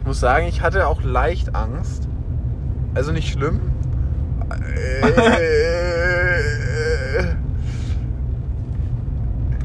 Ich 0.00 0.06
muss 0.06 0.20
sagen, 0.20 0.46
ich 0.46 0.62
hatte 0.62 0.86
auch 0.86 1.02
leicht 1.02 1.54
Angst. 1.54 2.08
Also 2.94 3.12
nicht 3.12 3.30
schlimm. 3.32 3.60
Äh, 4.50 5.12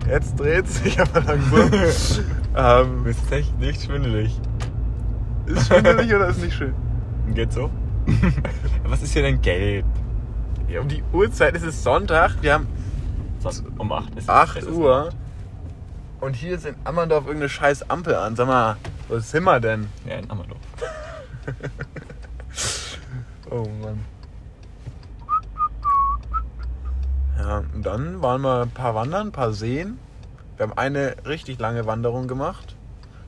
Jetzt 0.10 0.40
dreht 0.40 0.68
sich 0.68 1.00
aber 1.00 1.22
langsam. 1.22 1.72
ähm, 2.56 2.98
Du 2.98 3.04
bist 3.04 3.32
echt 3.32 3.60
nicht 3.60 3.84
schwindelig. 3.84 4.40
ist 5.46 5.68
schwindelig 5.68 6.14
oder 6.16 6.28
ist 6.28 6.42
nicht 6.42 6.56
schön? 6.56 6.74
Geht 7.34 7.52
so? 7.54 7.70
Was 8.86 9.02
ist 9.04 9.14
hier 9.14 9.22
denn 9.24 9.42
gelb? 9.42 9.86
Ja, 10.68 10.82
um 10.82 10.88
die 10.88 11.04
Uhrzeit 11.14 11.56
ist 11.56 11.64
es 11.64 11.84
Sonntag. 11.84 12.36
Wir 12.42 12.54
haben 12.56 12.68
um 13.78 13.92
8 13.92 14.10
ist 14.16 14.24
es. 14.24 14.30
8 14.30 14.58
es 14.58 14.68
Uhr. 14.68 15.10
Und 16.20 16.36
hier 16.36 16.56
ist 16.56 16.66
in 16.66 16.76
Ammerndorf 16.84 17.26
irgendeine 17.26 17.50
scheiß 17.50 17.90
Ampel 17.90 18.16
an. 18.16 18.36
Sag 18.36 18.48
mal, 18.48 18.76
wo 19.08 19.20
sind 19.20 19.44
wir 19.44 19.60
denn? 19.60 19.88
Ja, 20.06 20.16
in 20.16 20.30
Ammerloch. 20.30 20.56
Oh 23.50 23.66
Mann. 23.82 24.04
Ja, 27.38 27.64
und 27.74 27.86
dann 27.86 28.22
waren 28.22 28.42
wir 28.42 28.64
ein 28.64 28.72
paar 28.72 28.94
Wandern, 28.94 29.28
ein 29.28 29.32
paar 29.32 29.54
Seen. 29.54 29.98
Wir 30.58 30.64
haben 30.68 30.78
eine 30.78 31.16
richtig 31.26 31.58
lange 31.58 31.86
Wanderung 31.86 32.28
gemacht. 32.28 32.76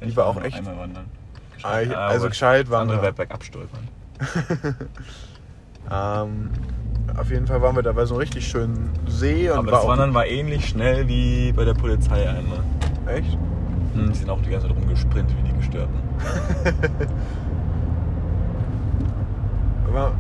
Die 0.04 0.14
war 0.18 0.26
auch 0.26 0.42
echt- 0.42 0.58
Einmal 0.58 0.78
wandern. 0.78 1.06
Also 1.66 1.94
aber 1.96 2.30
gescheit 2.30 2.68
das 2.68 2.74
andere 2.74 2.98
wandern. 2.98 3.02
wäre 3.02 3.14
bergab 3.14 3.44
stolpern. 3.44 3.88
Ähm, 5.92 6.52
auf 7.18 7.32
jeden 7.32 7.48
Fall 7.48 7.62
waren 7.62 7.76
wir 7.76 7.82
da 7.82 7.92
bei 7.92 8.06
so 8.06 8.14
einem 8.14 8.20
richtig 8.22 8.48
schönen 8.48 8.92
See. 9.08 9.50
Und 9.50 9.58
Aber 9.58 9.72
war 9.72 9.80
das 9.80 9.88
Wandern 9.88 10.14
war 10.14 10.28
ähnlich 10.28 10.68
schnell 10.70 11.08
wie 11.08 11.52
bei 11.52 11.66
der 11.66 11.74
Polizei 11.74 12.30
einmal. 12.30 12.60
Echt? 13.08 13.38
Hm, 13.96 14.12
die 14.12 14.16
sind 14.16 14.30
auch 14.30 14.40
die 14.42 14.52
ganze 14.52 14.68
Zeit 14.68 14.76
rumgesprintet 14.76 15.36
wie 15.38 15.50
die 15.50 15.58
Gestörten. 15.58 15.96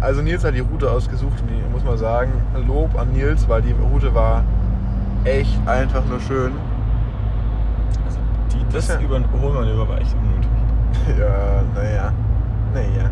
Also 0.02 0.22
Nils 0.22 0.44
hat 0.44 0.56
die 0.56 0.60
Route 0.60 0.92
ausgesucht 0.92 1.42
und 1.42 1.50
ich 1.56 1.72
muss 1.72 1.84
mal 1.86 1.98
sagen, 1.98 2.32
Lob 2.68 3.00
an 3.00 3.14
Nils, 3.14 3.48
weil 3.48 3.62
die 3.62 3.72
Route 3.72 4.14
war 4.14 4.44
echt 5.24 5.58
einfach 5.68 6.04
nur 6.06 6.20
schön. 6.20 6.52
Also 8.06 8.20
die, 8.52 8.74
das 8.74 8.88
Ja. 8.90 9.00
Überholmanöver 9.00 9.88
war 9.88 10.02
echt 10.02 10.14
unnötig. 10.14 10.50
Ja, 11.20 11.62
naja. 11.76 12.12
Naja. 12.74 13.10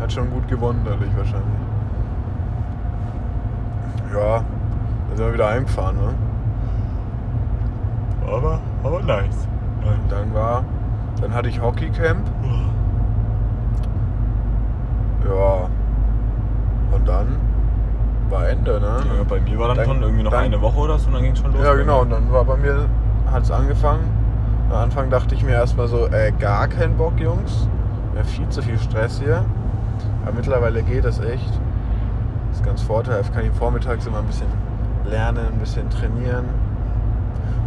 Hat 0.00 0.12
schon 0.12 0.30
gut 0.30 0.46
gewonnen 0.48 0.80
dadurch 0.84 1.10
wahrscheinlich. 1.16 1.60
Ja, 4.12 4.42
dann 5.08 5.16
sind 5.16 5.26
wir 5.26 5.34
wieder 5.34 5.48
heimgefahren, 5.48 5.96
ne? 5.96 6.14
Aber, 8.30 8.58
aber 8.84 9.00
nice. 9.02 9.46
Und 9.82 10.10
dann 10.12 10.32
war, 10.34 10.64
dann 11.20 11.34
hatte 11.34 11.48
ich 11.48 11.60
Hockeycamp. 11.60 12.26
Ja. 15.24 15.68
Und 16.96 17.08
dann 17.08 17.26
war 18.28 18.48
Ende, 18.48 18.80
ne? 18.80 18.86
Ja, 19.18 19.24
bei 19.28 19.40
mir 19.40 19.58
war 19.58 19.68
dann, 19.68 19.76
Dann- 19.78 19.86
schon 19.86 20.02
irgendwie 20.02 20.22
noch 20.24 20.30
dann- 20.30 20.44
eine 20.44 20.60
Woche 20.60 20.78
oder 20.78 20.98
so 20.98 21.08
und 21.08 21.14
dann 21.14 21.22
ging 21.22 21.32
es 21.32 21.38
schon 21.40 21.52
los. 21.52 21.62
Ja, 21.64 21.74
genau. 21.74 22.02
Und 22.02 22.10
dann 22.10 22.30
war 22.32 22.44
bei 22.44 22.56
mir, 22.56 22.86
hat 23.30 23.42
es 23.42 23.50
angefangen. 23.50 24.21
Am 24.72 24.78
Anfang 24.78 25.10
dachte 25.10 25.34
ich 25.34 25.44
mir 25.44 25.52
erstmal 25.52 25.86
so, 25.86 26.06
äh, 26.06 26.32
gar 26.38 26.66
keinen 26.66 26.96
Bock, 26.96 27.20
Jungs. 27.20 27.68
Ja, 28.16 28.24
viel 28.24 28.48
zu 28.48 28.62
viel 28.62 28.78
Stress 28.78 29.20
hier. 29.20 29.44
Aber 30.24 30.32
mittlerweile 30.34 30.82
geht 30.82 31.04
das 31.04 31.20
echt. 31.20 31.50
Das 32.48 32.60
ist 32.60 32.64
ganz 32.64 32.80
vorteilhaft. 32.80 33.34
Kann 33.34 33.44
ich 33.44 33.52
vormittags 33.52 34.06
immer 34.06 34.20
ein 34.20 34.26
bisschen 34.26 34.46
lernen, 35.04 35.46
ein 35.52 35.58
bisschen 35.58 35.90
trainieren. 35.90 36.46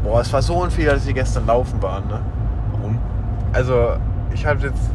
Boah, 0.03 0.21
es 0.21 0.33
war 0.33 0.41
so 0.41 0.63
ein 0.63 0.71
Fehler, 0.71 0.93
dass 0.93 1.05
wir 1.05 1.13
gestern 1.13 1.45
laufen 1.45 1.79
waren, 1.83 2.07
ne? 2.07 2.21
Warum? 2.71 2.97
Also, 3.53 3.97
ich 4.33 4.43
habe 4.47 4.61
jetzt 4.61 4.89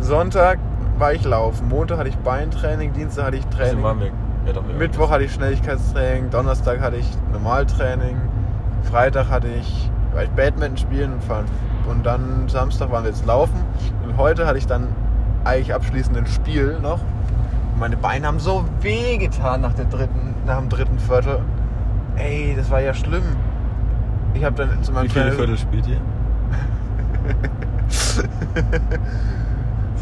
Sonntag 0.00 0.58
war 0.98 1.14
ich 1.14 1.24
laufen, 1.24 1.68
Montag 1.68 1.98
hatte 1.98 2.10
ich 2.10 2.18
Beintraining, 2.18 2.92
Dienstag 2.92 3.26
hatte 3.26 3.36
ich 3.38 3.46
Training. 3.46 3.82
Ja, 3.82 4.52
doch, 4.52 4.66
waren 4.66 4.78
Mittwoch 4.78 5.10
hatte 5.10 5.24
ich 5.24 5.32
Schnelligkeitstraining, 5.32 6.28
Donnerstag 6.30 6.80
hatte 6.80 6.96
ich 6.96 7.08
Normaltraining, 7.32 8.16
Freitag 8.82 9.30
hatte 9.30 9.48
ich, 9.48 9.90
war 10.12 10.24
ich 10.24 10.30
Badminton 10.30 10.76
spielen 10.76 11.12
und 11.14 11.24
fahren. 11.24 11.46
Und 11.88 12.04
dann 12.04 12.48
Samstag 12.48 12.90
waren 12.90 13.04
wir 13.04 13.10
jetzt 13.10 13.26
laufen 13.26 13.64
und 14.04 14.16
heute 14.16 14.46
hatte 14.46 14.58
ich 14.58 14.66
dann 14.66 14.88
eigentlich 15.44 15.74
abschließend 15.74 16.16
ein 16.16 16.26
Spiel 16.26 16.78
noch. 16.80 17.00
Und 17.72 17.80
meine 17.80 17.96
Beine 17.96 18.26
haben 18.26 18.40
so 18.40 18.64
weh 18.80 19.16
getan 19.16 19.60
nach, 19.60 19.74
der 19.74 19.86
dritten, 19.86 20.34
nach 20.46 20.58
dem 20.58 20.68
dritten 20.68 20.98
Viertel. 20.98 21.40
Ey, 22.16 22.54
das 22.56 22.70
war 22.70 22.80
ja 22.80 22.92
schlimm. 22.92 23.22
Ich 24.34 24.44
habe 24.44 24.56
dann 24.56 24.82
zu 24.82 24.92
meinem 24.92 25.04
Wie 25.04 25.08
viele 25.08 25.32
Viertel 25.32 25.56
spielt 25.56 25.86
ihr? 25.86 26.00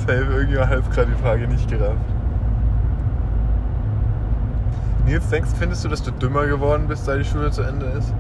Safe, 0.07 0.13
irgendjemand 0.13 0.71
hat 0.71 0.79
jetzt 0.79 0.91
gerade 0.93 1.11
die 1.11 1.23
Frage 1.23 1.47
nicht 1.47 1.69
gerafft. 1.69 1.97
Nils, 5.05 5.29
denkst, 5.29 5.51
findest 5.59 5.85
du, 5.85 5.89
dass 5.89 6.03
du 6.03 6.11
dümmer 6.11 6.47
geworden 6.47 6.89
bist, 6.89 7.05
seit 7.05 7.21
die 7.21 7.25
Schule 7.25 7.51
zu 7.51 7.63
Ende 7.63 7.87
ist? 7.87 8.13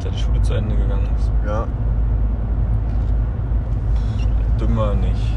Seit 0.00 0.14
die 0.14 0.18
Schule 0.18 0.40
zu 0.40 0.54
Ende 0.54 0.74
gegangen 0.74 1.08
ist. 1.16 1.30
Ja. 1.46 1.66
Dümmer 4.58 4.94
nicht. 4.94 5.34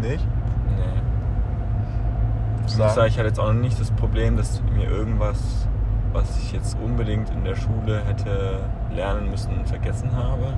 Nicht? 0.00 0.26
Nee. 0.68 1.00
Ich 2.66 2.72
sagen, 2.72 3.06
ich 3.08 3.18
hatte 3.18 3.28
jetzt 3.28 3.40
auch 3.40 3.52
noch 3.52 3.60
nicht 3.60 3.80
das 3.80 3.90
Problem, 3.90 4.36
dass 4.36 4.62
mir 4.74 4.88
irgendwas, 4.88 5.66
was 6.12 6.38
ich 6.38 6.52
jetzt 6.52 6.76
unbedingt 6.82 7.28
in 7.30 7.44
der 7.44 7.56
Schule 7.56 8.00
hätte 8.06 8.60
lernen 8.94 9.30
müssen, 9.30 9.64
vergessen 9.64 10.10
habe. 10.14 10.54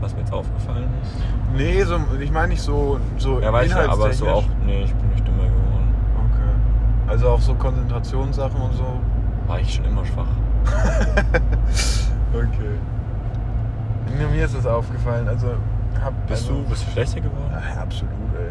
Was 0.00 0.12
mir 0.12 0.20
jetzt 0.20 0.32
aufgefallen 0.32 0.88
ist. 1.02 1.14
Nee, 1.54 1.82
so, 1.84 1.98
ich 2.20 2.30
meine 2.30 2.48
nicht 2.48 2.62
so, 2.62 2.98
so 3.16 3.40
Ja, 3.40 3.52
weiß 3.52 3.70
ich, 3.70 3.76
aber 3.76 4.12
so 4.12 4.28
auch, 4.28 4.44
nee, 4.66 4.84
ich 4.84 4.94
bin 4.94 5.08
nicht 5.10 5.26
dümmer 5.26 5.44
geworden. 5.44 5.94
Okay. 6.30 7.10
Also 7.10 7.30
auch 7.30 7.40
so 7.40 7.54
Konzentrationssachen 7.54 8.60
und 8.60 8.74
so. 8.74 8.84
War 9.46 9.60
ich 9.60 9.74
schon 9.74 9.84
immer 9.84 10.04
schwach. 10.04 10.26
Okay. 12.34 12.74
Nur 14.18 14.28
mir 14.30 14.44
ist 14.44 14.56
das 14.56 14.66
aufgefallen. 14.66 15.28
Also, 15.28 15.46
hab, 16.02 16.26
Bist 16.26 16.48
also, 16.50 16.62
du, 16.62 16.68
bist 16.68 16.84
du 16.86 16.90
schlechter 16.90 17.20
geworden? 17.20 17.52
Ja, 17.52 17.80
absolut, 17.82 18.10
ey. 18.36 18.50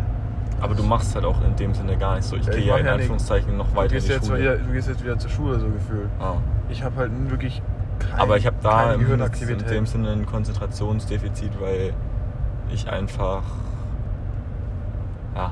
Aber 0.62 0.74
du 0.74 0.84
machst 0.84 1.14
halt 1.16 1.26
auch 1.26 1.42
in 1.44 1.54
dem 1.58 1.74
Sinne 1.74 1.98
gar 1.98 2.16
nicht 2.16 2.24
so. 2.24 2.38
Ich 2.38 2.46
Ja, 2.46 2.54
gehe 2.54 2.64
ja 2.66 2.78
in 2.78 2.86
ja 2.86 2.92
nicht- 2.94 3.02
Anführungszeichen 3.02 3.58
noch 3.58 3.68
Du 3.72 3.76
weiter 3.76 3.88
in 3.88 3.96
gehst, 3.96 4.08
die 4.08 4.12
jetzt 4.14 4.28
Schule. 4.28 4.40
wieder, 4.40 4.56
du 4.58 4.72
gehst 4.72 4.88
jetzt 4.88 5.04
wieder 5.04 5.20
zur 5.20 5.30
Schule, 5.30 5.60
so 5.60 5.68
gefühlt. 5.68 6.08
Ah. 6.22 6.36
Ich 6.70 6.82
habe 6.82 6.96
halt 6.96 7.12
wirklich 7.30 7.62
kein, 8.00 8.20
Aber 8.22 8.38
ich 8.38 8.46
habe 8.48 8.56
da 8.64 8.94
im, 8.94 9.02
in 9.12 9.58
dem 9.70 9.86
Sinne 9.86 10.12
ein 10.12 10.26
Konzentrationsdefizit, 10.26 11.52
weil 11.60 11.94
ich 12.70 12.90
einfach. 12.90 13.44
Ja. 15.36 15.52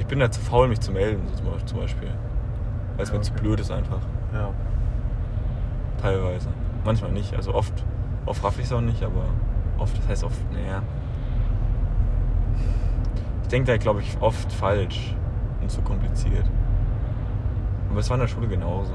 Ich 0.00 0.06
bin 0.06 0.18
da 0.18 0.28
zu 0.28 0.40
faul, 0.40 0.66
mich 0.66 0.80
zu 0.80 0.90
melden, 0.90 1.22
zum 1.66 1.78
Beispiel. 1.78 2.08
Weil 2.98 3.04
es 3.04 3.10
Ja, 3.10 3.16
mir 3.16 3.22
zu 3.22 3.32
okay. 3.32 3.40
blöd 3.40 3.60
ist 3.60 3.70
einfach. 3.70 4.00
Ja. 4.34 4.50
Teilweise. 6.02 6.48
Manchmal 6.84 7.12
nicht. 7.12 7.34
Also 7.34 7.54
oft. 7.54 7.72
Oft 8.26 8.44
raff 8.44 8.58
ich 8.58 8.66
es 8.66 8.72
auch 8.72 8.80
nicht, 8.82 9.02
aber 9.02 9.24
oft, 9.78 9.96
das 9.96 10.06
heißt 10.08 10.24
oft, 10.24 10.52
naja. 10.52 10.82
Ich 13.42 13.48
denke 13.48 13.70
da, 13.72 13.78
glaube 13.78 14.00
ich, 14.00 14.20
oft 14.20 14.52
falsch 14.52 15.14
und 15.62 15.70
zu 15.70 15.80
kompliziert. 15.80 16.44
Aber 17.90 18.00
es 18.00 18.10
war 18.10 18.16
in 18.16 18.20
der 18.20 18.28
Schule 18.28 18.48
genauso. 18.48 18.92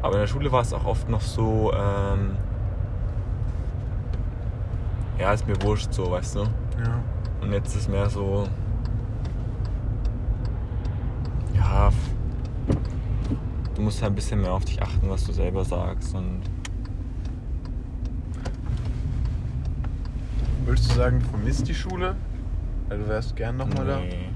Aber 0.00 0.14
in 0.14 0.20
der 0.20 0.26
Schule 0.26 0.50
war 0.50 0.62
es 0.62 0.72
auch 0.72 0.86
oft 0.86 1.08
noch 1.10 1.20
so, 1.20 1.72
ähm, 1.74 2.36
ja, 5.18 5.32
ist 5.32 5.46
mir 5.46 5.60
wurscht 5.62 5.92
so, 5.92 6.10
weißt 6.10 6.36
du? 6.36 6.40
Ja. 6.40 7.00
Und 7.42 7.52
jetzt 7.52 7.74
ist 7.76 7.90
mehr 7.90 8.08
so. 8.08 8.46
Ja. 11.78 11.92
Du 13.76 13.82
musst 13.82 14.02
halt 14.02 14.12
ein 14.12 14.16
bisschen 14.16 14.40
mehr 14.40 14.52
auf 14.52 14.64
dich 14.64 14.82
achten, 14.82 15.08
was 15.08 15.24
du 15.24 15.32
selber 15.32 15.64
sagst. 15.64 16.12
Und 16.12 16.42
Würdest 20.64 20.90
du 20.90 20.96
sagen, 20.96 21.20
du 21.20 21.26
vermisst 21.26 21.68
die 21.68 21.74
Schule? 21.74 22.16
Also 22.90 23.04
du 23.04 23.08
wärst 23.08 23.36
gern 23.36 23.56
nochmal 23.56 23.86
da? 23.86 24.00
nee. 24.00 24.28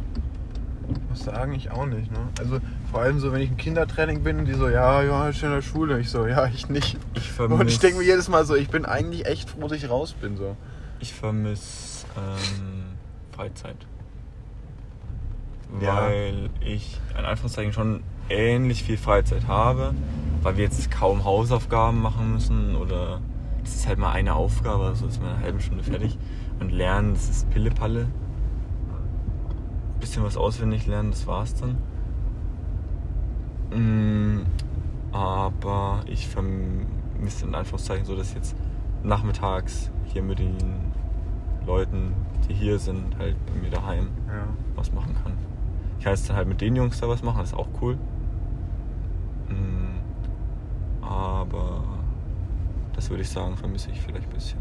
Muss 1.08 1.24
sagen, 1.24 1.52
ich 1.54 1.70
auch 1.70 1.86
nicht, 1.86 2.12
ne? 2.12 2.18
Also 2.38 2.60
vor 2.90 3.00
allem 3.00 3.18
so, 3.18 3.32
wenn 3.32 3.40
ich 3.40 3.50
im 3.50 3.56
Kindertraining 3.56 4.22
bin 4.22 4.38
und 4.38 4.44
die 4.44 4.54
so, 4.54 4.68
ja, 4.68 5.02
ja, 5.02 5.28
ich 5.28 5.42
in 5.42 5.50
der 5.50 5.62
Schule. 5.62 5.98
Ich 5.98 6.10
so, 6.10 6.26
ja, 6.26 6.46
ich 6.46 6.68
nicht. 6.68 6.96
Ich 7.14 7.38
Und 7.40 7.68
ich 7.68 7.78
denke 7.80 7.98
mir 7.98 8.04
vermisse 8.04 8.04
jedes 8.04 8.28
Mal 8.28 8.44
so, 8.44 8.54
ich 8.54 8.68
bin 8.68 8.84
eigentlich 8.84 9.26
echt 9.26 9.50
froh, 9.50 9.66
dass 9.66 9.72
ich 9.72 9.90
raus 9.90 10.12
bin. 10.12 10.36
So. 10.36 10.56
ich 11.00 11.12
vermiss, 11.12 12.06
ähm, 12.16 12.84
Freizeit. 13.32 13.76
Ja. 15.80 16.02
Weil 16.02 16.50
ich 16.60 17.00
in 17.18 17.24
Anführungszeichen 17.24 17.72
schon 17.72 18.02
ähnlich 18.28 18.84
viel 18.84 18.96
Freizeit 18.96 19.46
habe, 19.46 19.94
weil 20.42 20.56
wir 20.56 20.64
jetzt 20.64 20.90
kaum 20.90 21.24
Hausaufgaben 21.24 22.00
machen 22.00 22.32
müssen 22.34 22.76
oder 22.76 23.20
das 23.62 23.76
ist 23.76 23.86
halt 23.86 23.98
mal 23.98 24.10
eine 24.12 24.34
Aufgabe, 24.34 24.84
also 24.84 25.06
ist 25.06 25.20
man 25.20 25.30
in 25.30 25.36
einer 25.36 25.44
halben 25.44 25.60
Stunde 25.60 25.84
fertig. 25.84 26.18
Und 26.60 26.70
lernen, 26.72 27.14
das 27.14 27.28
ist 27.28 27.50
Pillepalle. 27.50 28.06
Bisschen 30.00 30.24
was 30.24 30.36
auswendig 30.36 30.86
lernen, 30.86 31.10
das 31.12 31.26
war's 31.26 31.54
dann. 31.54 31.76
Mm, 33.72 34.42
aber 35.12 36.00
ich 36.06 36.26
vermisse 36.28 37.46
in 37.46 37.54
Anführungszeichen 37.54 38.04
so, 38.04 38.16
dass 38.16 38.30
ich 38.30 38.34
jetzt 38.34 38.56
nachmittags 39.02 39.90
hier 40.06 40.22
mit 40.22 40.38
den 40.40 40.56
Leuten, 41.66 42.14
die 42.48 42.54
hier 42.54 42.78
sind, 42.78 43.16
halt 43.18 43.36
bei 43.46 43.54
mir 43.60 43.70
daheim 43.70 44.08
Ja. 44.26 44.44
was 44.74 44.92
machen 44.92 45.14
kann. 45.22 45.32
Ich 46.02 46.04
kann 46.04 46.14
jetzt 46.14 46.28
dann 46.28 46.34
halt 46.34 46.48
mit 46.48 46.60
den 46.60 46.74
Jungs 46.74 46.98
da 46.98 47.08
was 47.08 47.22
machen, 47.22 47.38
das 47.38 47.50
ist 47.50 47.56
auch 47.56 47.68
cool. 47.80 47.94
Mm, 49.48 50.00
Aber 51.00 51.84
das 52.92 53.08
würde 53.08 53.22
ich 53.22 53.30
sagen, 53.30 53.56
vermisse 53.56 53.92
ich 53.92 54.00
vielleicht 54.00 54.26
ein 54.26 54.34
bisschen. 54.34 54.58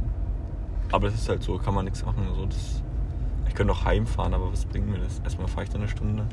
Aber 0.91 1.07
das 1.07 1.15
ist 1.15 1.27
halt 1.27 1.41
so, 1.41 1.57
kann 1.57 1.73
man 1.73 1.85
nichts 1.85 2.05
machen. 2.05 2.27
Also 2.29 2.45
das, 2.45 2.83
ich 3.47 3.55
könnte 3.55 3.73
auch 3.73 3.83
heimfahren, 3.83 4.35
aber 4.35 4.51
was 4.51 4.65
bringt 4.65 4.87
mir 4.87 4.99
das? 4.99 5.17
Erstmal 5.23 5.47
fahre 5.47 5.63
ich 5.63 5.71
da 5.71 5.79
eine 5.79 5.87
Stunde. 5.87 6.27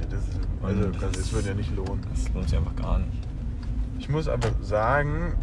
Ja, 0.00 0.06
das, 0.08 0.20
also, 0.62 0.90
das, 0.90 1.10
das 1.10 1.32
würde 1.32 1.48
ja 1.48 1.54
nicht 1.54 1.74
lohnen. 1.74 2.00
Das 2.12 2.32
lohnt 2.32 2.48
sich 2.48 2.56
einfach 2.56 2.76
gar 2.76 3.00
nicht. 3.00 3.26
Ich 3.98 4.08
muss 4.08 4.28
aber 4.28 4.50
sagen, 4.60 5.34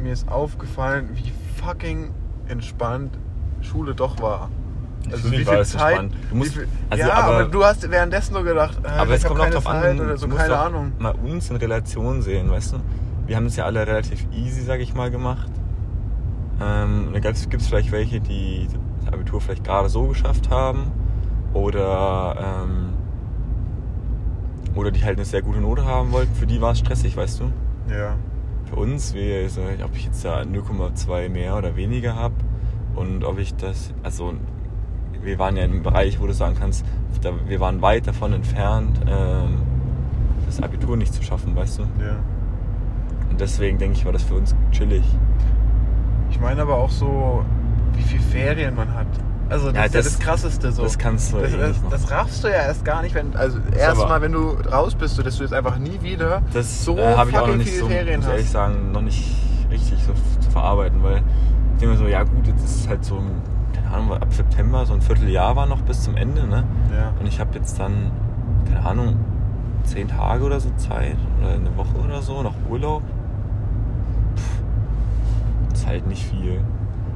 mir 0.00 0.12
ist 0.12 0.28
aufgefallen, 0.28 1.08
wie 1.14 1.32
fucking 1.60 2.14
entspannt 2.46 3.18
Schule 3.60 3.96
doch 3.96 4.22
war. 4.22 4.50
Also 5.12 5.30
wie 5.32 5.44
viel 5.44 5.64
Zeit. 5.64 6.10
Du 6.30 6.36
musst- 6.36 6.54
wie 6.54 6.58
viel, 6.60 6.68
also 6.90 7.04
ja, 7.06 7.12
aber- 7.14 7.34
aber, 7.40 7.44
du 7.46 7.64
hast 7.64 7.90
währenddessen 7.90 8.32
nur 8.34 8.44
gedacht, 8.44 8.78
äh, 8.84 8.88
Aber 8.88 9.14
es 9.14 9.24
kommt 9.24 9.40
auch 9.40 9.50
drauf 9.50 9.66
an, 9.66 9.82
Zeit 9.82 9.98
du, 9.98 10.02
oder 10.04 10.16
so, 10.16 10.26
du 10.26 10.32
musst 10.32 10.42
keine 10.46 10.58
Ahnung. 10.58 10.92
mal 10.98 11.14
uns 11.24 11.50
in 11.50 11.56
Relation 11.56 12.22
sehen, 12.22 12.50
weißt 12.50 12.72
du? 12.74 12.76
Wir 13.26 13.36
haben 13.36 13.46
es 13.46 13.56
ja 13.56 13.64
alle 13.64 13.86
relativ 13.86 14.26
easy, 14.32 14.62
sag 14.62 14.80
ich 14.80 14.94
mal, 14.94 15.10
gemacht. 15.10 15.50
Ähm, 16.60 17.10
da 17.12 17.20
gibt 17.20 17.54
es 17.54 17.66
vielleicht 17.68 17.92
welche, 17.92 18.20
die 18.20 18.68
das 19.04 19.12
Abitur 19.14 19.40
vielleicht 19.40 19.64
gerade 19.64 19.88
so 19.88 20.04
geschafft 20.08 20.50
haben 20.50 20.90
oder, 21.54 22.36
ähm, 22.64 22.90
oder 24.74 24.90
die 24.90 25.04
halt 25.04 25.16
eine 25.18 25.24
sehr 25.24 25.42
gute 25.42 25.60
Note 25.60 25.84
haben 25.84 26.12
wollten. 26.12 26.34
Für 26.34 26.46
die 26.46 26.60
war 26.60 26.72
es 26.72 26.78
stressig, 26.80 27.16
weißt 27.16 27.40
du? 27.40 27.44
Ja. 27.92 28.14
Für 28.68 28.76
uns, 28.76 29.14
wir, 29.14 29.42
also, 29.42 29.62
ob 29.84 29.94
ich 29.96 30.04
jetzt 30.06 30.24
da 30.24 30.42
0,2 30.44 31.28
mehr 31.28 31.56
oder 31.56 31.74
weniger 31.76 32.14
habe 32.16 32.34
und 32.94 33.24
ob 33.24 33.38
ich 33.38 33.54
das, 33.54 33.92
also 34.02 34.34
wir 35.22 35.38
waren 35.38 35.56
ja 35.56 35.64
in 35.64 35.72
einem 35.72 35.82
Bereich, 35.82 36.20
wo 36.20 36.26
du 36.26 36.32
sagen 36.34 36.56
kannst, 36.58 36.84
wir 37.46 37.60
waren 37.60 37.82
weit 37.82 38.06
davon 38.06 38.32
entfernt, 38.32 39.00
ähm, 39.08 39.58
das 40.46 40.62
Abitur 40.62 40.96
nicht 40.96 41.12
zu 41.12 41.22
schaffen, 41.22 41.54
weißt 41.56 41.78
du? 41.80 41.82
ja. 41.82 42.16
Und 43.30 43.40
deswegen 43.40 43.76
denke 43.78 43.96
ich, 43.98 44.04
war 44.06 44.12
das 44.12 44.22
für 44.22 44.34
uns 44.34 44.54
chillig. 44.72 45.04
Ich 46.30 46.40
meine 46.40 46.62
aber 46.62 46.76
auch 46.76 46.90
so, 46.90 47.44
wie 47.94 48.02
viel 48.02 48.20
Ferien 48.20 48.74
man 48.74 48.92
hat. 48.94 49.06
Also 49.50 49.66
das 49.68 49.76
Ja, 49.76 49.84
ist 49.84 49.94
ja 49.94 50.00
das- 50.02 50.12
das 50.12 50.18
Krasseste 50.20 50.72
so. 50.72 50.82
das 50.82 50.98
kannst 50.98 51.32
du 51.32 51.38
das, 51.38 51.52
eh 51.52 51.56
das, 51.58 51.76
das 51.90 52.10
raffst 52.10 52.44
du 52.44 52.48
ja 52.48 52.54
erst 52.54 52.84
gar 52.84 53.02
nicht, 53.02 53.14
wenn 53.14 53.34
also 53.36 53.58
erstmal, 53.78 54.20
wenn 54.22 54.32
du 54.32 54.50
raus 54.70 54.94
bist, 54.94 55.16
so, 55.16 55.22
dass 55.22 55.36
du 55.36 55.42
jetzt 55.42 55.52
einfach 55.54 55.78
nie 55.78 55.98
wieder 56.02 56.42
Das 56.52 56.84
so 56.84 56.96
äh, 56.98 57.14
habe 57.16 57.30
ich 57.30 57.38
auch 57.38 57.46
noch 57.46 57.56
nicht 57.56 57.68
viele 57.68 57.80
so, 57.80 57.88
Ferien 57.88 58.20
muss 58.20 58.28
ehrlich 58.28 58.44
hast. 58.44 58.52
sagen, 58.52 58.92
noch 58.92 59.00
nicht 59.02 59.36
richtig 59.70 59.98
so 60.04 60.12
zu 60.40 60.50
verarbeiten, 60.50 61.02
weil 61.02 61.16
ich 61.74 61.80
denke 61.80 61.94
mir 61.94 61.96
so, 61.98 62.06
ja 62.06 62.22
gut, 62.24 62.46
jetzt 62.46 62.64
ist 62.64 62.80
es 62.80 62.88
halt 62.88 63.04
so, 63.04 63.22
keine 63.88 64.02
Ahnung, 64.02 64.22
ab 64.22 64.32
September, 64.32 64.84
so 64.84 64.94
ein 64.94 65.00
Vierteljahr 65.00 65.56
war 65.56 65.66
noch 65.66 65.80
bis 65.82 66.02
zum 66.02 66.16
Ende, 66.16 66.46
ne? 66.46 66.64
Ja. 66.92 67.12
Und 67.18 67.26
ich 67.26 67.40
habe 67.40 67.56
jetzt 67.56 67.78
dann, 67.78 68.10
keine 68.66 68.84
Ahnung, 68.84 69.16
zehn 69.84 70.08
Tage 70.08 70.44
oder 70.44 70.60
so 70.60 70.70
Zeit 70.76 71.16
oder 71.40 71.54
eine 71.54 71.74
Woche 71.76 71.96
oder 72.04 72.20
so, 72.20 72.42
nach 72.42 72.54
Urlaub. 72.68 73.02
Pff, 74.36 74.62
ist 75.72 75.86
halt 75.86 76.06
nicht 76.06 76.24
viel. 76.24 76.60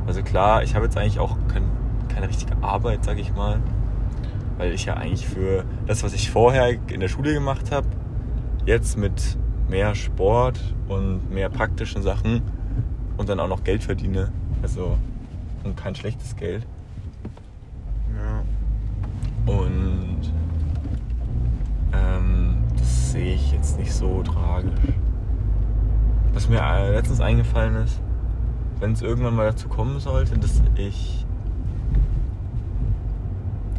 Also 0.06 0.22
klar, 0.22 0.62
ich 0.62 0.74
habe 0.74 0.86
jetzt 0.86 0.96
eigentlich 0.96 1.18
auch 1.18 1.36
kein, 1.52 1.64
keine 2.08 2.28
richtige 2.28 2.54
Arbeit, 2.62 3.04
sag 3.04 3.18
ich 3.18 3.34
mal. 3.34 3.60
Weil 4.56 4.72
ich 4.72 4.86
ja 4.86 4.94
eigentlich 4.94 5.26
für 5.26 5.64
das, 5.86 6.02
was 6.02 6.14
ich 6.14 6.30
vorher 6.30 6.70
in 6.88 7.00
der 7.00 7.08
Schule 7.08 7.34
gemacht 7.34 7.70
habe, 7.70 7.86
jetzt 8.64 8.96
mit 8.96 9.36
mehr 9.68 9.94
Sport 9.94 10.58
und 10.88 11.30
mehr 11.30 11.48
praktischen 11.48 12.02
Sachen 12.02 12.42
und 13.16 13.28
dann 13.28 13.40
auch 13.40 13.48
noch 13.48 13.64
Geld 13.64 13.82
verdiene. 13.82 14.32
Also 14.62 14.96
und 15.64 15.76
kein 15.76 15.94
schlechtes 15.94 16.36
Geld. 16.36 16.66
Ja. 18.16 19.52
Und 19.52 20.32
ähm, 21.92 22.56
das 22.78 23.12
sehe 23.12 23.34
ich 23.34 23.52
jetzt 23.52 23.78
nicht 23.78 23.92
so 23.92 24.22
tragisch. 24.22 24.72
Was 26.32 26.48
mir 26.48 26.60
äh, 26.60 26.92
letztens 26.92 27.20
eingefallen 27.20 27.76
ist, 27.76 28.00
wenn 28.80 28.92
es 28.92 29.02
irgendwann 29.02 29.36
mal 29.36 29.46
dazu 29.46 29.68
kommen 29.68 30.00
sollte, 30.00 30.38
dass 30.38 30.62
ich 30.76 31.26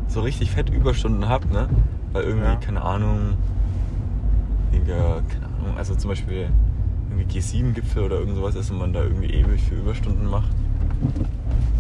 so 0.07 0.21
richtig 0.21 0.51
fett 0.51 0.69
Überstunden 0.69 1.27
habe, 1.27 1.47
ne? 1.47 1.67
Weil 2.11 2.23
irgendwie, 2.23 2.45
Ja. 2.45 2.55
keine 2.55 2.83
Ahnung, 2.83 3.33
weniger, 4.71 5.23
keine 5.27 5.47
Ahnung, 5.47 5.77
also 5.77 5.95
zum 5.95 6.09
Beispiel 6.09 6.49
irgendwie 7.09 7.39
G7-Gipfel 7.39 8.03
oder 8.03 8.19
irgend 8.19 8.35
sowas 8.35 8.53
ist 8.55 8.69
und 8.69 8.77
man 8.77 8.93
da 8.93 9.01
irgendwie 9.01 9.33
ewig 9.33 9.63
für 9.63 9.75
Überstunden 9.75 10.27
macht. 10.29 10.51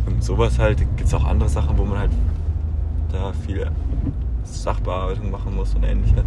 Und 0.05 0.23
sowas 0.23 0.59
halt, 0.59 0.79
gibt 0.79 1.03
es 1.05 1.13
auch 1.13 1.25
andere 1.25 1.49
Sachen, 1.49 1.77
wo 1.77 1.85
man 1.85 1.99
halt 1.99 2.11
da 3.11 3.31
viel 3.33 3.69
Sachbearbeitung 4.43 5.31
machen 5.31 5.55
muss 5.55 5.73
und 5.75 5.83
ähnliches. 5.83 6.25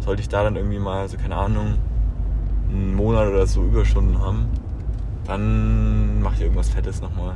Sollte 0.00 0.22
ich 0.22 0.28
da 0.28 0.42
dann 0.42 0.56
irgendwie 0.56 0.78
mal, 0.78 1.08
so 1.08 1.16
keine 1.16 1.36
Ahnung, 1.36 1.74
einen 2.70 2.94
Monat 2.94 3.28
oder 3.28 3.46
so 3.46 3.62
Überstunden 3.62 4.18
haben, 4.18 4.46
dann 5.26 6.20
mache 6.22 6.34
ich 6.36 6.40
irgendwas 6.42 6.70
Fettes 6.70 7.00
nochmal. 7.00 7.34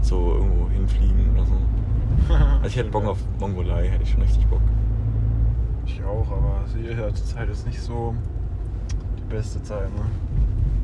So 0.00 0.34
irgendwo 0.34 0.68
hinfliegen 0.70 1.34
oder 1.34 1.46
so. 1.46 2.34
Also 2.54 2.66
ich 2.66 2.76
hätte 2.76 2.90
Bock 2.90 3.04
auf 3.06 3.18
Mongolei, 3.38 3.88
hätte 3.88 4.02
ich 4.02 4.10
schon 4.10 4.22
richtig 4.22 4.46
Bock. 4.46 4.60
Ich 5.86 6.02
auch, 6.04 6.26
aber 6.30 6.66
sehe 6.66 6.96
ja 6.96 7.12
zur 7.14 7.26
Zeit 7.26 7.48
ist 7.48 7.66
nicht 7.66 7.80
so 7.80 8.14
die 9.18 9.34
beste 9.34 9.62
Zeit, 9.62 9.92
ne? 9.94 10.02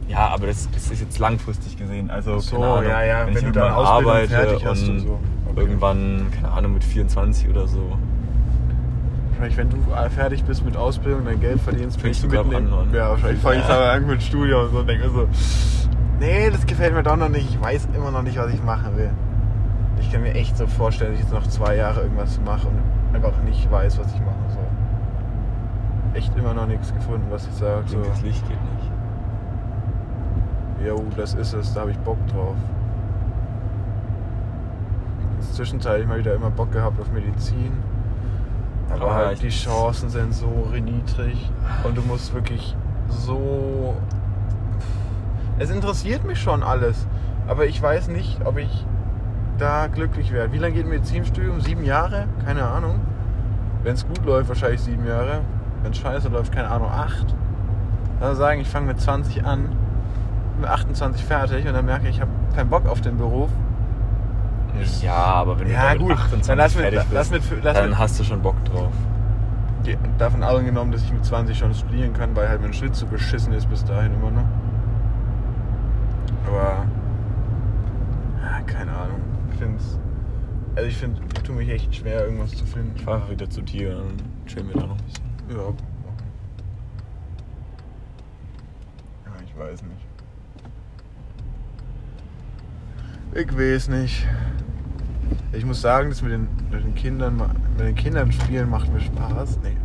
Ja, 0.08 0.28
aber 0.28 0.46
das, 0.46 0.68
das 0.70 0.90
ist 0.90 1.00
jetzt 1.00 1.18
langfristig 1.18 1.76
gesehen. 1.76 2.10
Also, 2.10 2.38
so, 2.38 2.56
keine 2.56 2.66
Ahnung, 2.66 2.90
ja, 2.90 3.02
ja, 3.04 3.26
wenn, 3.26 3.34
wenn 3.34 3.46
ich 3.46 3.52
du 3.52 3.60
Ausbildung 3.60 4.12
arbeite 4.12 4.28
fertig 4.28 4.64
hast 4.66 4.82
und, 4.88 4.90
und 4.90 5.00
so. 5.00 5.18
Okay. 5.50 5.60
irgendwann, 5.60 6.26
keine 6.34 6.50
Ahnung, 6.50 6.74
mit 6.74 6.84
24 6.84 7.48
oder 7.48 7.68
so. 7.68 7.98
Wahrscheinlich, 9.30 9.56
wenn 9.56 9.70
du 9.70 9.76
äh, 9.94 10.10
fertig 10.10 10.42
bist 10.44 10.64
mit 10.64 10.76
Ausbildung, 10.76 11.24
dein 11.24 11.40
Geld 11.40 11.60
verdienst, 11.60 12.00
Fängst 12.00 12.24
du 12.24 12.28
mitten 12.28 12.54
an, 12.54 12.72
oder? 12.72 12.96
Ja, 12.98 13.10
wahrscheinlich 13.10 13.40
fange 13.40 13.60
ich 13.60 13.68
Ja. 13.68 13.76
aber 13.76 13.92
an 13.92 14.06
mit 14.06 14.22
Studium 14.22 14.62
und 14.64 14.70
so 14.72 14.78
und 14.80 14.86
denke 14.88 15.10
so, 15.10 15.28
nee, 16.18 16.50
das 16.50 16.66
gefällt 16.66 16.94
mir 16.94 17.02
doch 17.02 17.16
noch 17.16 17.28
nicht. 17.28 17.48
Ich 17.50 17.60
weiß 17.60 17.88
immer 17.94 18.10
noch 18.10 18.22
nicht, 18.22 18.36
was 18.38 18.52
ich 18.52 18.62
machen 18.62 18.96
will. 18.96 19.10
Ich 20.00 20.10
kann 20.10 20.22
mir 20.22 20.34
echt 20.34 20.56
so 20.56 20.66
vorstellen, 20.66 21.12
dass 21.12 21.20
ich 21.20 21.26
jetzt 21.26 21.34
noch 21.34 21.46
zwei 21.48 21.76
Jahre 21.76 22.02
irgendwas 22.02 22.40
mache 22.44 22.66
und 22.68 23.14
einfach 23.14 23.40
nicht 23.44 23.70
weiß, 23.70 23.98
was 23.98 24.06
ich 24.14 24.20
machen 24.20 24.44
soll. 24.48 24.64
Echt 26.14 26.34
immer 26.36 26.54
noch 26.54 26.66
nichts 26.66 26.92
gefunden, 26.94 27.26
was 27.30 27.46
ich 27.46 27.52
sage. 27.54 27.82
So, 27.86 28.00
Linkes 28.00 28.22
Licht 28.22 28.48
geht 28.48 28.58
nicht. 28.74 28.77
Jo, 30.84 31.04
das 31.16 31.34
ist 31.34 31.52
es, 31.54 31.74
da 31.74 31.80
habe 31.82 31.90
ich 31.90 31.98
Bock 31.98 32.18
drauf. 32.28 32.56
Jetzt 35.38 35.54
Zwischenzeitlich 35.56 36.06
mal 36.08 36.18
wieder 36.18 36.34
immer 36.34 36.50
Bock 36.50 36.72
gehabt 36.72 37.00
auf 37.00 37.10
Medizin. 37.12 37.72
Aber 38.90 39.02
Aber 39.02 39.14
halt 39.14 39.32
ich- 39.34 39.40
die 39.40 39.48
Chancen 39.70 40.08
sind 40.08 40.34
so 40.34 40.68
niedrig 40.72 41.50
und 41.84 41.96
du 41.96 42.02
musst 42.02 42.32
wirklich 42.34 42.74
so. 43.08 43.94
Es 45.58 45.70
interessiert 45.70 46.24
mich 46.24 46.40
schon 46.40 46.62
alles, 46.62 47.06
aber 47.48 47.66
ich 47.66 47.82
weiß 47.82 48.08
nicht, 48.08 48.40
ob 48.46 48.58
ich 48.58 48.86
da 49.58 49.88
glücklich 49.88 50.32
werde. 50.32 50.52
Wie 50.52 50.58
lange 50.58 50.74
geht 50.74 50.84
ein 50.86 50.90
Medizinstudium? 50.90 51.60
Sieben 51.60 51.84
Jahre? 51.84 52.26
Keine 52.46 52.62
Ahnung. 52.64 53.00
Wenn 53.82 53.94
es 53.94 54.06
gut 54.06 54.24
läuft, 54.24 54.48
wahrscheinlich 54.48 54.80
sieben 54.80 55.06
Jahre. 55.06 55.40
Wenn 55.82 55.90
es 55.92 55.98
scheiße 55.98 56.28
läuft, 56.28 56.52
keine 56.52 56.68
Ahnung, 56.70 56.88
acht. 56.90 57.26
Also 58.20 58.34
sagen, 58.40 58.60
ich 58.60 58.68
fange 58.68 58.86
mit 58.86 59.00
20 59.00 59.44
an, 59.44 59.68
mit 60.58 60.68
28 60.68 61.24
fertig 61.24 61.66
und 61.66 61.72
dann 61.74 61.84
merke 61.84 62.08
ich, 62.08 62.16
ich 62.16 62.20
habe 62.20 62.30
keinen 62.54 62.70
Bock 62.70 62.86
auf 62.86 63.00
den 63.00 63.16
Beruf. 63.16 63.50
Ja, 65.02 65.14
aber 65.14 65.58
wenn 65.58 65.70
Ja, 65.70 65.94
du 65.94 66.04
mit 66.06 66.16
28 66.16 66.46
dann 66.48 66.58
lass 66.58 66.74
mit- 66.74 66.82
fertig 66.82 67.00
bist, 67.00 67.12
lass 67.12 67.30
mit- 67.30 67.64
lass 67.64 67.74
dann 67.74 67.88
mit- 67.90 67.98
hast 67.98 68.20
du 68.20 68.24
schon 68.24 68.40
Bock 68.42 68.62
drauf. 68.64 68.92
Davon 70.18 70.42
angenommen, 70.42 70.92
dass 70.92 71.02
ich 71.02 71.12
mit 71.12 71.24
20 71.24 71.56
schon 71.58 71.72
studieren 71.72 72.12
kann, 72.12 72.36
weil 72.36 72.48
halt 72.48 72.60
mein 72.60 72.72
Schritt 72.74 72.94
so 72.94 73.06
beschissen 73.06 73.52
ist 73.54 73.68
bis 73.70 73.84
dahin 73.84 74.12
immer 74.14 74.30
noch. 74.30 74.44
Aber 76.46 76.84
ja, 78.42 78.60
keine 78.66 78.92
Ahnung. 78.92 79.20
Ich 79.52 79.58
find's. 79.58 79.98
Also 80.76 80.88
ich 80.88 80.96
finde, 80.96 81.20
ich 81.34 81.42
tue 81.42 81.56
mich 81.56 81.68
echt 81.70 81.94
schwer, 81.94 82.24
irgendwas 82.26 82.50
zu 82.54 82.66
finden. 82.66 82.92
Ich 82.96 83.02
fahr 83.02 83.14
einfach 83.16 83.30
wieder 83.30 83.48
zu 83.48 83.62
dir 83.62 83.96
und 83.98 84.46
chillen 84.46 84.68
wir 84.68 84.74
da 84.80 84.86
noch 84.88 84.96
ein 84.96 85.04
bisschen. 85.04 85.24
Ja. 85.50 85.62
Ja, 89.26 89.32
ich 89.44 89.58
weiß 89.58 89.82
nicht. 89.82 90.06
Ich 93.38 93.56
weiß 93.56 93.88
nicht. 93.88 94.26
Ich 95.52 95.64
muss 95.64 95.80
sagen, 95.80 96.10
das 96.10 96.22
mit 96.22 96.32
den, 96.32 96.48
mit 96.72 96.82
den 96.82 96.94
Kindern, 96.96 97.36
mit 97.76 97.86
den 97.86 97.94
Kindern 97.94 98.32
spielen 98.32 98.68
macht 98.68 98.92
mir 98.92 99.00
Spaß. 99.00 99.60
Nee. 99.62 99.76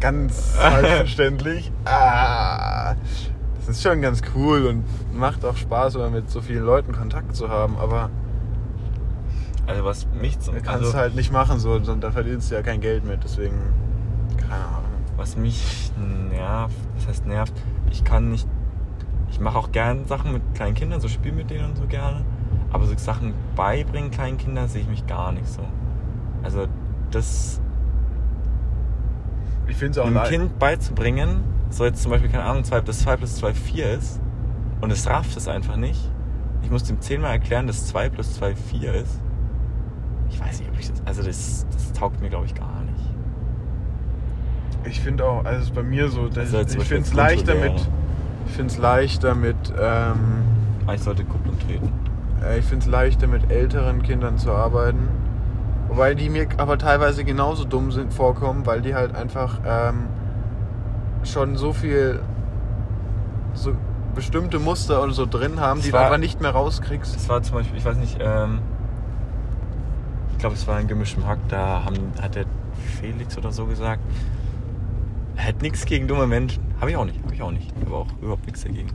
Ganz 0.00 0.54
selbstverständlich. 0.58 1.70
Ah, 1.84 2.94
das 3.58 3.68
ist 3.68 3.82
schon 3.82 4.00
ganz 4.00 4.22
cool 4.34 4.64
und 4.66 4.84
macht 5.14 5.44
auch 5.44 5.58
Spaß, 5.58 5.96
immer 5.96 6.08
mit 6.08 6.30
so 6.30 6.40
vielen 6.40 6.64
Leuten 6.64 6.92
Kontakt 6.92 7.36
zu 7.36 7.50
haben, 7.50 7.76
aber 7.76 8.08
Also 9.66 9.84
was 9.84 10.06
mich 10.18 10.40
zum 10.40 10.54
kannst 10.54 10.86
also, 10.86 10.94
halt 10.94 11.14
nicht 11.14 11.30
machen 11.30 11.58
so, 11.60 11.78
da 11.78 12.10
verdienst 12.10 12.50
du 12.50 12.54
ja 12.54 12.62
kein 12.62 12.80
Geld 12.80 13.04
mit, 13.04 13.22
deswegen 13.22 13.58
keine 14.38 14.54
Ahnung. 14.64 14.90
was 15.18 15.36
mich 15.36 15.92
nervt, 16.30 16.74
das 16.96 17.08
heißt 17.08 17.26
nervt, 17.26 17.52
ich 17.90 18.04
kann 18.04 18.30
nicht, 18.30 18.48
ich 19.30 19.38
mache 19.38 19.58
auch 19.58 19.70
gern 19.70 20.06
Sachen 20.06 20.32
mit 20.32 20.42
kleinen 20.54 20.74
Kindern, 20.74 21.02
so 21.02 21.08
spiele 21.08 21.34
mit 21.34 21.50
denen 21.50 21.66
und 21.66 21.76
so 21.76 21.86
gerne, 21.86 22.24
aber 22.72 22.86
so 22.86 22.96
Sachen 22.96 23.34
beibringen 23.56 24.10
kleinen 24.10 24.38
Kindern 24.38 24.68
sehe 24.68 24.82
ich 24.82 24.88
mich 24.88 25.06
gar 25.06 25.32
nicht 25.32 25.48
so. 25.48 25.62
Also 26.42 26.66
das 27.10 27.60
Ich 29.66 29.76
finde 29.76 29.92
es 29.92 29.98
auch 29.98 30.06
einem. 30.06 30.22
Kind 30.24 30.58
beizubringen, 30.58 31.42
so 31.70 31.84
jetzt 31.84 32.02
zum 32.02 32.10
Beispiel, 32.10 32.30
keine 32.30 32.44
Ahnung, 32.44 32.64
2 32.64 32.80
plus 32.80 33.00
2 33.00 33.16
plus 33.16 33.36
2 33.36 33.54
4 33.54 33.92
ist 33.94 34.20
und 34.80 34.90
es 34.90 35.06
rafft 35.08 35.36
es 35.36 35.48
einfach 35.48 35.76
nicht. 35.76 36.10
Ich 36.62 36.70
muss 36.70 36.84
dem 36.84 37.00
zehnmal 37.00 37.32
erklären, 37.32 37.66
dass 37.66 37.86
2 37.88 38.08
plus 38.10 38.34
2 38.34 38.54
4 38.54 38.94
ist. 38.94 39.20
Ich 40.30 40.40
weiß 40.40 40.60
nicht, 40.60 40.70
ob 40.70 40.78
ich 40.78 40.88
das. 40.88 41.02
Also 41.04 41.22
das, 41.22 41.66
das 41.72 41.92
taugt 41.92 42.20
mir, 42.20 42.28
glaube 42.28 42.46
ich, 42.46 42.54
gar 42.54 42.82
nicht. 42.84 43.00
Ich 44.84 45.00
finde 45.00 45.24
auch, 45.24 45.44
also 45.44 45.58
es 45.58 45.64
ist 45.64 45.74
bei 45.74 45.82
mir 45.82 46.08
so, 46.08 46.28
dass 46.28 46.54
Also 46.54 46.58
ich 46.58 46.66
Beispiel 46.78 46.84
finde 46.84 47.02
es 47.02 47.12
leichter 47.12 47.54
mit, 47.54 47.88
ich 48.46 48.52
finde 48.52 48.72
es 48.72 48.78
leichter 48.78 49.34
mit, 49.34 49.56
ähm, 49.78 50.42
Aber 50.84 50.94
ich 50.94 51.02
sollte 51.02 51.24
Kupplung 51.24 51.58
treten. 51.58 51.92
Äh, 52.44 52.58
ich 52.58 52.64
finde 52.64 52.84
es 52.84 52.90
leichter 52.90 53.26
mit 53.26 53.50
älteren 53.50 54.02
Kindern 54.02 54.38
zu 54.38 54.52
arbeiten, 54.52 55.08
wobei 55.88 56.14
die 56.14 56.28
mir 56.28 56.46
aber 56.56 56.78
teilweise 56.78 57.24
genauso 57.24 57.64
dumm 57.64 57.92
sind 57.92 58.12
vorkommen, 58.12 58.66
weil 58.66 58.80
die 58.80 58.94
halt 58.94 59.14
einfach 59.14 59.58
ähm, 59.66 60.04
schon 61.24 61.56
so 61.56 61.72
viel, 61.72 62.20
so 63.54 63.72
bestimmte 64.14 64.58
Muster 64.58 65.02
und 65.02 65.12
so 65.12 65.26
drin 65.26 65.60
haben, 65.60 65.78
Es 65.78 65.84
die 65.86 65.90
du 65.92 65.96
war- 65.96 66.06
einfach 66.06 66.18
nicht 66.18 66.40
mehr 66.40 66.50
rauskriegst. 66.50 67.14
Es 67.16 67.28
war 67.28 67.42
zum 67.42 67.56
Beispiel, 67.56 67.78
ich 67.78 67.84
weiß 67.84 67.96
nicht, 67.96 68.18
ähm, 68.20 68.58
ich 70.32 70.38
glaube, 70.38 70.54
es 70.54 70.66
war 70.66 70.76
ein 70.76 70.88
gemischtem 70.88 71.26
Hack, 71.26 71.38
da 71.48 71.84
haben, 71.84 71.96
hat 72.20 72.34
der 72.34 72.46
Felix 73.00 73.36
oder 73.36 73.52
so 73.52 73.66
gesagt, 73.66 74.00
er 75.36 75.48
hat 75.48 75.62
nichts 75.62 75.84
gegen 75.84 76.08
dumme 76.08 76.26
Menschen. 76.26 76.62
Habe 76.80 76.90
ich 76.90 76.96
auch 76.96 77.04
nicht, 77.04 77.22
habe 77.22 77.34
ich 77.34 77.42
auch 77.42 77.50
nicht. 77.52 77.72
Ich 77.78 77.86
habe 77.86 77.94
auch 77.96 78.06
überhaupt 78.20 78.46
nichts 78.46 78.62
dagegen. 78.62 78.88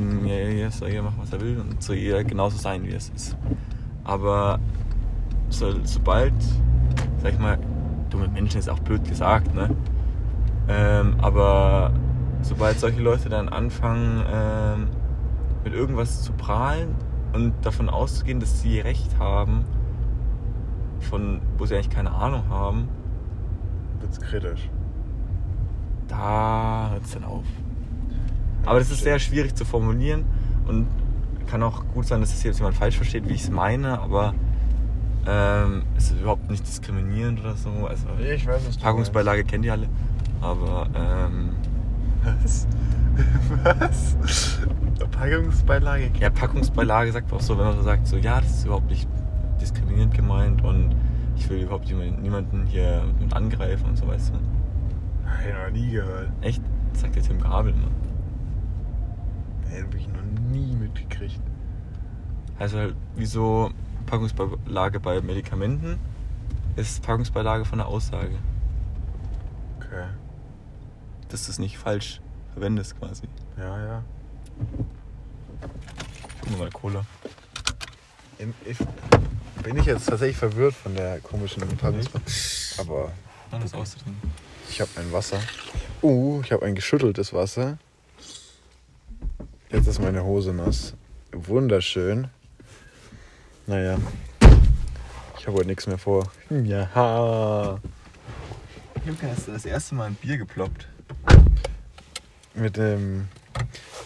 Mir 0.00 0.52
jeder 0.52 0.70
soll 0.70 0.88
jeder 0.88 1.02
machen, 1.02 1.18
was 1.18 1.32
er 1.32 1.40
will 1.40 1.60
und 1.60 1.82
soll 1.82 1.96
jeder 1.96 2.24
genauso 2.24 2.56
sein, 2.56 2.84
wie 2.84 2.92
es 2.92 3.10
ist. 3.10 3.36
Aber 4.04 4.58
so, 5.48 5.74
sobald, 5.84 6.34
sag 7.22 7.32
ich 7.32 7.38
mal, 7.38 7.58
dumme 8.10 8.28
Menschen 8.28 8.58
ist 8.58 8.68
auch 8.68 8.78
blöd 8.80 9.04
gesagt, 9.04 9.54
ne? 9.54 9.70
Ähm, 10.68 11.16
aber 11.20 11.92
sobald 12.42 12.78
solche 12.78 13.00
Leute 13.00 13.28
dann 13.28 13.48
anfangen, 13.48 14.24
ähm, 14.32 14.88
mit 15.64 15.74
irgendwas 15.74 16.22
zu 16.22 16.32
prahlen 16.32 16.94
und 17.32 17.54
davon 17.62 17.88
auszugehen, 17.88 18.40
dass 18.40 18.60
sie 18.62 18.80
recht 18.80 19.18
haben, 19.18 19.64
von 21.00 21.40
wo 21.58 21.66
sie 21.66 21.74
eigentlich 21.74 21.90
keine 21.90 22.12
Ahnung 22.12 22.44
haben, 22.48 22.88
Wird's 24.00 24.20
kritisch. 24.20 24.68
da 26.08 26.88
hört 26.92 27.04
es 27.04 27.12
dann 27.12 27.24
auf. 27.24 27.44
Aber 28.64 28.78
das 28.78 28.90
ist 28.90 29.02
sehr 29.02 29.18
schwierig 29.18 29.54
zu 29.54 29.64
formulieren 29.64 30.24
und 30.66 30.86
kann 31.46 31.62
auch 31.62 31.84
gut 31.94 32.06
sein, 32.06 32.20
dass 32.20 32.32
es 32.32 32.42
jetzt 32.42 32.58
jemand 32.58 32.76
falsch 32.76 32.96
versteht, 32.96 33.28
wie 33.28 33.34
ich 33.34 33.42
es 33.42 33.50
meine, 33.50 34.00
aber 34.00 34.34
ähm, 35.26 35.82
es 35.96 36.10
ist 36.10 36.20
überhaupt 36.20 36.50
nicht 36.50 36.66
diskriminierend 36.66 37.40
oder 37.40 37.54
so. 37.56 37.70
Also 37.86 38.06
Ich 38.18 38.46
weiß, 38.46 38.66
was 38.66 38.76
du 38.76 38.82
Packungsbeilage 38.82 39.44
kennt 39.44 39.64
ihr 39.64 39.72
alle, 39.72 39.88
aber 40.40 40.88
ähm. 40.94 41.50
Was? 42.42 42.66
Was? 43.64 44.16
Packungsbeilage? 45.10 46.10
ja, 46.20 46.30
Packungsbeilage 46.30 47.12
sagt 47.12 47.30
man 47.30 47.40
auch 47.40 47.44
so, 47.44 47.58
wenn 47.58 47.66
man 47.66 47.76
so 47.76 47.82
sagt, 47.82 48.06
so 48.06 48.16
ja, 48.16 48.40
das 48.40 48.50
ist 48.50 48.64
überhaupt 48.64 48.88
nicht 48.88 49.08
diskriminierend 49.60 50.14
gemeint 50.14 50.62
und 50.62 50.94
ich 51.36 51.48
will 51.50 51.60
überhaupt 51.62 51.88
niemanden 51.88 52.66
hier 52.66 53.02
mit 53.20 53.34
angreifen 53.34 53.90
und 53.90 53.96
so, 53.96 54.06
weißt 54.06 54.32
du. 54.32 54.38
Ich 55.46 55.54
noch 55.54 55.70
nie 55.72 55.90
gehört. 55.90 56.28
Echt? 56.40 56.62
Das 56.92 57.02
sagt 57.02 57.16
der 57.16 57.22
Tim 57.22 57.40
Gabel, 57.40 57.72
ne? 57.72 57.88
Ey, 59.72 59.80
hab 59.80 59.94
ich 59.94 60.06
noch 60.08 60.22
nie 60.50 60.74
mitgekriegt. 60.74 61.40
Also 62.58 62.78
halt, 62.78 62.94
wie 63.16 63.26
so 63.26 63.70
Packungsbeilage 64.06 65.00
bei 65.00 65.20
Medikamenten 65.20 65.98
ist 66.76 67.02
Packungsbeilage 67.02 67.64
von 67.64 67.78
der 67.78 67.86
Aussage. 67.86 68.38
Okay. 69.78 70.04
Dass 71.28 71.46
du 71.46 71.52
es 71.52 71.58
nicht 71.58 71.78
falsch 71.78 72.20
verwendest 72.52 72.98
quasi. 72.98 73.28
Ja, 73.56 73.84
ja. 73.84 74.04
Guck 76.42 76.58
mal, 76.58 76.70
Cola. 76.70 77.04
Ich, 78.66 78.78
bin 79.62 79.76
ich 79.76 79.86
jetzt 79.86 80.08
tatsächlich 80.08 80.36
verwirrt 80.36 80.74
von 80.74 80.94
der 80.94 81.20
komischen 81.20 81.62
Packungsbeilage. 81.78 82.30
Aber 82.78 83.12
Alles 83.50 83.72
auszutrinken. 83.72 84.30
ich 84.68 84.80
habe 84.80 84.90
ein 84.96 85.12
Wasser. 85.12 85.38
Uh, 86.02 86.40
ich 86.44 86.52
habe 86.52 86.66
ein 86.66 86.74
geschütteltes 86.74 87.32
Wasser. 87.32 87.78
Jetzt 89.72 89.86
ist 89.86 90.00
meine 90.00 90.22
Hose 90.24 90.52
nass. 90.52 90.94
Wunderschön. 91.32 92.28
Naja. 93.66 93.96
Ich 95.38 95.46
habe 95.46 95.56
heute 95.58 95.68
nichts 95.68 95.86
mehr 95.86 95.98
vor. 95.98 96.30
Ja. 96.50 97.78
Juka, 99.04 99.26
hast 99.34 99.48
du 99.48 99.52
das 99.52 99.64
erste 99.64 99.94
Mal 99.94 100.06
ein 100.08 100.14
Bier 100.14 100.36
geploppt? 100.38 100.86
Mit 102.54 102.76
dem. 102.76 103.28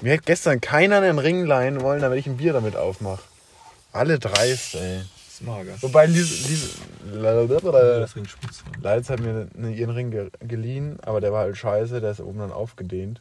Mir 0.03 0.15
hat 0.15 0.25
gestern 0.25 0.61
keiner 0.61 1.01
einen 1.01 1.19
Ring 1.19 1.45
leihen 1.45 1.81
wollen, 1.81 2.01
damit 2.01 2.19
ich 2.19 2.27
ein 2.27 2.37
Bier 2.37 2.53
damit 2.53 2.77
aufmache. 2.77 3.23
Alle 3.93 4.19
dreist, 4.19 4.75
ey. 4.77 4.99
Das 4.99 5.35
ist 5.35 5.43
mager. 5.43 5.73
Wobei 5.83 6.07
diese. 6.07 6.79
Leitz 8.81 9.11
hat 9.11 9.21
mir 9.21 9.49
ne- 9.55 9.75
ihren 9.75 9.91
Ring 9.91 10.11
ge 10.11 10.31
geliehen, 10.41 10.99
aber 11.03 11.21
der 11.21 11.33
war 11.33 11.41
halt 11.41 11.57
scheiße, 11.57 12.01
der 12.01 12.13
ist 12.13 12.21
oben 12.21 12.39
dann 12.39 12.53
aufgedehnt. 12.53 13.21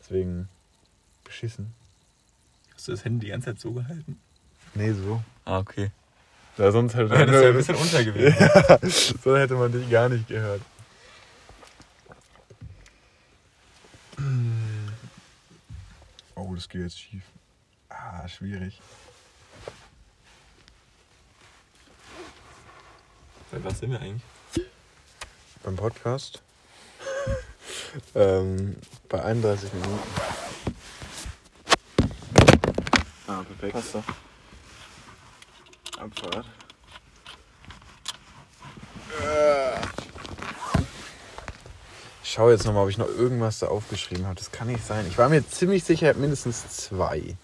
Deswegen 0.00 0.48
beschissen. 1.30 1.72
Hast 2.74 2.88
du 2.88 2.92
das 2.92 3.04
Handy 3.04 3.26
die 3.26 3.30
ganze 3.30 3.46
Zeit 3.46 3.60
so 3.60 3.72
gehalten? 3.72 4.18
Nee, 4.74 4.92
so. 4.92 5.22
Ah, 5.44 5.58
okay. 5.58 5.90
Ja, 6.58 6.70
sonst 6.72 6.94
hätte, 6.94 7.14
Ja, 7.14 7.24
das 7.24 7.34
wäre 7.34 7.48
ein 7.48 7.56
bisschen 7.56 7.74
unter 7.84 8.04
gewesen. 8.04 8.36
ja, 8.38 8.78
so 9.22 9.36
hätte 9.36 9.54
man 9.54 9.70
dich 9.72 9.88
gar 9.88 10.08
nicht 10.08 10.26
gehört. 10.28 10.60
Oh, 16.34 16.54
das 16.54 16.68
geht 16.68 16.82
jetzt 16.82 16.98
schief. 16.98 17.22
Ah, 17.88 18.26
schwierig. 18.28 18.80
Bei 23.50 23.62
was 23.64 23.78
sind 23.78 23.90
wir 23.92 24.00
eigentlich? 24.00 24.22
Beim 25.62 25.76
Podcast? 25.76 26.40
ähm, 28.14 28.76
bei 29.08 29.22
31 29.22 29.72
Minuten. 29.74 29.98
Ah, 33.30 33.44
perfekt. 33.44 33.72
Passt 33.72 33.94
doch. 33.94 34.04
Abfahrt. 36.00 36.46
Äh. 39.22 39.80
Ich 42.24 42.32
schaue 42.32 42.52
jetzt 42.52 42.64
nochmal, 42.64 42.84
ob 42.84 42.90
ich 42.90 42.98
noch 42.98 43.06
irgendwas 43.06 43.60
da 43.60 43.68
aufgeschrieben 43.68 44.26
habe. 44.26 44.34
Das 44.34 44.50
kann 44.50 44.66
nicht 44.66 44.84
sein. 44.84 45.06
Ich 45.06 45.16
war 45.16 45.28
mir 45.28 45.46
ziemlich 45.48 45.84
sicher, 45.84 46.06
ich 46.06 46.08
habe 46.10 46.20
mindestens 46.20 46.66
zwei. 46.76 47.36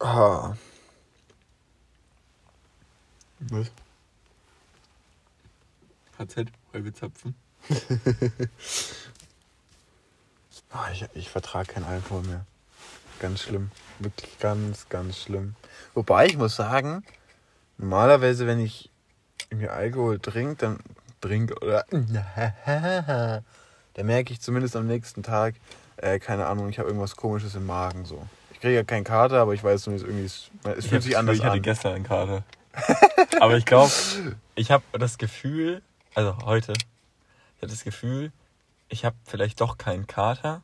Ah. 0.00 0.56
Was? 3.38 3.70
KZ, 6.18 6.48
Heubezapfen. 6.72 7.36
Ah, 10.74 10.90
ich, 10.90 11.04
ich 11.12 11.28
vertrage 11.28 11.70
kein 11.70 11.84
Alkohol 11.84 12.22
mehr. 12.22 12.46
Ganz 13.22 13.42
schlimm. 13.42 13.70
Wirklich 14.00 14.36
ganz, 14.40 14.88
ganz 14.88 15.16
schlimm. 15.16 15.54
Wobei 15.94 16.26
ich 16.26 16.36
muss 16.36 16.56
sagen, 16.56 17.04
normalerweise, 17.78 18.48
wenn 18.48 18.58
ich 18.58 18.90
mir 19.50 19.72
Alkohol 19.72 20.18
trinke, 20.18 20.56
dann 20.56 20.80
trinke 21.20 21.54
oder 21.60 21.84
dann 23.94 24.06
merke 24.06 24.32
ich 24.32 24.40
zumindest 24.40 24.74
am 24.74 24.88
nächsten 24.88 25.22
Tag, 25.22 25.54
äh, 25.98 26.18
keine 26.18 26.46
Ahnung, 26.46 26.68
ich 26.68 26.80
habe 26.80 26.88
irgendwas 26.88 27.14
komisches 27.14 27.54
im 27.54 27.64
Magen 27.64 28.06
so. 28.06 28.26
Ich 28.54 28.58
kriege 28.58 28.74
ja 28.74 28.82
keinen 28.82 29.04
Kater, 29.04 29.40
aber 29.40 29.54
ich 29.54 29.62
weiß 29.62 29.82
zumindest 29.82 30.08
irgendwie, 30.08 30.26
es, 30.26 30.50
es 30.78 30.86
fühlt 30.86 31.04
sich 31.04 31.16
anders 31.16 31.36
Ich 31.36 31.44
hatte 31.44 31.54
an. 31.54 31.62
gestern 31.62 31.94
einen 31.94 32.04
Kater. 32.04 32.42
Aber 33.40 33.56
ich 33.56 33.66
glaube, 33.66 33.92
ich 34.54 34.70
habe 34.70 34.82
das 34.92 35.18
Gefühl, 35.18 35.82
also 36.14 36.38
heute, 36.44 36.72
ich 36.72 37.62
hatte 37.62 37.72
das 37.72 37.84
Gefühl, 37.84 38.32
ich 38.88 39.04
habe 39.04 39.14
vielleicht 39.26 39.60
doch 39.60 39.78
keinen 39.78 40.06
Kater, 40.06 40.62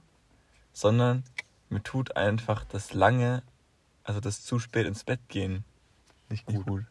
sondern 0.72 1.22
mir 1.70 1.82
tut 1.82 2.16
einfach 2.16 2.64
das 2.64 2.94
lange, 2.94 3.42
also 4.04 4.20
das 4.20 4.42
zu 4.44 4.58
spät 4.58 4.86
ins 4.86 5.04
Bett 5.04 5.20
gehen 5.28 5.64
Nicht 6.28 6.48
nicht 6.48 6.64
gut. 6.64 6.66
gut. 6.66 6.84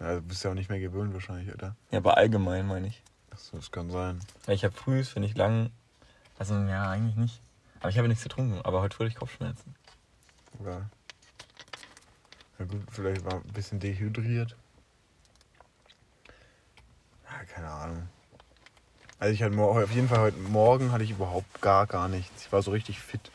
Ja, 0.00 0.14
du 0.16 0.22
bist 0.22 0.42
ja 0.44 0.50
auch 0.50 0.54
nicht 0.54 0.70
mehr 0.70 0.80
gewöhnt 0.80 1.12
wahrscheinlich, 1.14 1.52
oder? 1.54 1.76
Ja, 1.90 1.98
aber 1.98 2.16
allgemein 2.16 2.66
meine 2.66 2.88
ich. 2.88 3.02
Achso, 3.30 3.56
das 3.56 3.70
kann 3.70 3.90
sein. 3.90 4.20
Weil 4.46 4.54
ich 4.54 4.64
habe 4.64 4.74
früh, 4.74 5.04
wenn 5.14 5.22
ich 5.22 5.36
lang, 5.36 5.70
also 6.38 6.54
ja, 6.64 6.90
eigentlich 6.90 7.16
nicht. 7.16 7.40
Aber 7.80 7.88
ich 7.88 7.98
habe 7.98 8.08
nichts 8.08 8.22
getrunken, 8.22 8.60
aber 8.62 8.80
heute 8.80 8.98
wurde 8.98 9.08
ich 9.08 9.16
Kopfschmerzen. 9.16 9.74
Oder? 10.60 10.88
Na 12.58 12.64
gut, 12.64 12.82
vielleicht 12.90 13.24
war 13.24 13.34
ein 13.34 13.52
bisschen 13.52 13.80
dehydriert. 13.80 14.56
Ja, 17.24 17.44
keine 17.44 17.68
Ahnung. 17.68 18.08
Also 19.18 19.34
ich 19.34 19.42
hatte 19.42 19.56
auf 19.56 19.90
jeden 19.92 20.08
Fall 20.08 20.18
heute 20.18 20.38
Morgen 20.38 20.90
hatte 20.90 21.04
ich 21.04 21.10
überhaupt 21.10 21.60
gar 21.60 21.86
gar 21.86 22.08
nichts. 22.08 22.46
Ich 22.46 22.52
war 22.52 22.60
so 22.62 22.72
richtig 22.72 22.98
fit. 22.98 23.30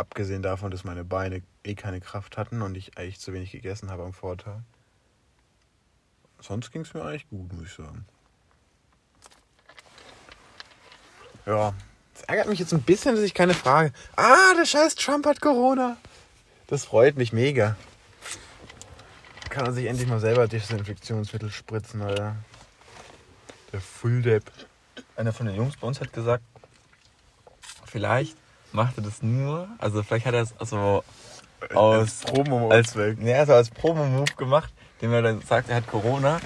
Abgesehen 0.00 0.40
davon, 0.40 0.70
dass 0.70 0.82
meine 0.82 1.04
Beine 1.04 1.42
eh 1.62 1.74
keine 1.74 2.00
Kraft 2.00 2.38
hatten 2.38 2.62
und 2.62 2.74
ich 2.74 2.96
eigentlich 2.96 3.20
zu 3.20 3.34
wenig 3.34 3.50
gegessen 3.52 3.90
habe 3.90 4.02
am 4.02 4.14
Vortag. 4.14 4.60
Sonst 6.38 6.70
ging 6.72 6.80
es 6.80 6.94
mir 6.94 7.02
eigentlich 7.02 7.28
gut, 7.28 7.52
muss 7.52 7.66
ich 7.66 7.74
sagen. 7.74 8.06
Ja, 11.44 11.74
es 12.14 12.22
ärgert 12.22 12.48
mich 12.48 12.58
jetzt 12.58 12.72
ein 12.72 12.80
bisschen, 12.80 13.14
dass 13.14 13.22
ich 13.22 13.34
keine 13.34 13.52
Frage. 13.52 13.92
Ah, 14.16 14.54
der 14.56 14.64
scheiß 14.64 14.94
Trump 14.94 15.26
hat 15.26 15.42
Corona. 15.42 15.98
Das 16.68 16.86
freut 16.86 17.18
mich 17.18 17.34
mega. 17.34 17.76
Kann 19.50 19.66
er 19.66 19.74
sich 19.74 19.84
endlich 19.84 20.08
mal 20.08 20.18
selber 20.18 20.48
Desinfektionsmittel 20.48 21.50
spritzen, 21.50 22.00
Alter. 22.00 22.36
Der 23.70 23.82
Fulldepp. 23.82 24.50
Einer 25.16 25.34
von 25.34 25.44
den 25.44 25.56
Jungs 25.56 25.76
bei 25.76 25.86
uns 25.86 26.00
hat 26.00 26.10
gesagt, 26.14 26.42
vielleicht 27.84 28.38
macht 28.72 28.96
er 28.98 29.02
das 29.04 29.22
nur, 29.22 29.68
also 29.78 30.02
vielleicht 30.02 30.26
hat 30.26 30.34
er 30.34 30.42
es 30.42 30.54
also 30.58 31.02
aus 31.74 32.20
Promo 32.20 32.70
als, 32.70 32.94
nee, 32.94 33.34
also 33.34 33.54
als 33.54 33.70
Promo-Move 33.70 34.32
gemacht, 34.36 34.72
dem 35.02 35.12
er 35.12 35.22
dann 35.22 35.40
sagt, 35.42 35.68
er 35.68 35.76
hat 35.76 35.86
Corona 35.86 36.40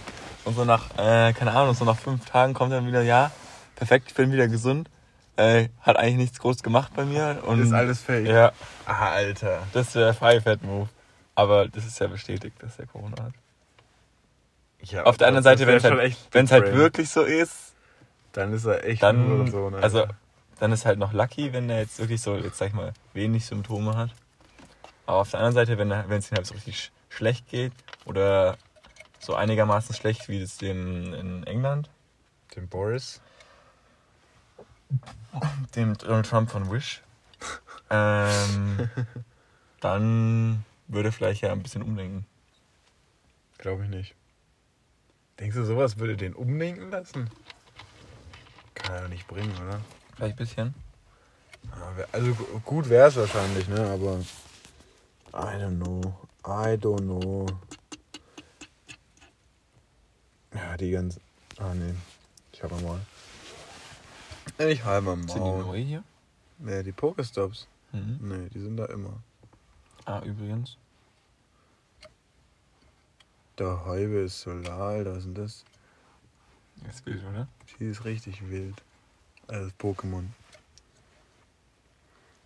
und 0.45 0.57
so 0.57 0.65
nach, 0.65 0.91
äh, 0.99 1.33
keine 1.33 1.53
Ahnung, 1.53 1.75
so 1.75 1.85
nach 1.85 1.99
fünf 1.99 2.25
Tagen 2.27 2.55
kommt 2.55 2.73
er 2.73 2.79
dann 2.79 2.87
wieder, 2.89 3.03
ja, 3.03 3.31
perfekt, 3.77 4.07
ich 4.09 4.15
bin 4.15 4.33
wieder 4.33 4.49
gesund, 4.49 4.89
äh, 5.37 5.69
hat 5.81 5.97
eigentlich 5.97 6.17
nichts 6.17 6.39
groß 6.41 6.63
gemacht 6.63 6.93
bei 6.95 7.05
mir 7.05 7.43
und 7.47 7.61
Ist 7.61 7.73
alles 7.73 8.01
fake. 8.01 8.27
ja, 8.27 8.53
Ah, 8.87 9.11
Alter. 9.11 9.61
das 9.73 9.95
wäre 9.95 10.15
Five-Head-Move. 10.15 10.89
Aber 11.37 11.67
das 11.67 11.85
ist 11.85 11.99
ja 11.99 12.07
bestätigt, 12.07 12.55
dass 12.63 12.79
er 12.79 12.87
Corona 12.87 13.21
hat. 13.25 13.33
Ja, 14.83 15.03
Auf 15.05 15.17
der 15.17 15.27
anderen 15.29 15.43
Seite, 15.43 15.67
wenn 15.67 15.77
es 15.79 15.85
halt, 15.85 16.53
halt 16.53 16.75
wirklich 16.77 17.11
so 17.11 17.23
ist, 17.23 17.75
Dann 18.33 18.53
ist 18.53 18.65
er 18.67 18.85
echt 18.85 19.03
dann, 19.03 19.29
nur 19.39 19.49
so. 19.49 19.71
Ne? 19.71 19.79
also, 19.79 20.07
dann 20.59 20.73
ist 20.73 20.85
halt 20.87 20.99
noch 20.99 21.13
lucky, 21.13 21.53
wenn 21.53 21.69
er 21.69 21.81
jetzt 21.81 21.99
wirklich 21.99 22.21
so, 22.21 22.37
jetzt 22.37 22.59
sag 22.59 22.69
ich 22.69 22.75
mal, 22.75 22.93
wenig 23.13 23.47
Symptome 23.47 23.97
hat. 23.97 24.11
Aber 25.07 25.19
auf 25.19 25.31
der 25.31 25.41
anderen 25.41 25.55
Seite, 25.55 25.79
wenn 25.79 25.91
es 25.91 26.31
ihm 26.31 26.37
halt 26.37 26.47
so 26.47 26.55
richtig 26.55 26.79
sch 26.79 26.91
schlecht 27.09 27.49
geht 27.49 27.73
oder 28.07 28.59
so 29.21 29.35
einigermaßen 29.35 29.95
schlecht 29.95 30.29
wie 30.29 30.41
es 30.41 30.57
dem 30.59 31.15
in 31.15 31.45
England, 31.45 31.89
Den 32.57 32.69
Boris. 32.69 33.21
dem 35.77 35.97
Donald 35.97 36.27
Trump 36.27 36.51
von 36.51 36.71
Wish, 36.71 37.03
ähm, 37.91 38.91
dann 39.81 40.65
würde 40.89 41.09
er 41.11 41.13
vielleicht 41.13 41.43
ja 41.43 41.53
ein 41.53 41.63
bisschen 41.63 41.83
umdenken. 41.83 42.27
Glaube 43.59 43.85
ich 43.85 43.91
nicht. 43.91 44.15
Denkst 45.39 45.57
du, 45.57 45.65
sowas 45.65 45.99
würde 45.99 46.17
den 46.17 46.35
umdenken 46.35 46.91
lassen? 46.91 47.31
Kann 48.75 48.95
er 48.95 49.03
doch 49.03 49.09
nicht 49.09 49.27
bringen, 49.27 49.53
oder? 49.67 49.81
Vielleicht 50.17 50.35
ein 50.35 50.37
bisschen. 50.37 50.75
Also 52.13 52.35
gu- 52.35 52.61
gut 52.65 52.89
wäre 52.89 53.09
es 53.09 53.17
wahrscheinlich, 53.17 53.69
ne? 53.69 53.91
Aber 53.91 54.19
I 55.33 55.57
don't 55.57 55.77
know. 55.77 56.01
I 56.47 56.77
don't 56.77 56.99
know. 57.03 57.47
Ja, 60.55 60.77
die 60.77 60.91
ganze. 60.91 61.21
Ah 61.59 61.75
nee. 61.75 61.95
Ich 62.53 62.63
habe 62.63 62.77
mal. 62.83 63.01
Ich 64.59 64.85
habe 64.85 65.17
mal. 65.17 65.29
Sind 65.29 65.45
die 65.45 65.51
neu 65.51 65.79
hier? 65.83 66.05
Nee, 66.59 66.83
die 66.83 66.93
Pokestops. 66.93 67.67
Mhm. 67.93 68.19
Nee, 68.21 68.49
die 68.51 68.61
sind 68.61 68.77
da 68.77 68.87
immer. 68.87 69.21
Ah, 70.05 70.21
übrigens. 70.21 70.77
Der 73.59 73.85
Häube 73.85 74.19
ist 74.21 74.41
Solar, 74.41 75.05
was 75.05 75.19
ist 75.19 75.25
denn 75.27 75.35
das? 75.35 75.65
Das 76.85 76.97
ist 76.97 77.07
wild, 77.07 77.25
oder? 77.25 77.49
Die 77.79 77.85
ist 77.87 78.05
richtig 78.05 78.49
wild. 78.49 78.75
Das 79.47 79.73
Pokémon. 79.79 80.25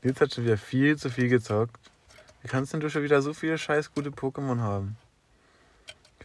Jetzt 0.02 0.20
hat 0.20 0.34
schon 0.34 0.44
wieder 0.44 0.58
viel 0.58 0.96
zu 0.96 1.10
viel 1.10 1.28
gezockt. 1.28 1.76
Wie 2.42 2.48
kannst 2.48 2.72
denn 2.72 2.80
du 2.80 2.88
schon 2.88 3.02
wieder 3.02 3.20
so 3.20 3.34
viele 3.34 3.58
scheiß 3.58 3.92
gute 3.94 4.10
Pokémon 4.10 4.60
haben? 4.60 4.96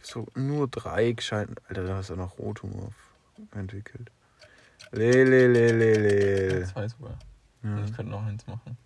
So 0.02 0.26
nur 0.34 0.68
drei 0.68 1.12
gescheiten. 1.12 1.56
Alter, 1.68 1.86
da 1.86 1.96
hast 1.96 2.10
du 2.10 2.16
noch 2.16 2.38
Rotom 2.38 2.72
auf 2.78 2.94
entwickelt. 3.54 4.10
Lelelelelel. 4.92 6.66
Zwei 6.66 6.88
sogar. 6.88 7.18
Ja. 7.62 7.84
Ich 7.84 7.94
könnte 7.94 8.12
noch 8.12 8.24
eins 8.24 8.46
machen. 8.46 8.76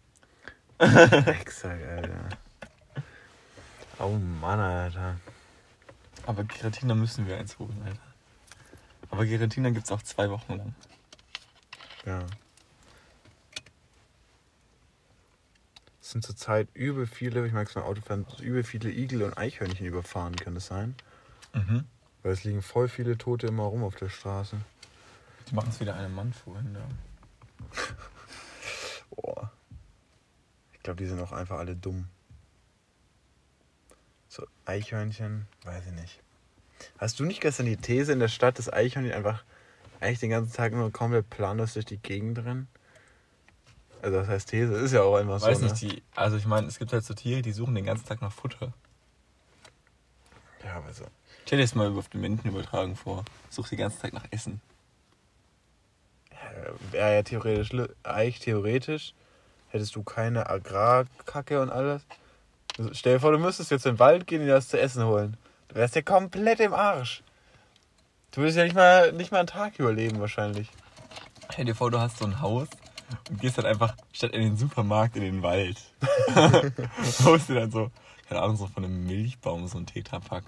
Exakt, 0.78 1.82
Alter. 1.84 2.28
Oh 3.98 4.16
Mann, 4.40 4.60
Alter. 4.60 5.16
Aber 6.24 6.44
Giratina 6.44 6.94
müssen 6.94 7.26
wir 7.26 7.36
eins 7.36 7.58
holen, 7.58 7.82
Alter. 7.84 7.98
Aber 9.10 9.26
Giratina 9.26 9.70
gibt's 9.70 9.90
auch 9.90 10.02
zwei 10.02 10.30
Wochen 10.30 10.56
lang. 10.56 10.74
Ja. 12.04 12.26
Es 16.00 16.12
sind 16.12 16.24
zurzeit 16.24 16.68
übel 16.72 17.06
viele, 17.06 17.46
ich 17.46 17.52
mag 17.52 17.68
es 17.68 17.74
beim 17.74 17.84
Autofahren, 17.84 18.24
übel 18.40 18.64
viele 18.64 18.90
Igel 18.90 19.22
und 19.22 19.36
Eichhörnchen 19.36 19.86
überfahren, 19.86 20.36
kann 20.36 20.54
das 20.54 20.66
sein? 20.66 20.94
Mhm. 21.52 21.84
Weil 22.22 22.32
es 22.32 22.44
liegen 22.44 22.62
voll 22.62 22.88
viele 22.88 23.18
Tote 23.18 23.48
immer 23.48 23.64
rum 23.64 23.84
auf 23.84 23.94
der 23.94 24.08
Straße. 24.08 24.56
Die 25.50 25.54
machen 25.54 25.68
es 25.70 25.80
wieder 25.80 25.94
einem 25.96 26.14
Mann 26.14 26.32
vorhin 26.32 26.74
da. 26.74 26.80
Boah. 29.10 29.52
Ich 30.72 30.80
glaube, 30.80 31.02
die 31.02 31.06
sind 31.06 31.20
auch 31.20 31.32
einfach 31.32 31.58
alle 31.58 31.76
dumm. 31.76 32.08
So, 34.28 34.46
Eichhörnchen, 34.64 35.46
weiß 35.64 35.86
ich 35.88 35.92
nicht. 35.92 36.20
Hast 36.96 37.20
du 37.20 37.24
nicht 37.24 37.40
gestern 37.40 37.66
die 37.66 37.76
These 37.76 38.12
in 38.12 38.20
der 38.20 38.28
Stadt, 38.28 38.58
dass 38.58 38.72
Eichhörnchen 38.72 39.14
einfach 39.14 39.44
eigentlich 40.00 40.20
den 40.20 40.30
ganzen 40.30 40.52
Tag 40.52 40.72
nur 40.72 40.92
komplett 40.92 41.28
planlos 41.30 41.74
durch 41.74 41.86
die 41.86 41.98
Gegend 41.98 42.38
rennen? 42.38 42.68
Also 44.02 44.18
das 44.18 44.28
heißt 44.28 44.48
These, 44.50 44.74
ist 44.74 44.92
ja 44.92 45.02
auch 45.02 45.16
einfach 45.16 45.40
Weiß 45.40 45.58
so. 45.58 45.64
nicht, 45.64 45.82
ne? 45.82 45.88
die. 45.90 46.02
Also 46.14 46.36
ich 46.36 46.46
meine, 46.46 46.68
es 46.68 46.78
gibt 46.78 46.92
halt 46.92 47.04
so 47.04 47.14
Tiere, 47.14 47.42
die 47.42 47.52
suchen 47.52 47.74
den 47.74 47.84
ganzen 47.84 48.06
Tag 48.06 48.20
nach 48.22 48.32
Futter. 48.32 48.72
Ja, 50.64 50.74
aber 50.76 50.92
so. 50.92 51.04
Stell 51.46 51.58
dir 51.58 51.64
das 51.64 51.74
mal 51.74 51.90
auf 51.96 52.08
den 52.08 52.20
Menschen 52.20 52.48
übertragen 52.48 52.94
vor. 52.94 53.24
Such 53.50 53.68
den 53.68 53.78
ganzen 53.78 54.00
Tag 54.00 54.12
nach 54.12 54.26
Essen. 54.30 54.60
Wäre 56.90 57.14
ja 57.16 57.22
theoretisch, 57.22 57.72
li- 57.72 57.88
eigentlich 58.04 58.40
theoretisch, 58.40 59.14
hättest 59.68 59.96
du 59.96 60.02
keine 60.02 60.48
Agrarkacke 60.48 61.60
und 61.60 61.70
alles. 61.70 62.02
Also 62.78 62.90
stell 62.94 63.14
dir 63.14 63.20
vor, 63.20 63.32
du 63.32 63.38
müsstest 63.38 63.70
jetzt 63.70 63.86
in 63.86 63.94
den 63.94 63.98
Wald 63.98 64.26
gehen 64.26 64.40
und 64.42 64.46
dir 64.46 64.54
was 64.54 64.68
zu 64.68 64.78
essen 64.80 65.04
holen. 65.04 65.36
Du 65.68 65.74
wärst 65.76 65.96
ja 65.96 66.02
komplett 66.02 66.60
im 66.60 66.72
Arsch. 66.72 67.22
Du 68.30 68.42
würdest 68.42 68.58
ja 68.58 68.64
nicht 68.64 68.76
mal, 68.76 69.12
nicht 69.12 69.32
mal 69.32 69.38
einen 69.38 69.46
Tag 69.46 69.78
überleben 69.78 70.20
wahrscheinlich. 70.20 70.68
Stell 71.50 71.64
dir 71.64 71.74
vor, 71.74 71.90
du 71.90 71.98
hast 71.98 72.18
so 72.18 72.26
ein 72.26 72.40
Haus 72.40 72.68
und 73.30 73.40
gehst 73.40 73.58
dann 73.58 73.66
einfach 73.66 73.96
statt 74.12 74.32
in 74.32 74.42
den 74.42 74.56
Supermarkt 74.56 75.16
in 75.16 75.22
den 75.22 75.42
Wald. 75.42 75.78
Holst 77.24 77.48
dir 77.48 77.54
dann 77.54 77.70
so, 77.70 77.90
keine 78.28 78.42
Ahnung, 78.42 78.56
so 78.56 78.66
von 78.66 78.84
einem 78.84 79.06
Milchbaum 79.06 79.66
so 79.66 79.78
ein 79.78 79.86
Tetrapack. 79.86 80.44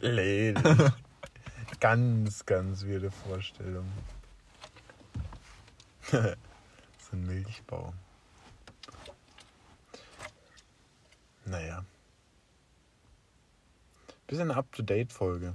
Lel. 0.00 0.54
ganz, 1.80 2.46
ganz 2.46 2.86
weirde 2.86 3.10
Vorstellung. 3.10 3.86
so 6.10 6.18
ein 7.12 7.26
Milchbaum. 7.26 7.92
Naja. 11.44 11.84
Bisschen 14.26 14.50
eine 14.50 14.56
Up-to-Date-Folge. 14.56 15.54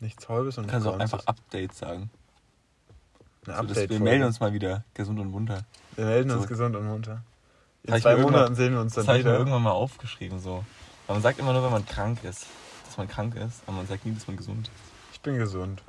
Nichts 0.00 0.28
Halbes 0.28 0.58
und 0.58 0.64
Du 0.66 0.70
kannst 0.70 0.86
auch 0.86 0.96
Ganzes. 0.98 1.12
einfach 1.14 1.26
Updates 1.26 1.78
sagen. 1.78 2.10
eine 3.46 3.56
So, 3.56 3.62
dass 3.62 3.70
Update 3.78 3.90
wir 3.90 4.00
melden 4.00 4.24
uns 4.24 4.40
mal 4.40 4.52
wieder 4.52 4.84
gesund 4.94 5.18
und 5.20 5.30
munter. 5.30 5.64
Wir 5.96 6.06
melden 6.06 6.30
uns 6.30 6.42
so. 6.42 6.48
gesund 6.48 6.76
und 6.76 6.86
munter. 6.86 7.22
Das 7.82 7.96
In 7.96 8.02
zwei 8.02 8.16
Monaten 8.16 8.54
sehen 8.54 8.72
wir 8.74 8.80
uns 8.80 8.94
Das 8.94 9.04
dann 9.06 9.12
habe 9.14 9.18
ich 9.20 9.24
mir 9.24 9.30
wieder. 9.32 9.38
irgendwann 9.40 9.62
mal 9.62 9.70
aufgeschrieben 9.72 10.38
so. 10.40 10.64
Aber 11.06 11.14
man 11.14 11.22
sagt 11.22 11.38
immer 11.38 11.52
nur, 11.52 11.62
wenn 11.62 11.70
man 11.72 11.86
krank 11.86 12.22
ist, 12.24 12.46
dass 12.86 12.96
man 12.98 13.08
krank 13.08 13.34
ist, 13.36 13.62
aber 13.66 13.78
man 13.78 13.86
sagt 13.86 14.04
nie, 14.06 14.12
dass 14.14 14.26
man 14.26 14.36
gesund 14.36 14.68
ist. 14.68 14.74
Ich 15.12 15.20
bin 15.20 15.36
gesund. 15.38 15.82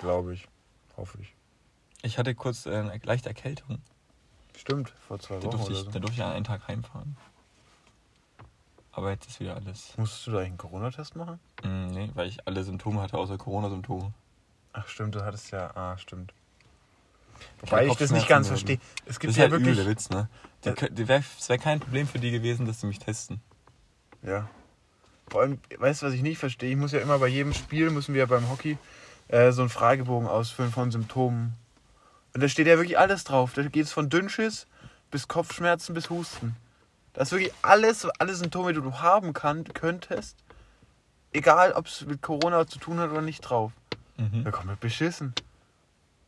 Glaube 0.00 0.34
ich. 0.34 0.48
Hoffe 0.96 1.18
ich. 1.20 1.34
Ich 2.02 2.18
hatte 2.18 2.34
kurz 2.34 2.66
äh, 2.66 2.74
eine 2.76 2.98
leichte 3.04 3.28
Erkältung. 3.28 3.78
Stimmt, 4.56 4.92
vor 5.06 5.18
zwei 5.18 5.36
Da 5.36 5.44
Wochen 5.44 5.50
durfte, 5.58 5.70
oder 5.72 5.78
ich, 5.80 5.84
so. 5.84 5.90
da 5.90 5.98
durfte 5.98 6.16
ich 6.16 6.22
an 6.22 6.32
einen 6.32 6.44
Tag 6.44 6.66
heimfahren. 6.68 7.16
Aber 8.96 9.10
jetzt 9.10 9.28
ist 9.28 9.40
wieder 9.40 9.54
alles. 9.56 9.92
Musstest 9.98 10.26
du 10.26 10.30
da 10.30 10.38
eigentlich 10.38 10.48
einen 10.48 10.58
Corona-Test 10.58 11.16
machen? 11.16 11.38
Mm, 11.62 11.88
nee, 11.88 12.10
weil 12.14 12.28
ich 12.28 12.46
alle 12.46 12.64
Symptome 12.64 13.02
hatte, 13.02 13.18
außer 13.18 13.36
Corona-Symptome. 13.36 14.14
Ach 14.72 14.88
stimmt, 14.88 15.14
du 15.14 15.22
hattest 15.22 15.50
ja. 15.50 15.70
Ah, 15.76 15.98
stimmt. 15.98 16.32
Ich 17.62 17.70
Wobei 17.70 17.82
hatte 17.82 17.88
ich 17.88 17.96
das 17.96 18.10
nicht 18.10 18.26
ganz 18.26 18.48
verstehe. 18.48 18.78
Es 19.00 19.04
Das 19.04 19.20
gibt 19.20 19.32
ist 19.32 19.36
ja 19.36 19.42
halt 19.42 19.52
übel, 19.52 19.66
wirklich. 19.66 19.84
der 19.84 19.86
Witz, 19.86 20.08
ne? 20.08 20.30
Die, 20.64 20.94
die 20.94 21.08
wär, 21.08 21.18
es 21.18 21.46
wäre 21.50 21.58
kein 21.58 21.78
Problem 21.78 22.08
für 22.08 22.18
die 22.18 22.30
gewesen, 22.30 22.64
dass 22.64 22.80
sie 22.80 22.86
mich 22.86 22.98
testen. 22.98 23.42
Ja. 24.22 24.48
Vor 25.28 25.42
allem, 25.42 25.58
weißt 25.76 26.00
du, 26.00 26.06
was 26.06 26.14
ich 26.14 26.22
nicht 26.22 26.38
verstehe? 26.38 26.70
Ich 26.70 26.76
muss 26.76 26.92
ja 26.92 27.00
immer 27.00 27.18
bei 27.18 27.28
jedem 27.28 27.52
Spiel, 27.52 27.90
müssen 27.90 28.14
wir 28.14 28.20
ja 28.20 28.26
beim 28.26 28.48
Hockey 28.48 28.78
äh, 29.28 29.52
so 29.52 29.60
einen 29.60 29.68
Fragebogen 29.68 30.26
ausfüllen 30.26 30.72
von 30.72 30.90
Symptomen. 30.90 31.52
Und 32.32 32.42
da 32.42 32.48
steht 32.48 32.66
ja 32.66 32.78
wirklich 32.78 32.98
alles 32.98 33.24
drauf. 33.24 33.52
Da 33.52 33.62
geht 33.62 33.84
es 33.84 33.92
von 33.92 34.08
Dünnschiss 34.08 34.66
bis 35.10 35.28
Kopfschmerzen 35.28 35.94
bis 35.94 36.08
Husten. 36.08 36.56
Da 37.16 37.22
ist 37.22 37.32
wirklich 37.32 37.52
alles, 37.62 38.04
alle 38.18 38.34
Symptome, 38.34 38.74
die 38.74 38.80
du 38.82 38.92
haben 39.00 39.32
kann, 39.32 39.64
könntest. 39.64 40.36
Egal, 41.32 41.72
ob 41.72 41.86
es 41.86 42.02
mit 42.04 42.20
Corona 42.20 42.66
zu 42.66 42.78
tun 42.78 42.98
hat 42.98 43.10
oder 43.10 43.22
nicht 43.22 43.40
drauf. 43.40 43.72
Mhm. 44.18 44.44
Da 44.44 44.50
kommt 44.50 44.78
beschissen. 44.80 45.32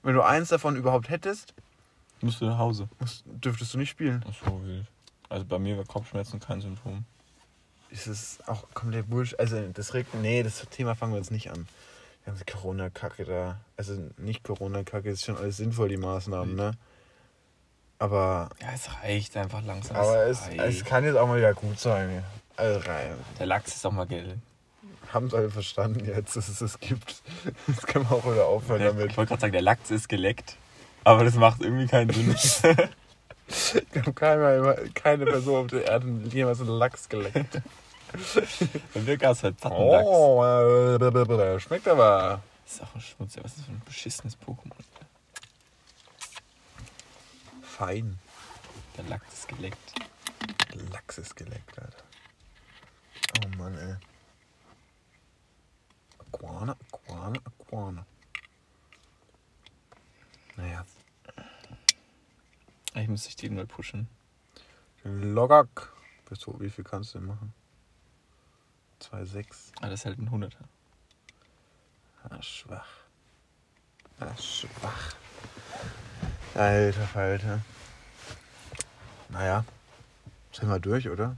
Wenn 0.02 0.14
du 0.14 0.22
eins 0.22 0.48
davon 0.48 0.76
überhaupt 0.76 1.10
hättest, 1.10 1.52
Musst 2.22 2.40
du 2.40 2.46
nach 2.46 2.58
Hause. 2.58 2.88
musst, 2.98 3.22
dürftest 3.26 3.74
du 3.74 3.78
nicht 3.78 3.90
spielen. 3.90 4.24
Ach 4.28 4.34
so, 4.46 4.64
wild. 4.64 4.86
Also 5.28 5.44
bei 5.44 5.58
mir 5.58 5.76
war 5.76 5.84
Kopfschmerzen 5.84 6.40
kein 6.40 6.60
Symptom. 6.62 7.04
ist 7.90 8.06
es 8.06 8.38
auch 8.46 8.64
komplett 8.74 9.08
Bullshit. 9.10 9.38
Also 9.38 9.60
das 9.72 9.92
regt. 9.94 10.14
Nee, 10.14 10.42
das 10.42 10.66
Thema 10.70 10.94
fangen 10.94 11.12
wir 11.12 11.18
jetzt 11.18 11.30
nicht 11.30 11.50
an. 11.50 11.68
Die 12.22 12.26
ganze 12.26 12.44
Corona-Kacke 12.46 13.24
da. 13.26 13.60
Also 13.76 14.10
nicht 14.16 14.42
Corona-Kacke, 14.42 15.10
ist 15.10 15.24
schon 15.26 15.36
alles 15.36 15.58
sinnvoll, 15.58 15.90
die 15.90 15.96
Maßnahmen, 15.98 16.54
ne? 16.56 16.72
Aber. 17.98 18.48
Ja, 18.60 18.68
es 18.74 18.88
reicht 19.02 19.36
einfach 19.36 19.62
langsam. 19.64 19.96
Aber 19.96 20.26
es, 20.26 20.48
es 20.48 20.84
kann 20.84 21.04
jetzt 21.04 21.16
auch 21.16 21.26
mal 21.26 21.38
wieder 21.38 21.54
gut 21.54 21.78
sein. 21.78 22.24
Also 22.56 22.80
rein. 22.88 23.14
Der 23.38 23.46
Lachs 23.46 23.74
ist 23.74 23.86
auch 23.86 23.92
mal 23.92 24.06
gelb. 24.06 24.36
Haben 25.12 25.26
es 25.26 25.34
alle 25.34 25.50
verstanden 25.50 26.04
jetzt, 26.04 26.36
dass 26.36 26.48
es 26.48 26.60
es 26.60 26.78
gibt. 26.80 27.22
Jetzt 27.66 27.86
können 27.86 28.08
wir 28.10 28.16
auch 28.16 28.24
wieder 28.30 28.46
aufhören 28.46 28.80
Der, 28.80 28.92
damit. 28.92 29.10
ich 29.10 29.16
wollte 29.16 29.30
gerade 29.30 29.40
sagen, 29.40 29.52
der 29.52 29.62
Lachs 29.62 29.90
ist 29.90 30.08
geleckt. 30.08 30.56
Aber 31.04 31.24
das 31.24 31.34
macht 31.34 31.62
irgendwie 31.62 31.86
keinen 31.86 32.10
Sinn. 32.12 32.76
Ich 33.48 33.90
glaube, 33.90 34.12
keine, 34.12 34.90
keine 34.94 35.24
Person 35.24 35.64
auf 35.64 35.66
der 35.68 35.86
Erde 35.86 36.06
hat 36.06 36.32
jemals 36.34 36.60
einen 36.60 36.68
Lachs 36.68 37.08
geleckt. 37.08 37.62
Bei 38.94 39.00
mir 39.00 39.16
gab 39.16 39.32
es 39.32 39.42
halt 39.42 39.60
satten 39.60 39.88
Lachs. 39.88 40.06
Oh, 40.06 40.44
äh, 40.44 41.60
schmeckt 41.60 41.88
aber. 41.88 42.42
Das 42.64 42.74
ist 42.74 42.82
auch 42.82 42.94
ein 42.94 43.00
Schmutz. 43.00 43.36
Was 43.42 43.52
ist 43.52 43.58
das 43.58 43.64
für 43.64 43.72
ein 43.72 43.82
beschissenes 43.86 44.36
Pokémon? 44.36 44.72
Fein. 47.78 48.18
Der 48.96 49.04
Lachs 49.04 49.32
ist 49.32 49.46
geleckt. 49.46 49.94
Lachs 50.90 51.18
ist 51.18 51.36
geleckt, 51.36 51.78
Alter. 51.78 52.04
Oh 53.36 53.56
Mann, 53.56 53.78
ey. 53.78 53.94
Aquana, 56.18 56.76
Aquana, 56.90 57.38
Aquana. 57.44 58.04
Naja. 60.56 60.84
Eigentlich 62.94 63.08
müsste 63.10 63.28
ich 63.28 63.36
den 63.36 63.54
mal 63.54 63.66
pushen. 63.68 64.08
Logak. 65.04 65.92
Bis 66.28 66.40
zu, 66.40 66.60
wie 66.60 66.70
viel 66.70 66.82
kannst 66.82 67.14
du 67.14 67.18
denn 67.18 67.28
machen? 67.28 67.54
2,6. 69.02 69.70
Ah, 69.80 69.88
das 69.88 70.00
ist 70.00 70.06
halt 70.06 70.18
ein 70.18 70.32
Hunderter. 70.32 70.68
Ah, 72.24 72.42
schwach. 72.42 72.88
Ah, 74.18 74.36
schwach. 74.36 75.14
Alter 76.54 77.02
Falter. 77.06 77.60
Naja. 79.28 79.64
Sind 80.52 80.68
wir 80.68 80.78
durch, 80.80 81.08
oder? 81.08 81.36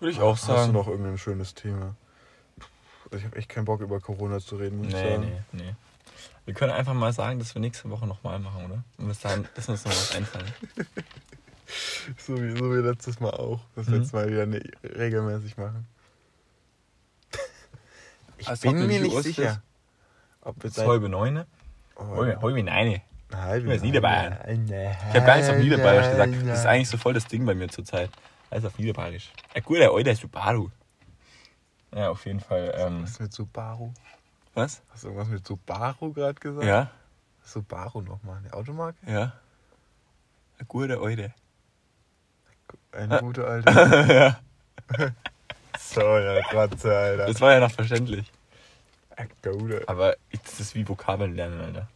Würde 0.00 0.12
ich 0.12 0.20
auch 0.20 0.34
Hast 0.36 0.48
du 0.48 0.52
sagen. 0.52 0.72
noch 0.72 0.88
irgendein 0.88 1.18
schönes 1.18 1.54
Thema? 1.54 1.94
Ich 3.12 3.24
habe 3.24 3.36
echt 3.36 3.48
keinen 3.48 3.64
Bock 3.66 3.80
über 3.80 4.00
Corona 4.00 4.40
zu 4.40 4.56
reden, 4.56 4.78
muss 4.78 4.88
ich 4.88 4.94
Nee, 4.94 5.10
sagen. 5.16 5.42
nee, 5.52 5.62
nee. 5.64 5.74
Wir 6.44 6.54
können 6.54 6.72
einfach 6.72 6.94
mal 6.94 7.12
sagen, 7.12 7.38
dass 7.38 7.54
wir 7.54 7.60
nächste 7.60 7.88
Woche 7.90 8.06
nochmal 8.06 8.38
machen, 8.38 8.64
oder? 8.64 8.82
Und 8.98 9.08
bis 9.08 9.20
dahin, 9.20 9.46
dass 9.54 9.68
uns 9.68 9.84
noch 9.84 9.92
was 9.92 10.14
einfallen. 10.14 10.52
So 12.18 12.36
wie, 12.36 12.50
so 12.54 12.70
wie 12.70 12.86
letztes 12.86 13.18
Mal 13.18 13.30
auch. 13.30 13.60
Das 13.76 13.86
Mhm. 13.86 13.94
letzte 13.94 14.16
Mal 14.16 14.28
wieder 14.28 14.44
ne, 14.44 14.60
regelmäßig 14.84 15.56
machen. 15.56 15.86
Ich 18.36 18.46
Als 18.46 18.60
bin 18.60 18.86
mir 18.86 19.00
nicht 19.00 19.22
sicher. 19.22 19.62
Ob 20.42 20.62
wir 20.62 20.68
Jetzt 20.68 20.78
halbe 20.86 21.08
neune. 21.08 21.46
Oh, 21.96 22.04
Hol 22.42 22.52
mir 22.52 22.70
eine. 22.70 23.00
Halb 23.36 23.58
Ich 23.58 23.62
bin 23.64 23.72
jetzt 23.72 23.82
Niederbayern. 23.82 24.32
Ich 24.32 25.14
habe 25.14 25.26
gar 25.26 25.36
nichts 25.36 25.50
auf 25.50 25.56
Niederbayerisch 25.58 26.10
gesagt. 26.10 26.34
Das 26.46 26.58
ist 26.60 26.66
eigentlich 26.66 26.88
so 26.88 26.96
voll 26.98 27.14
das 27.14 27.26
Ding 27.26 27.44
bei 27.46 27.54
mir 27.54 27.68
zurzeit. 27.68 28.10
Alles 28.50 28.64
auf 28.64 28.78
Niederbayerisch. 28.78 29.32
Ein 29.54 29.62
guter 29.62 29.90
alter 29.92 30.14
Subaru. 30.14 30.68
Ja, 31.94 32.10
auf 32.10 32.24
jeden 32.26 32.40
Fall. 32.40 32.74
Ähm, 32.76 33.02
Was 33.02 33.18
mit 33.20 33.32
Subaru? 33.32 33.92
was? 34.54 34.82
Hast 34.90 35.04
du 35.04 35.08
irgendwas 35.08 35.28
mit 35.28 35.46
Subaru 35.46 36.12
gerade 36.12 36.38
gesagt? 36.40 36.66
Ja, 36.66 36.90
Subaru 37.44 38.02
nochmal, 38.02 38.38
eine 38.38 38.52
Automarke? 38.52 38.98
ja. 39.06 39.32
Ein 40.58 40.68
guter 40.68 41.00
alte. 41.00 41.34
Eine 42.92 43.18
gute 43.20 43.46
alte. 43.48 43.70
ja. 44.12 44.38
so, 45.78 46.00
ja, 46.18 46.40
Kratze, 46.42 46.96
Alter. 46.96 47.26
Das 47.26 47.40
war 47.40 47.52
ja 47.52 47.60
noch 47.60 47.72
verständlich. 47.72 48.30
Eine 49.16 49.28
gute. 49.42 49.82
Aber 49.88 50.14
das 50.44 50.60
ist 50.60 50.74
wie 50.74 50.88
Vokabeln 50.88 51.34
lernen, 51.34 51.60
Alter. 51.60 51.88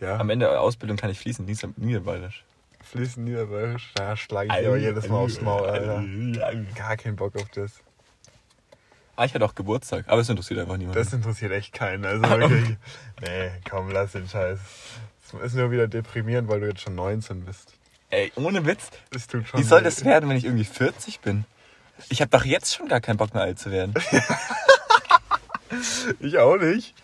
Ja, 0.00 0.16
Am 0.18 0.30
Ende 0.30 0.46
der 0.46 0.60
Ausbildung 0.60 0.96
kann 0.96 1.10
ich 1.10 1.18
fließend 1.18 1.48
Nieder- 1.48 1.68
Niederbayerisch. 1.76 2.44
fließend 2.82 3.26
Niederbayerisch. 3.26 3.92
Da 3.94 4.16
schlage 4.16 4.48
ich 4.50 4.54
dir 4.58 4.68
aber 4.68 4.76
jedes 4.78 5.08
Mal 5.08 5.18
aufs 5.18 5.40
Maul, 5.40 5.68
Alter. 5.68 6.02
Gar 6.74 6.96
keinen 6.96 7.16
Bock 7.16 7.36
auf 7.36 7.48
das. 7.54 7.72
Ah, 9.16 9.26
ich 9.26 9.34
hatte 9.34 9.44
auch 9.44 9.54
Geburtstag, 9.54 10.06
aber 10.08 10.22
es 10.22 10.28
interessiert 10.30 10.60
einfach 10.60 10.78
niemanden. 10.78 10.98
Das 10.98 11.12
interessiert 11.12 11.52
echt 11.52 11.74
keinen. 11.74 12.06
Also 12.06 12.22
wirklich. 12.22 12.76
Nee, 13.20 13.50
komm, 13.68 13.90
lass 13.90 14.12
den 14.12 14.26
Scheiß. 14.26 14.58
Es 15.36 15.44
ist 15.44 15.54
nur 15.54 15.70
wieder 15.70 15.86
deprimierend, 15.88 16.48
weil 16.48 16.60
du 16.60 16.66
jetzt 16.68 16.80
schon 16.80 16.94
19 16.94 17.44
bist. 17.44 17.74
Ey, 18.08 18.32
ohne 18.36 18.64
Witz. 18.64 18.88
Das 19.10 19.26
tut 19.26 19.46
schon 19.46 19.60
Wie 19.60 19.64
soll 19.64 19.82
das 19.82 20.04
werden, 20.04 20.28
wenn 20.30 20.36
ich 20.36 20.44
irgendwie 20.44 20.64
40 20.64 21.20
bin? 21.20 21.44
Ich 22.08 22.22
habe 22.22 22.30
doch 22.30 22.44
jetzt 22.46 22.74
schon 22.74 22.88
gar 22.88 23.00
keinen 23.02 23.18
Bock 23.18 23.34
mehr 23.34 23.42
alt 23.42 23.58
zu 23.58 23.70
werden. 23.70 23.92
Ich 26.20 26.38
auch 26.38 26.56
nicht. 26.56 26.94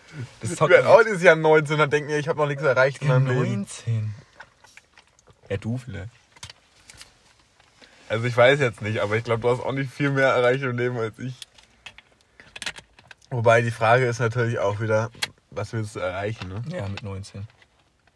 Das 0.41 0.51
Ich 0.51 0.59
werde 0.61 0.89
auch 0.89 1.03
dieses 1.03 1.21
Jahr 1.21 1.35
19 1.35 1.79
und 1.79 1.93
denke 1.93 2.11
mir, 2.11 2.17
ich 2.17 2.27
habe 2.27 2.39
noch 2.39 2.47
nichts 2.47 2.63
erreicht 2.63 3.01
in 3.01 3.07
meinem 3.07 3.27
Leben. 3.27 3.55
19. 3.55 4.13
Ja, 5.49 5.57
du 5.57 5.77
vielleicht. 5.77 6.09
Also 8.09 8.25
ich 8.25 8.35
weiß 8.35 8.59
jetzt 8.59 8.81
nicht, 8.81 8.99
aber 8.99 9.15
ich 9.15 9.23
glaube, 9.23 9.41
du 9.41 9.49
hast 9.49 9.59
auch 9.59 9.71
nicht 9.73 9.91
viel 9.91 10.11
mehr 10.11 10.29
erreicht 10.29 10.63
im 10.63 10.77
Leben 10.77 10.97
als 10.97 11.17
ich. 11.19 11.35
Wobei 13.29 13.61
die 13.61 13.71
Frage 13.71 14.05
ist 14.05 14.19
natürlich 14.19 14.59
auch 14.59 14.79
wieder, 14.79 15.11
was 15.51 15.73
willst 15.73 15.95
du 15.95 15.99
erreichen, 15.99 16.47
ne? 16.47 16.63
Ja, 16.69 16.87
mit 16.87 17.03
19. 17.03 17.45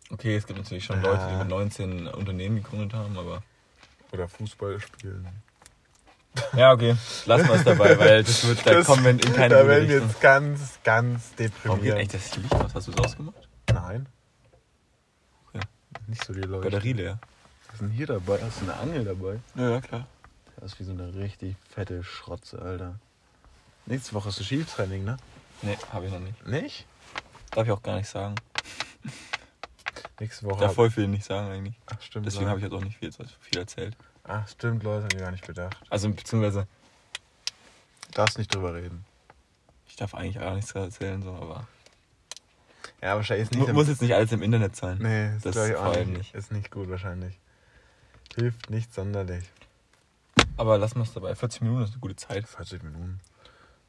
Okay, 0.09 0.35
es 0.35 0.45
gibt 0.45 0.59
natürlich 0.59 0.85
schon 0.85 1.03
Ja. 1.03 1.11
Leute, 1.11 1.27
die 1.29 1.35
mit 1.37 1.47
19 1.49 2.07
ein 2.07 2.13
Unternehmen 2.13 2.57
gegründet 2.57 2.93
haben, 2.93 3.17
aber. 3.17 3.43
Oder 4.11 4.27
Fußball 4.27 4.79
spielen. 4.79 5.27
Ja, 6.55 6.71
okay. 6.71 6.95
Lassen 7.25 7.47
wir 7.47 7.55
es 7.55 7.63
dabei, 7.63 7.99
weil 7.99 8.23
das 8.23 8.47
wird, 8.47 8.65
da 8.65 8.73
Das- 8.73 8.85
kommen 8.87 9.03
wir 9.03 9.11
in 9.11 9.19
keine 9.19 9.55
Da 9.55 9.67
werden 9.67 9.87
wir 9.89 9.99
jetzt 9.99 10.21
ganz, 10.21 10.79
ganz 10.83 11.31
Warum 11.35 11.81
geht 11.81 11.89
deprimiert. 11.89 11.95
eigentlich 11.97 12.07
das 12.23 12.35
Licht 12.37 12.53
aus? 12.55 12.73
Hast 12.73 12.87
du 12.87 12.91
es 12.91 12.97
ausgemacht? 12.97 13.35
Nein. 13.73 14.05
Ja. 15.53 15.59
Nicht 16.07 16.23
so 16.23 16.33
die 16.33 16.41
Leute. 16.41 16.69
Batterie 16.69 16.93
leer. 16.93 17.19
Was 17.67 17.73
ist 17.75 17.81
denn 17.81 17.89
hier 17.91 18.07
dabei? 18.07 18.39
Hast 18.41 18.61
du 18.61 18.65
eine 18.65 18.75
Angel 18.77 19.03
dabei? 19.05 19.39
Ja, 19.55 19.69
ja, 19.71 19.81
klar. 19.81 20.07
Das 20.57 20.73
ist 20.73 20.79
wie 20.79 20.83
so 20.83 20.91
eine 20.91 21.13
richtig 21.15 21.55
fette 21.73 22.03
Schrotze, 22.03 22.61
Alter. 22.61 22.95
Nächste 23.85 24.13
Woche 24.13 24.29
ist 24.29 24.39
das 24.39 24.45
Skitraining, 24.45 25.03
ne? 25.03 25.17
Nee, 25.63 25.77
habe 25.91 26.05
ich 26.05 26.11
noch 26.11 26.19
nicht. 26.19 26.45
Nicht? 26.47 26.85
Darf 27.51 27.65
ich 27.65 27.71
auch 27.71 27.81
gar 27.83 27.97
nicht 27.97 28.07
sagen. 28.09 28.35
Nächste 30.19 30.45
Woche. 30.45 30.59
Darf 30.59 30.69
hab- 30.69 30.75
voll 30.75 30.91
viel 30.91 31.07
nicht 31.07 31.25
sagen 31.25 31.49
eigentlich. 31.51 31.75
Ach, 31.87 32.01
stimmt. 32.01 32.25
Deswegen 32.25 32.47
habe 32.47 32.59
ich 32.59 32.63
jetzt 32.63 32.73
auch 32.73 32.83
nicht 32.83 32.97
viel, 32.97 33.11
viel 33.11 33.59
erzählt. 33.59 33.97
Ach, 34.33 34.47
stimmt, 34.47 34.83
Leute, 34.83 35.03
hab 35.03 35.13
ich 35.13 35.19
gar 35.19 35.31
nicht 35.31 35.45
bedacht. 35.45 35.77
Also 35.89 36.09
beziehungsweise, 36.09 36.67
Du 38.07 38.11
darfst 38.13 38.37
nicht 38.37 38.53
drüber 38.53 38.73
reden. 38.73 39.05
ich 39.87 39.95
darf 39.97 40.13
eigentlich 40.15 40.35
gar 40.37 40.53
nichts 40.55 40.71
erzählen, 40.73 41.21
so, 41.21 41.31
aber. 41.33 41.67
Ja, 43.01 43.15
wahrscheinlich 43.15 43.49
ist 43.49 43.55
Mu 43.57 43.65
nicht. 43.65 43.73
muss 43.73 43.87
jetzt 43.87 44.01
nicht 44.01 44.13
alles 44.15 44.31
im 44.31 44.41
Internet 44.41 44.75
sein. 44.75 44.97
nee, 44.99 45.37
das 45.41 45.55
ich 45.55 45.75
vor 45.75 45.87
auch 45.87 45.95
nicht. 45.95 46.07
nicht. 46.17 46.35
Ist 46.35 46.51
nicht 46.51 46.71
gut 46.71 46.89
wahrscheinlich. 46.89 47.39
Hilft 48.35 48.69
nicht 48.69 48.93
sonderlich. 48.93 49.43
Aber 50.55 50.77
lassen 50.77 50.95
wir 50.97 51.03
es 51.03 51.13
dabei. 51.13 51.35
40 51.35 51.61
Minuten 51.61 51.83
ist 51.83 51.91
eine 51.91 51.99
gute 51.99 52.15
Zeit. 52.15 52.47
40 52.47 52.83
Minuten. 52.83 53.19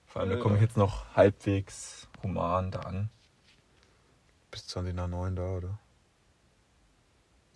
Vor 0.06 0.22
allem, 0.22 0.30
da 0.30 0.36
komme 0.38 0.56
ich 0.56 0.62
jetzt 0.62 0.76
noch 0.76 1.04
halbwegs 1.14 2.08
human 2.22 2.70
da 2.70 2.80
an. 2.80 3.10
Bis 4.50 4.66
20 4.68 4.94
nach 4.94 5.08
9 5.08 5.36
da, 5.36 5.42
oder? 5.42 5.78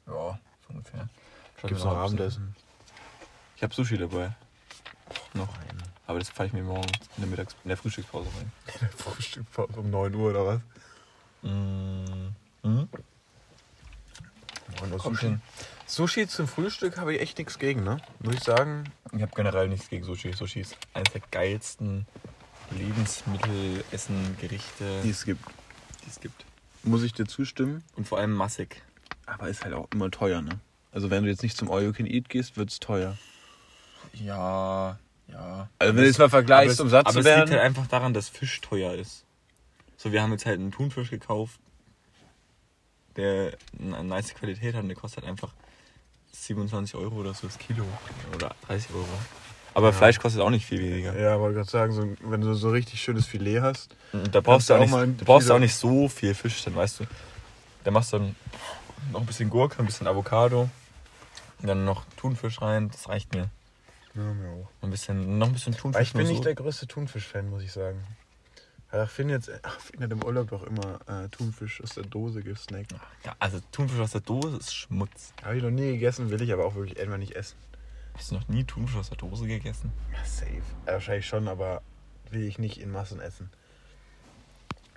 Ja, 0.07 0.39
so 0.67 0.75
ungefähr. 0.75 1.09
Gibt's 1.63 1.85
mir 1.85 1.91
noch 1.91 1.97
Abendessen? 1.99 2.55
Ich 3.57 3.63
habe 3.63 3.75
Sushi 3.75 3.97
dabei. 3.99 4.35
Noch. 5.35 5.49
Nein. 5.59 5.83
Aber 6.07 6.19
das 6.19 6.29
fahre 6.31 6.47
ich 6.47 6.53
mir 6.53 6.63
morgen 6.63 6.87
in 7.17 7.23
der, 7.23 7.27
Mittags 7.27 7.57
in 7.65 7.69
der 7.69 7.77
Frühstückspause 7.77 8.29
rein. 8.39 8.51
Frühstück 8.97 9.47
um 9.77 9.91
9 9.91 10.15
Uhr 10.15 10.31
oder 10.31 10.47
was? 10.47 10.61
Mhm. 11.43 12.35
Mhm. 12.63 12.89
9 14.81 14.93
Uhr 14.93 14.99
Kommt 14.99 15.17
Sushi. 15.17 15.27
hin. 15.27 15.41
Sushi 15.87 16.27
zum 16.29 16.49
Frühstück 16.49 16.99
habe 16.99 17.15
ich 17.15 17.21
echt 17.21 17.39
nichts 17.39 17.59
gegen, 17.59 17.83
ne? 17.85 17.99
Muss 18.21 18.35
ich 18.35 18.43
sagen. 18.43 18.85
Ich 19.13 19.23
habe 19.23 19.33
generell 19.35 19.69
nichts 19.69 19.89
gegen 19.89 20.05
Sushi. 20.05 20.33
Sushi 20.33 20.61
ist 20.61 20.77
eines 20.95 21.13
der 21.13 21.23
geilsten 21.31 22.07
Lebensmittel, 22.73 23.85
Essen, 23.93 24.37
Gerichte, 24.41 25.03
Die 25.03 25.11
es 25.11 25.25
gibt. 25.25 25.45
die 26.05 26.11
es 26.11 26.21
gibt. 26.21 26.45
Muss 26.83 27.03
ich 27.03 27.13
dir 27.13 27.27
zustimmen. 27.27 27.83
Und 27.97 28.07
vor 28.07 28.19
allem 28.19 28.33
massig. 28.33 28.83
Aber 29.27 29.49
ist 29.49 29.65
halt 29.65 29.75
auch 29.75 29.89
immer 29.93 30.11
teuer, 30.11 30.41
ne? 30.43 30.61
Also 30.93 31.11
wenn 31.11 31.25
du 31.25 31.31
jetzt 31.31 31.43
nicht 31.43 31.57
zum 31.57 31.71
All 31.71 31.83
You 31.83 31.93
Can 31.93 32.07
Eat 32.07 32.29
gehst, 32.29 32.57
wird's 32.57 32.79
teuer. 32.81 33.17
Ja, 34.23 34.99
ja. 35.29 35.69
Also 35.79 35.95
wenn 35.95 36.03
du 36.03 36.07
jetzt 36.07 36.19
mal 36.19 36.29
vergleichst, 36.31 36.81
aber 36.81 36.83
um 36.83 36.87
es, 36.87 36.91
satt 36.93 37.07
aber 37.07 37.13
zu 37.15 37.19
es 37.21 37.25
liegt 37.27 37.37
werden. 37.37 37.51
halt 37.51 37.61
einfach 37.63 37.87
daran, 37.87 38.15
dass 38.15 38.29
Fisch 38.29 38.61
teuer 38.61 38.95
ist. 38.95 39.25
So, 39.97 40.13
wir 40.13 40.23
haben 40.23 40.33
jetzt 40.33 40.47
halt 40.47 40.59
einen 40.61 40.73
Thunfisch 40.73 41.11
gekauft, 41.11 41.59
der 43.17 43.53
eine 43.81 44.05
nice 44.05 44.35
Qualität 44.35 44.75
hat 44.75 44.83
und 44.83 44.89
der 44.89 44.97
kostet 44.97 45.23
halt 45.25 45.31
einfach 45.31 45.53
27 46.33 46.95
Euro 46.97 47.17
oder 47.17 47.35
so 47.35 47.47
das 47.47 47.59
Kilo. 47.59 47.85
Oder 48.35 48.55
30 48.67 48.91
Euro. 48.95 49.07
Aber 49.75 49.93
Fleisch 49.93 50.19
kostet 50.19 50.41
auch 50.41 50.49
nicht 50.51 50.65
viel 50.65 50.81
weniger. 50.81 51.19
Ja, 51.19 51.39
wollte 51.39 51.57
gerade 51.57 51.71
sagen, 51.71 51.93
so, 51.93 52.31
wenn 52.31 52.41
du 52.41 52.55
so 52.55 52.71
richtig 52.71 53.01
schönes 53.03 53.27
Filet 53.27 53.61
hast. 53.61 53.95
Da 54.33 54.41
brauchst 54.41 54.71
du 54.71 54.75
auch, 54.75 54.81
nicht, 54.81 55.21
du 55.21 55.25
brauchst 55.27 55.47
viele- 55.47 55.55
auch 55.55 55.59
nicht 55.59 55.75
so 55.75 56.09
viel 56.09 56.35
Fisch, 56.35 56.63
dann 56.65 56.75
weißt 56.75 57.01
du. 57.01 57.05
Da 57.85 57.91
machst 57.91 58.13
du 58.13 58.19
dann 58.19 58.37
noch 59.13 59.21
ein 59.21 59.27
bisschen 59.27 59.51
Gurke, 59.51 59.79
ein 59.79 59.87
bisschen 59.87 60.07
Avocado, 60.07 60.69
dann 61.61 61.85
noch 61.85 62.05
Thunfisch 62.17 62.61
rein, 62.63 62.91
das 62.91 63.09
reicht 63.09 63.35
mir. 63.35 63.49
Ja, 64.17 64.33
mir 64.33 64.49
auch. 64.49 64.69
Ein 64.83 64.91
bisschen, 64.91 65.39
noch 65.39 65.49
ein 65.49 65.53
bisschen 65.53 65.75
Thunfisch. 65.77 65.97
Aber 65.97 66.03
ich 66.03 66.13
bin 66.13 66.23
nur 66.23 66.31
nicht 66.31 66.39
so. 66.39 66.45
der 66.45 66.55
größte 66.55 66.87
Thunfisch-Fan, 66.87 67.51
muss 67.51 67.63
ich 67.63 67.73
sagen. 67.73 68.03
Ach, 68.91 69.11
Finn 69.11 69.29
jetzt, 69.29 69.51
ach, 69.63 69.79
hat 70.01 70.11
im 70.13 70.25
Urlaub 70.25 70.49
doch 70.49 70.63
immer 70.63 71.01
äh, 71.09 71.29
Thunfisch 71.29 71.83
aus 71.83 71.91
der 71.91 72.05
Dose 72.05 72.43
gesnackt. 72.43 72.93
Ja, 73.25 73.35
also 73.39 73.61
Thunfisch 73.73 73.99
aus 73.99 74.13
der 74.13 74.21
Dose 74.23 74.57
ist 74.57 74.75
Schmutz. 74.75 75.35
Habe 75.43 75.57
ich 75.57 75.63
noch 75.63 75.71
nie 75.71 75.93
gegessen, 75.93 76.31
will 76.31 76.41
ich 76.41 76.53
aber 76.53 76.65
auch 76.65 76.77
wirklich 76.77 76.97
irgendwann 76.97 77.21
nicht 77.21 77.37
essen. 77.37 77.57
Hast 78.15 78.31
du 78.31 78.37
noch 78.37 78.49
nie 78.49 78.65
Thunfisch 78.65 78.97
aus 78.97 79.09
der 79.11 79.19
Dose 79.19 79.47
gegessen? 79.47 79.93
Ja, 80.13 80.25
safe. 80.25 80.63
Ja, 80.87 80.93
wahrscheinlich 80.95 81.27
schon, 81.27 81.49
aber 81.49 81.83
will 82.31 82.45
ich 82.45 82.59
nicht 82.59 82.81
in 82.81 82.91
Massen 82.91 83.21
essen. 83.21 83.51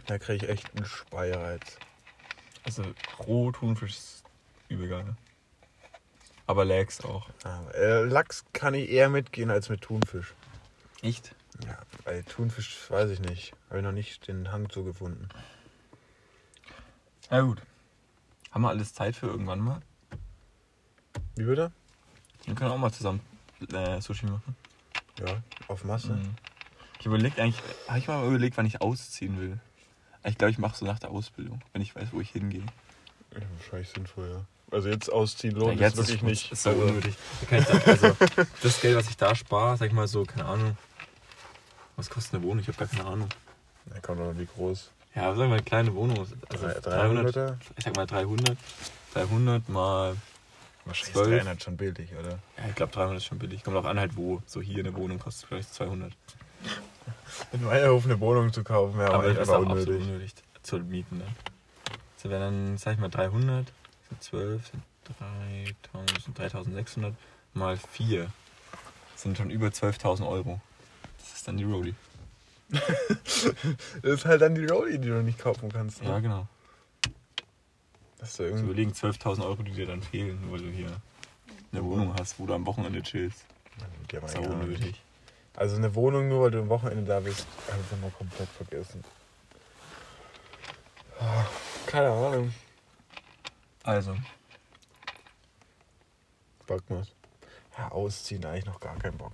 Da 0.05 0.17
kriege 0.17 0.45
ich 0.45 0.49
echt 0.51 0.75
einen 0.75 0.85
Speierreiz. 0.85 1.77
Also 2.63 2.83
roh 3.27 3.51
Thunfisch 3.51 3.97
ist 3.97 4.23
übel 4.69 4.87
geil. 4.87 5.15
Aber 6.49 6.65
Lachs 6.65 7.05
auch. 7.05 7.29
Aber, 7.43 7.75
äh, 7.75 8.05
Lachs 8.05 8.43
kann 8.53 8.73
ich 8.73 8.89
eher 8.89 9.07
mitgehen 9.07 9.51
als 9.51 9.69
mit 9.69 9.81
Thunfisch. 9.81 10.33
Echt? 11.03 11.35
Ja, 11.63 11.77
bei 12.03 12.23
Thunfisch 12.23 12.89
weiß 12.89 13.11
ich 13.11 13.19
nicht. 13.19 13.53
Habe 13.67 13.77
ich 13.77 13.85
noch 13.85 13.91
nicht 13.91 14.27
den 14.27 14.51
Hang 14.51 14.67
zu 14.67 14.83
gefunden. 14.83 15.29
Na 17.29 17.41
gut. 17.41 17.61
Haben 18.49 18.63
wir 18.63 18.69
alles 18.69 18.95
Zeit 18.95 19.15
für 19.15 19.27
irgendwann 19.27 19.59
mal? 19.59 19.79
Wie 21.35 21.43
bitte? 21.43 21.71
Wir 22.45 22.55
können 22.55 22.71
auch 22.71 22.79
mal 22.79 22.91
zusammen 22.91 23.21
äh, 23.71 24.01
Sushi 24.01 24.25
machen. 24.25 24.55
Ja, 25.19 25.43
auf 25.67 25.83
Masse. 25.83 26.13
Mhm. 26.13 26.33
Ich 26.99 27.05
überlegt 27.05 27.39
eigentlich, 27.39 27.61
habe 27.87 27.99
ich 27.99 28.07
mal 28.07 28.27
überlegt, 28.27 28.57
wann 28.57 28.65
ich 28.65 28.81
ausziehen 28.81 29.39
will. 29.39 29.59
Ich 30.23 30.35
glaube, 30.35 30.49
ich 30.49 30.57
mache 30.57 30.75
so 30.75 30.87
nach 30.87 30.97
der 30.97 31.11
Ausbildung, 31.11 31.61
wenn 31.73 31.83
ich 31.83 31.95
weiß, 31.95 32.07
wo 32.11 32.19
ich 32.21 32.31
hingehe. 32.31 32.65
Ja, 33.35 33.41
wahrscheinlich 33.55 33.89
sinnvoll, 33.89 34.31
ja. 34.31 34.45
Also 34.71 34.89
jetzt 34.89 35.11
ausziehen 35.11 35.55
lohnt 35.55 35.79
Ja, 35.79 35.87
es 35.87 35.95
wirklich 35.97 36.17
ist, 36.17 36.23
nicht. 36.23 36.51
Ist 36.51 36.63
so 36.63 36.69
also, 36.71 36.81
unnötig. 36.83 37.15
Da 37.49 37.59
da, 37.59 37.91
also, 37.91 38.15
das 38.61 38.81
Geld, 38.81 38.95
was 38.95 39.09
ich 39.09 39.17
da 39.17 39.33
spare, 39.35 39.77
sag 39.77 39.87
ich 39.87 39.93
mal 39.93 40.07
so, 40.07 40.23
keine 40.25 40.45
Ahnung. 40.45 40.77
Was 41.95 42.09
kostet 42.09 42.35
eine 42.35 42.43
Wohnung? 42.43 42.59
Ich 42.59 42.67
habe 42.67 42.77
gar 42.77 42.87
keine 42.87 43.05
Ahnung. 43.05 43.29
Ja, 43.93 43.99
kommt 44.01 44.19
doch 44.19 44.33
wie 44.37 44.45
groß. 44.45 44.91
Ja, 45.15 45.29
sag 45.35 45.47
mal, 45.49 45.53
eine 45.55 45.63
kleine 45.63 45.93
Wohnung. 45.95 46.19
Also 46.19 46.35
Drei- 46.49 46.73
300, 46.79 47.35
300er? 47.35 47.55
ich 47.77 47.83
sag 47.83 47.95
mal 47.95 48.05
300. 48.05 48.57
300 49.13 49.69
mal, 49.69 50.15
Wahrscheinlich 50.85 51.13
Zwölf. 51.13 51.27
ist 51.27 51.45
300 51.45 51.63
schon 51.63 51.77
billig, 51.77 52.09
oder? 52.19 52.29
ja, 52.57 52.65
ich 52.69 52.75
glaube 52.75 52.91
300 52.93 53.17
ist 53.17 53.25
schon 53.25 53.39
billig. 53.39 53.63
Kommt 53.63 53.75
auch 53.77 53.85
an 53.85 53.99
halt 53.99 54.15
wo. 54.15 54.41
So 54.45 54.61
hier 54.61 54.79
eine 54.79 54.95
Wohnung 54.95 55.19
kostet 55.19 55.47
vielleicht 55.49 55.73
200. 55.73 56.11
In 57.53 57.63
Meierhof 57.63 58.05
eine 58.05 58.19
Wohnung 58.19 58.53
zu 58.53 58.63
kaufen, 58.63 58.97
wäre 58.97 59.09
Aber 59.13 59.23
aber 59.25 59.33
das 59.33 59.47
ist 59.47 59.53
unnötig. 59.53 60.01
unnötig 60.01 60.33
zu 60.61 60.77
mieten 60.79 61.19
dann. 61.19 61.35
So 62.17 62.29
wären 62.29 62.41
dann, 62.67 62.77
sag 62.77 62.93
ich 62.93 62.99
mal, 62.99 63.09
300, 63.09 63.65
sind 63.65 63.73
12, 64.19 64.67
sind 64.67 64.83
3000, 65.83 66.21
sind 66.23 66.37
3600 66.39 67.13
mal 67.53 67.77
4. 67.77 68.27
Sind 69.15 69.37
schon 69.37 69.49
über 69.49 69.67
12.000 69.67 70.27
Euro. 70.27 70.61
Das 71.17 71.33
ist 71.33 71.47
dann 71.47 71.57
die 71.57 71.63
Roadie. 71.65 71.95
Das 74.01 74.13
ist 74.13 74.25
halt 74.25 74.41
dann 74.41 74.53
die 74.55 74.65
Rolli, 74.65 74.99
die 74.99 75.07
du 75.07 75.21
nicht 75.23 75.39
kaufen 75.39 75.71
kannst. 75.71 76.01
Ne? 76.03 76.09
Ja, 76.09 76.19
genau. 76.19 76.47
Das 78.19 78.29
ist 78.31 78.39
ja 78.39 78.45
irgendwie. 78.45 78.65
überlegen 78.65 78.91
12.000 78.91 79.43
Euro, 79.43 79.63
die 79.63 79.71
dir 79.71 79.87
dann 79.87 80.01
fehlen, 80.03 80.39
weil 80.51 80.59
du 80.59 80.69
hier 80.69 80.91
eine 81.71 81.83
Wohnung 81.83 82.13
hast, 82.19 82.39
wo 82.39 82.45
du 82.45 82.53
am 82.53 82.65
Wochenende 82.65 83.01
chillst. 83.01 83.45
Ja, 84.11 84.19
Das 84.19 84.31
ist 84.33 84.37
egal. 84.39 84.51
unnötig. 84.51 85.01
Also 85.55 85.77
eine 85.77 85.93
Wohnung 85.95 86.27
nur, 86.27 86.43
weil 86.43 86.51
du 86.51 86.59
am 86.59 86.69
Wochenende 86.69 87.03
da 87.05 87.19
bist, 87.19 87.45
habe 87.71 87.79
ich 87.91 88.01
mal 88.01 88.11
komplett 88.11 88.49
vergessen. 88.49 89.03
Ah, 91.19 91.45
Keine 91.85 92.09
Ahnung. 92.09 92.53
Also, 93.83 94.15
Bock 96.67 96.89
mal. 96.89 97.03
Ja, 97.77 97.89
ausziehen, 97.91 98.45
eigentlich 98.45 98.65
noch 98.65 98.79
gar 98.79 98.97
keinen 98.97 99.17
Bock. 99.17 99.31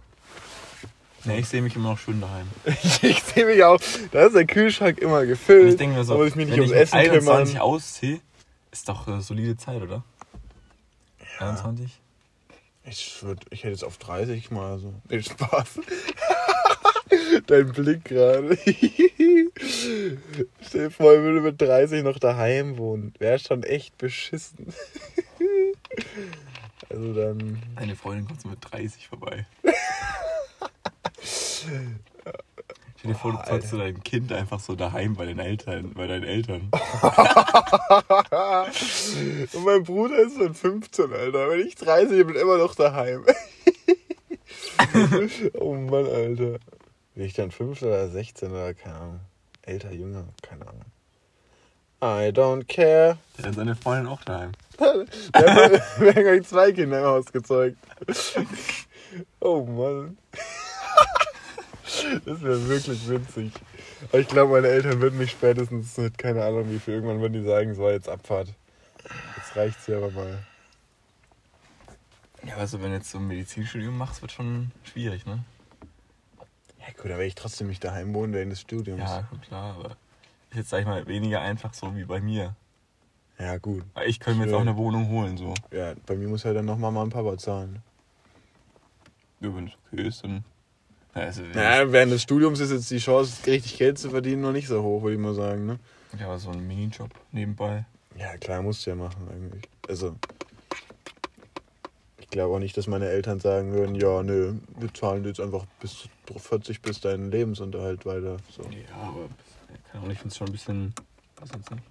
Nee, 1.26 1.40
ich 1.40 1.48
sehe 1.48 1.62
mich 1.62 1.76
immer 1.76 1.90
noch 1.90 2.00
schön 2.00 2.22
daheim. 2.22 2.48
Ich, 3.02 3.24
sehe 3.24 3.46
mich 3.46 3.64
auch, 3.64 3.80
da 4.12 4.28
ist 4.28 4.36
der 4.36 4.46
Kühlschrank 4.46 5.00
immer 5.00 5.26
gefüllt. 5.26 5.64
Und 5.64 5.70
ich 5.70 5.78
denke 5.78 5.98
mir 5.98 6.04
so, 6.04 6.24
ich 6.24 6.36
mich 6.36 6.46
nicht 6.46 6.54
wenn 6.58 6.62
ums 6.62 6.76
ich 6.76 6.82
Essen 6.82 6.96
21 6.96 7.54
kümmern. 7.56 7.68
ausziehe, 7.68 8.22
ist 8.72 8.88
doch 8.88 9.08
äh, 9.08 9.20
solide 9.22 9.58
Zeit, 9.58 9.82
oder? 9.82 10.04
21? 11.40 12.00
Ich, 12.84 13.24
würd, 13.24 13.46
ich 13.50 13.64
hätte 13.64 13.72
jetzt 13.72 13.84
auf 13.84 13.98
30 13.98 14.52
mal 14.52 14.78
so. 14.78 14.94
Nee, 15.10 15.22
Spaß. 15.22 15.80
Dein 17.48 17.72
Blick 17.72 18.06
gerade. 18.06 18.58
Stell 20.62 20.84
dir 20.86 20.92
vor, 20.92 21.14
ich 21.14 21.22
würde 21.22 21.42
mit 21.42 21.62
30 21.62 22.04
noch 22.04 22.20
daheim 22.20 22.78
wohnen. 22.78 23.14
Wäre 23.20 23.40
schon 23.40 23.64
echt 23.64 23.98
beschissen. 23.98 24.74
Also 26.90 27.14
dann. 27.14 27.62
Eine 27.76 27.96
Freundin 27.96 28.28
kommt 28.28 28.42
so 28.42 28.50
mit 28.50 28.60
30 28.62 29.08
vorbei. 29.08 29.48
Stell 31.22 33.14
dir 33.14 33.16
vor, 33.16 33.32
du 33.32 33.38
zockst 33.50 33.70
so 33.70 33.78
dein 33.78 34.04
Kind 34.04 34.32
einfach 34.32 34.60
so 34.60 34.76
daheim 34.76 35.16
bei 35.16 35.26
den 35.26 35.40
Eltern, 35.40 35.94
bei 35.94 36.08
deinen 36.08 36.24
Eltern. 36.24 36.70
Und 39.54 39.64
mein 39.64 39.84
Bruder 39.84 40.18
ist 40.20 40.40
dann 40.40 40.54
15, 40.54 41.12
Alter. 41.14 41.50
Wenn 41.50 41.68
ich 41.68 41.76
30 41.76 42.26
bin, 42.26 42.36
immer 42.36 42.58
noch 42.58 42.76
daheim. 42.76 43.26
oh 45.54 45.74
Mann, 45.74 46.08
Alter. 46.08 46.60
Bin 47.16 47.26
ich 47.26 47.34
dann 47.34 47.52
15 47.52 47.88
oder 47.88 48.10
16 48.10 48.52
oder 48.52 48.74
keine 48.74 48.96
Ahnung. 48.96 49.20
Älter, 49.66 49.92
jünger, 49.92 50.26
keine 50.42 50.68
Ahnung. 50.68 50.86
I 52.02 52.32
don't 52.32 52.66
care. 52.68 53.18
Der 53.38 53.46
hat 53.46 53.56
seine 53.56 53.76
Freundin 53.76 54.08
auch 54.08 54.24
daheim. 54.24 54.52
Wir 54.78 54.88
haben, 54.88 55.08
wir 55.98 56.14
haben 56.14 56.24
gleich 56.24 56.48
zwei 56.48 56.72
Kinder 56.72 57.00
im 57.00 57.06
Haus 57.06 57.32
gezeugt. 57.32 57.78
Oh 59.40 59.64
Mann. 59.64 60.18
Das 62.26 62.42
wäre 62.42 62.68
wirklich 62.68 63.08
witzig. 63.10 63.52
Aber 64.10 64.20
ich 64.20 64.28
glaube, 64.28 64.52
meine 64.52 64.68
Eltern 64.68 65.02
würden 65.02 65.18
mich 65.18 65.32
spätestens 65.32 65.98
mit, 65.98 66.18
keine 66.18 66.44
Ahnung 66.44 66.70
wie 66.70 66.80
viel, 66.80 66.96
irgendwann 66.96 67.22
würden 67.22 67.34
die 67.34 67.44
sagen, 67.44 67.74
so 67.74 67.90
jetzt 67.90 68.10
Abfahrt. 68.10 68.50
Jetzt 69.38 69.56
reicht's 69.56 69.86
hier 69.86 69.98
aber 69.98 70.12
mal. 70.12 70.40
Ja, 72.46 72.58
also 72.58 72.82
wenn 72.82 72.90
du 72.90 72.98
jetzt 72.98 73.10
so 73.10 73.18
ein 73.18 73.28
Medizinstudium 73.28 73.98
machst, 73.98 74.22
wird 74.22 74.32
schon 74.32 74.72
schwierig, 74.84 75.26
ne? 75.26 75.44
Ja 76.88 76.94
gut, 76.94 77.06
da 77.06 77.10
werde 77.10 77.26
ich 77.26 77.36
trotzdem 77.36 77.68
nicht 77.68 77.84
daheim 77.84 78.14
wohnen 78.14 78.34
während 78.34 78.52
des 78.52 78.62
Studiums. 78.62 79.02
Ja, 79.02 79.26
schon 79.30 79.42
klar, 79.42 79.76
aber 79.76 79.98
ist 80.52 80.58
jetzt, 80.58 80.70
sag 80.70 80.82
ich 80.82 80.86
mal, 80.86 81.06
weniger 81.08 81.42
einfach 81.42 81.74
so 81.74 81.96
wie 81.96 82.06
bei 82.06 82.22
mir. 82.22 82.56
Ja, 83.40 83.58
gut. 83.58 83.84
Ich 84.06 84.20
könnte 84.20 84.40
mir 84.40 84.46
jetzt 84.46 84.56
auch 84.56 84.62
eine 84.62 84.78
Wohnung 84.78 85.10
holen, 85.10 85.38
so. 85.38 85.54
Ja, 85.72 85.94
bei 86.06 86.16
mir 86.16 86.28
muss 86.28 86.44
ja 86.44 86.54
dann 86.54 86.66
noch 86.66 86.78
Mama 86.78 87.02
und 87.02 87.10
Papa 87.10 87.38
zahlen. 87.38 87.82
Ja, 89.42 89.54
wenn 89.54 89.68
es 89.68 89.74
okay 89.92 90.08
ist, 90.08 90.24
dann. 90.24 90.46
Also, 91.14 91.44
Ja, 91.44 91.92
während 91.92 92.12
des 92.12 92.22
Studiums 92.22 92.60
ist 92.60 92.72
jetzt 92.72 92.92
die 92.92 92.98
Chance, 92.98 93.46
richtig 93.48 93.78
Geld 93.78 93.98
zu 93.98 94.10
verdienen, 94.10 94.42
noch 94.42 94.52
nicht 94.52 94.68
so 94.68 94.82
hoch, 94.82 95.02
würde 95.02 95.16
ich 95.16 95.22
mal 95.22 95.34
sagen, 95.34 95.66
ne? 95.66 95.80
ja, 96.20 96.28
aber 96.28 96.40
so 96.40 96.52
ein 96.52 96.66
Minijob 96.66 97.10
nebenbei. 97.32 97.86
Ja, 98.18 98.38
klar, 98.38 98.62
musst 98.62 98.86
du 98.86 98.92
ja 98.92 98.96
machen 98.96 99.28
eigentlich. 99.30 99.64
Also, 99.88 100.16
ich 102.26 102.32
glaube 102.32 102.56
auch 102.56 102.60
nicht, 102.60 102.76
dass 102.76 102.88
meine 102.88 103.08
Eltern 103.08 103.40
sagen 103.40 103.72
würden, 103.74 103.96
ja, 103.96 104.22
nö, 104.24 104.56
wir 104.78 104.94
zahlen 104.94 105.22
dir 105.24 105.30
jetzt 105.30 105.40
einfach 105.40 105.66
bis 105.80 106.10
40 106.36 106.82
bis 106.82 107.00
deinen 107.00 107.30
Lebensunterhalt 107.32 108.06
weiter. 108.06 108.38
So. 108.56 108.64
Ja, 108.64 108.96
aber 109.00 109.30
keine 109.92 110.00
Ahnung, 110.02 110.12
ich 110.12 110.18
finde 110.18 110.32
es 110.34 110.38
schon 110.38 110.48
ein 110.48 110.52
bisschen. 110.52 110.94
Was 111.40 111.50
jetzt 111.56 111.70
nicht? 111.72 111.84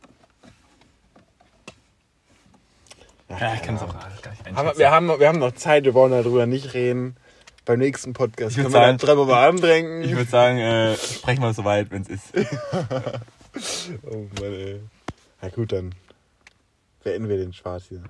Ja, 3.28 3.55
ich 3.55 3.62
kann 3.62 3.76
es 3.76 3.82
auch 3.82 3.93
gar 3.99 4.09
nicht 4.11 4.26
Aber 4.26 4.59
einschätzen. 4.61 4.78
wir 4.78 4.91
haben, 4.91 5.09
wir 5.20 5.28
haben 5.28 5.39
noch 5.39 5.53
Zeit, 5.53 5.85
wir 5.85 5.95
wollen 5.95 6.12
darüber 6.12 6.47
nicht 6.47 6.74
reden. 6.74 7.16
Beim 7.64 7.78
nächsten 7.78 8.12
Podcast 8.12 8.57
können 8.57 8.72
wir 8.72 8.80
dann 8.80 8.99
sagen- 8.99 9.11
drüber 9.12 9.24
mal 9.26 9.49
andrängen. 9.49 10.03
Ich 10.03 10.12
würde 10.14 10.28
sagen, 10.30 10.59
äh, 10.59 10.97
sprechen 10.97 11.41
wir 11.43 11.55
soweit, 11.55 11.91
wenn 11.91 12.03
es 12.03 12.09
ist. 12.09 12.32
Oh 14.11 14.26
Mann, 14.41 14.53
ey. 14.53 14.80
Na 15.41 15.49
gut, 15.49 15.70
dann 15.70 15.95
beenden 17.05 17.28
wir 17.28 17.37
den 17.37 17.53
Spaß 17.53 17.85
hier. 17.89 18.03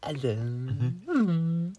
Alle. 0.00 0.36
Mhm. 0.36 1.72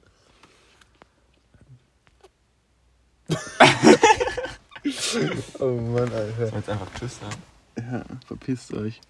oh 5.59 5.65
Mann, 5.65 6.11
Alter. 6.11 6.47
So 6.47 6.55
jetzt 6.55 6.69
einfach 6.69 6.87
Tschüss 6.97 7.19
sagen. 7.19 7.43
Ja, 7.77 8.03
verpisst 8.25 8.73
euch. 8.73 9.01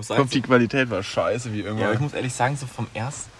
Sagen, 0.00 0.20
hoffe, 0.20 0.30
die 0.30 0.42
Qualität 0.42 0.90
war 0.90 1.02
scheiße 1.02 1.52
wie 1.52 1.62
immer. 1.62 1.80
ja, 1.80 1.86
aber 1.86 1.94
ich 1.94 2.00
muss 2.00 2.12
ehrlich 2.12 2.32
sagen, 2.32 2.56
so 2.56 2.66
vom 2.66 2.86
ersten. 2.94 3.30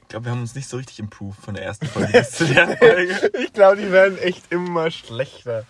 Ich 0.00 0.08
glaube, 0.08 0.24
wir 0.26 0.32
haben 0.32 0.40
uns 0.40 0.54
nicht 0.54 0.68
so 0.68 0.78
richtig 0.78 1.00
improved 1.00 1.38
von 1.38 1.54
der 1.54 1.64
ersten 1.64 1.86
Folge 1.86 2.12
bis 2.12 2.30
zu 2.30 2.46
der 2.46 2.68
Folge. 2.78 3.30
ich 3.44 3.52
glaube, 3.52 3.76
die 3.76 3.92
werden 3.92 4.16
echt 4.18 4.50
immer 4.50 4.90
schlechter. 4.90 5.64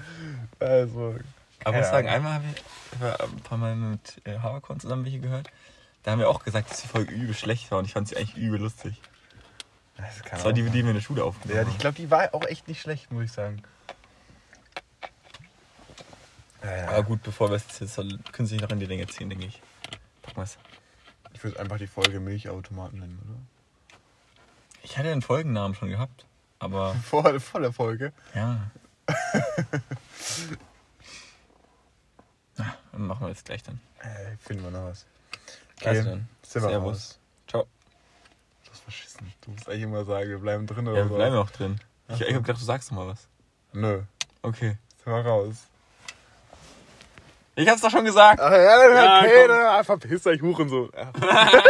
Also. 0.60 1.16
Aber 1.64 1.76
ich 1.76 1.80
muss 1.80 1.90
sagen, 1.90 2.08
einmal 2.08 2.34
haben 2.34 2.44
wir, 2.44 3.14
ich 3.14 3.20
ein 3.20 3.40
paar 3.40 3.58
Mal 3.58 3.74
mit 3.74 4.20
äh, 4.24 4.38
zusammen 4.78 5.04
welche 5.04 5.18
gehört. 5.18 5.50
Da 6.04 6.12
haben 6.12 6.18
wir 6.20 6.28
auch 6.28 6.44
gesagt, 6.44 6.70
dass 6.70 6.82
die 6.82 6.88
Folge 6.88 7.12
übel 7.14 7.34
schlecht 7.34 7.70
war 7.70 7.78
und 7.78 7.86
ich 7.86 7.92
fand 7.92 8.08
sie 8.08 8.16
eigentlich 8.16 8.36
übel 8.36 8.60
lustig. 8.60 9.00
Das, 9.96 10.20
kann 10.22 10.30
Das 10.32 10.44
war 10.44 10.52
die, 10.52 10.62
die 10.62 10.72
wir 10.82 10.88
in 10.90 10.94
der 10.94 11.00
Schule 11.00 11.24
aufgenommen 11.24 11.56
Ja, 11.58 11.64
haben. 11.64 11.72
ich 11.72 11.78
glaube, 11.78 11.96
die 11.96 12.10
war 12.10 12.34
auch 12.34 12.44
echt 12.44 12.68
nicht 12.68 12.80
schlecht, 12.80 13.10
muss 13.10 13.24
ich 13.24 13.32
sagen. 13.32 13.62
Ja, 16.62 16.76
ja. 16.76 16.88
Aber 16.88 17.02
gut, 17.02 17.22
bevor 17.22 17.50
wir 17.50 17.56
es 17.56 17.78
jetzt 17.78 17.94
so 17.94 18.02
künstlich 18.32 18.60
noch 18.60 18.70
in 18.70 18.80
die 18.80 18.86
Länge 18.86 19.06
ziehen, 19.06 19.28
denke 19.30 19.46
ich. 19.46 19.60
Packen 20.22 20.36
wir's. 20.38 20.58
Ich 21.32 21.42
würde 21.44 21.58
einfach 21.60 21.78
die 21.78 21.86
Folge 21.86 22.20
Milchautomaten 22.20 23.00
nennen, 23.00 23.18
oder? 23.24 23.38
Ich 24.82 24.98
hatte 24.98 25.08
den 25.08 25.22
Folgennamen 25.22 25.74
schon 25.74 25.88
gehabt, 25.90 26.26
aber 26.58 26.94
Vor, 27.04 27.38
vor 27.40 27.60
der 27.60 27.72
Folge. 27.72 28.12
ja. 28.34 28.70
Na, 32.56 32.76
dann 32.92 33.06
machen 33.06 33.26
wir 33.26 33.28
das 33.28 33.44
gleich 33.44 33.62
dann. 33.62 33.80
Äh, 34.00 34.36
finden 34.38 34.64
wir 34.64 34.70
noch 34.70 34.84
was. 34.84 35.06
Also 35.82 36.10
wir 36.10 36.20
Servus. 36.42 37.18
Ciao. 37.48 37.66
Du 38.64 38.70
hast 38.70 38.82
verschissen. 38.82 39.32
Du 39.42 39.50
musst 39.50 39.68
eigentlich 39.68 39.82
immer 39.82 40.04
sagen, 40.04 40.28
wir 40.30 40.38
bleiben 40.38 40.66
drin 40.66 40.86
oder 40.88 40.98
Ja, 40.98 41.04
wir 41.04 41.08
so. 41.10 41.14
bleiben 41.16 41.36
auch 41.36 41.50
drin. 41.50 41.80
Ich, 42.08 42.16
so. 42.18 42.24
ich 42.24 42.34
hab 42.34 42.44
gedacht, 42.44 42.60
du 42.60 42.64
sagst 42.64 42.92
mal 42.92 43.06
was. 43.06 43.26
Nö. 43.72 44.02
Okay. 44.42 44.76
Sind 45.04 45.12
wir 45.12 45.20
raus. 45.26 45.66
Ich 47.56 47.68
hab's 47.68 47.80
doch 47.82 47.90
schon 47.90 48.04
gesagt. 48.04 48.40
Ach 48.40 48.50
ja, 48.50 48.58
Ja, 48.58 49.20
okay, 49.20 49.40
komm. 49.40 49.48
dann 49.48 49.66
ah, 49.66 49.84
verpisst 49.84 50.26
euch 50.26 50.42
Hurensohn. 50.42 50.90
Ja. 50.96 51.12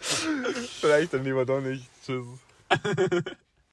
Vielleicht 0.00 1.14
dann 1.14 1.24
lieber 1.24 1.44
doch 1.46 1.60
nicht. 1.60 1.88
Tschüss. 2.04 2.26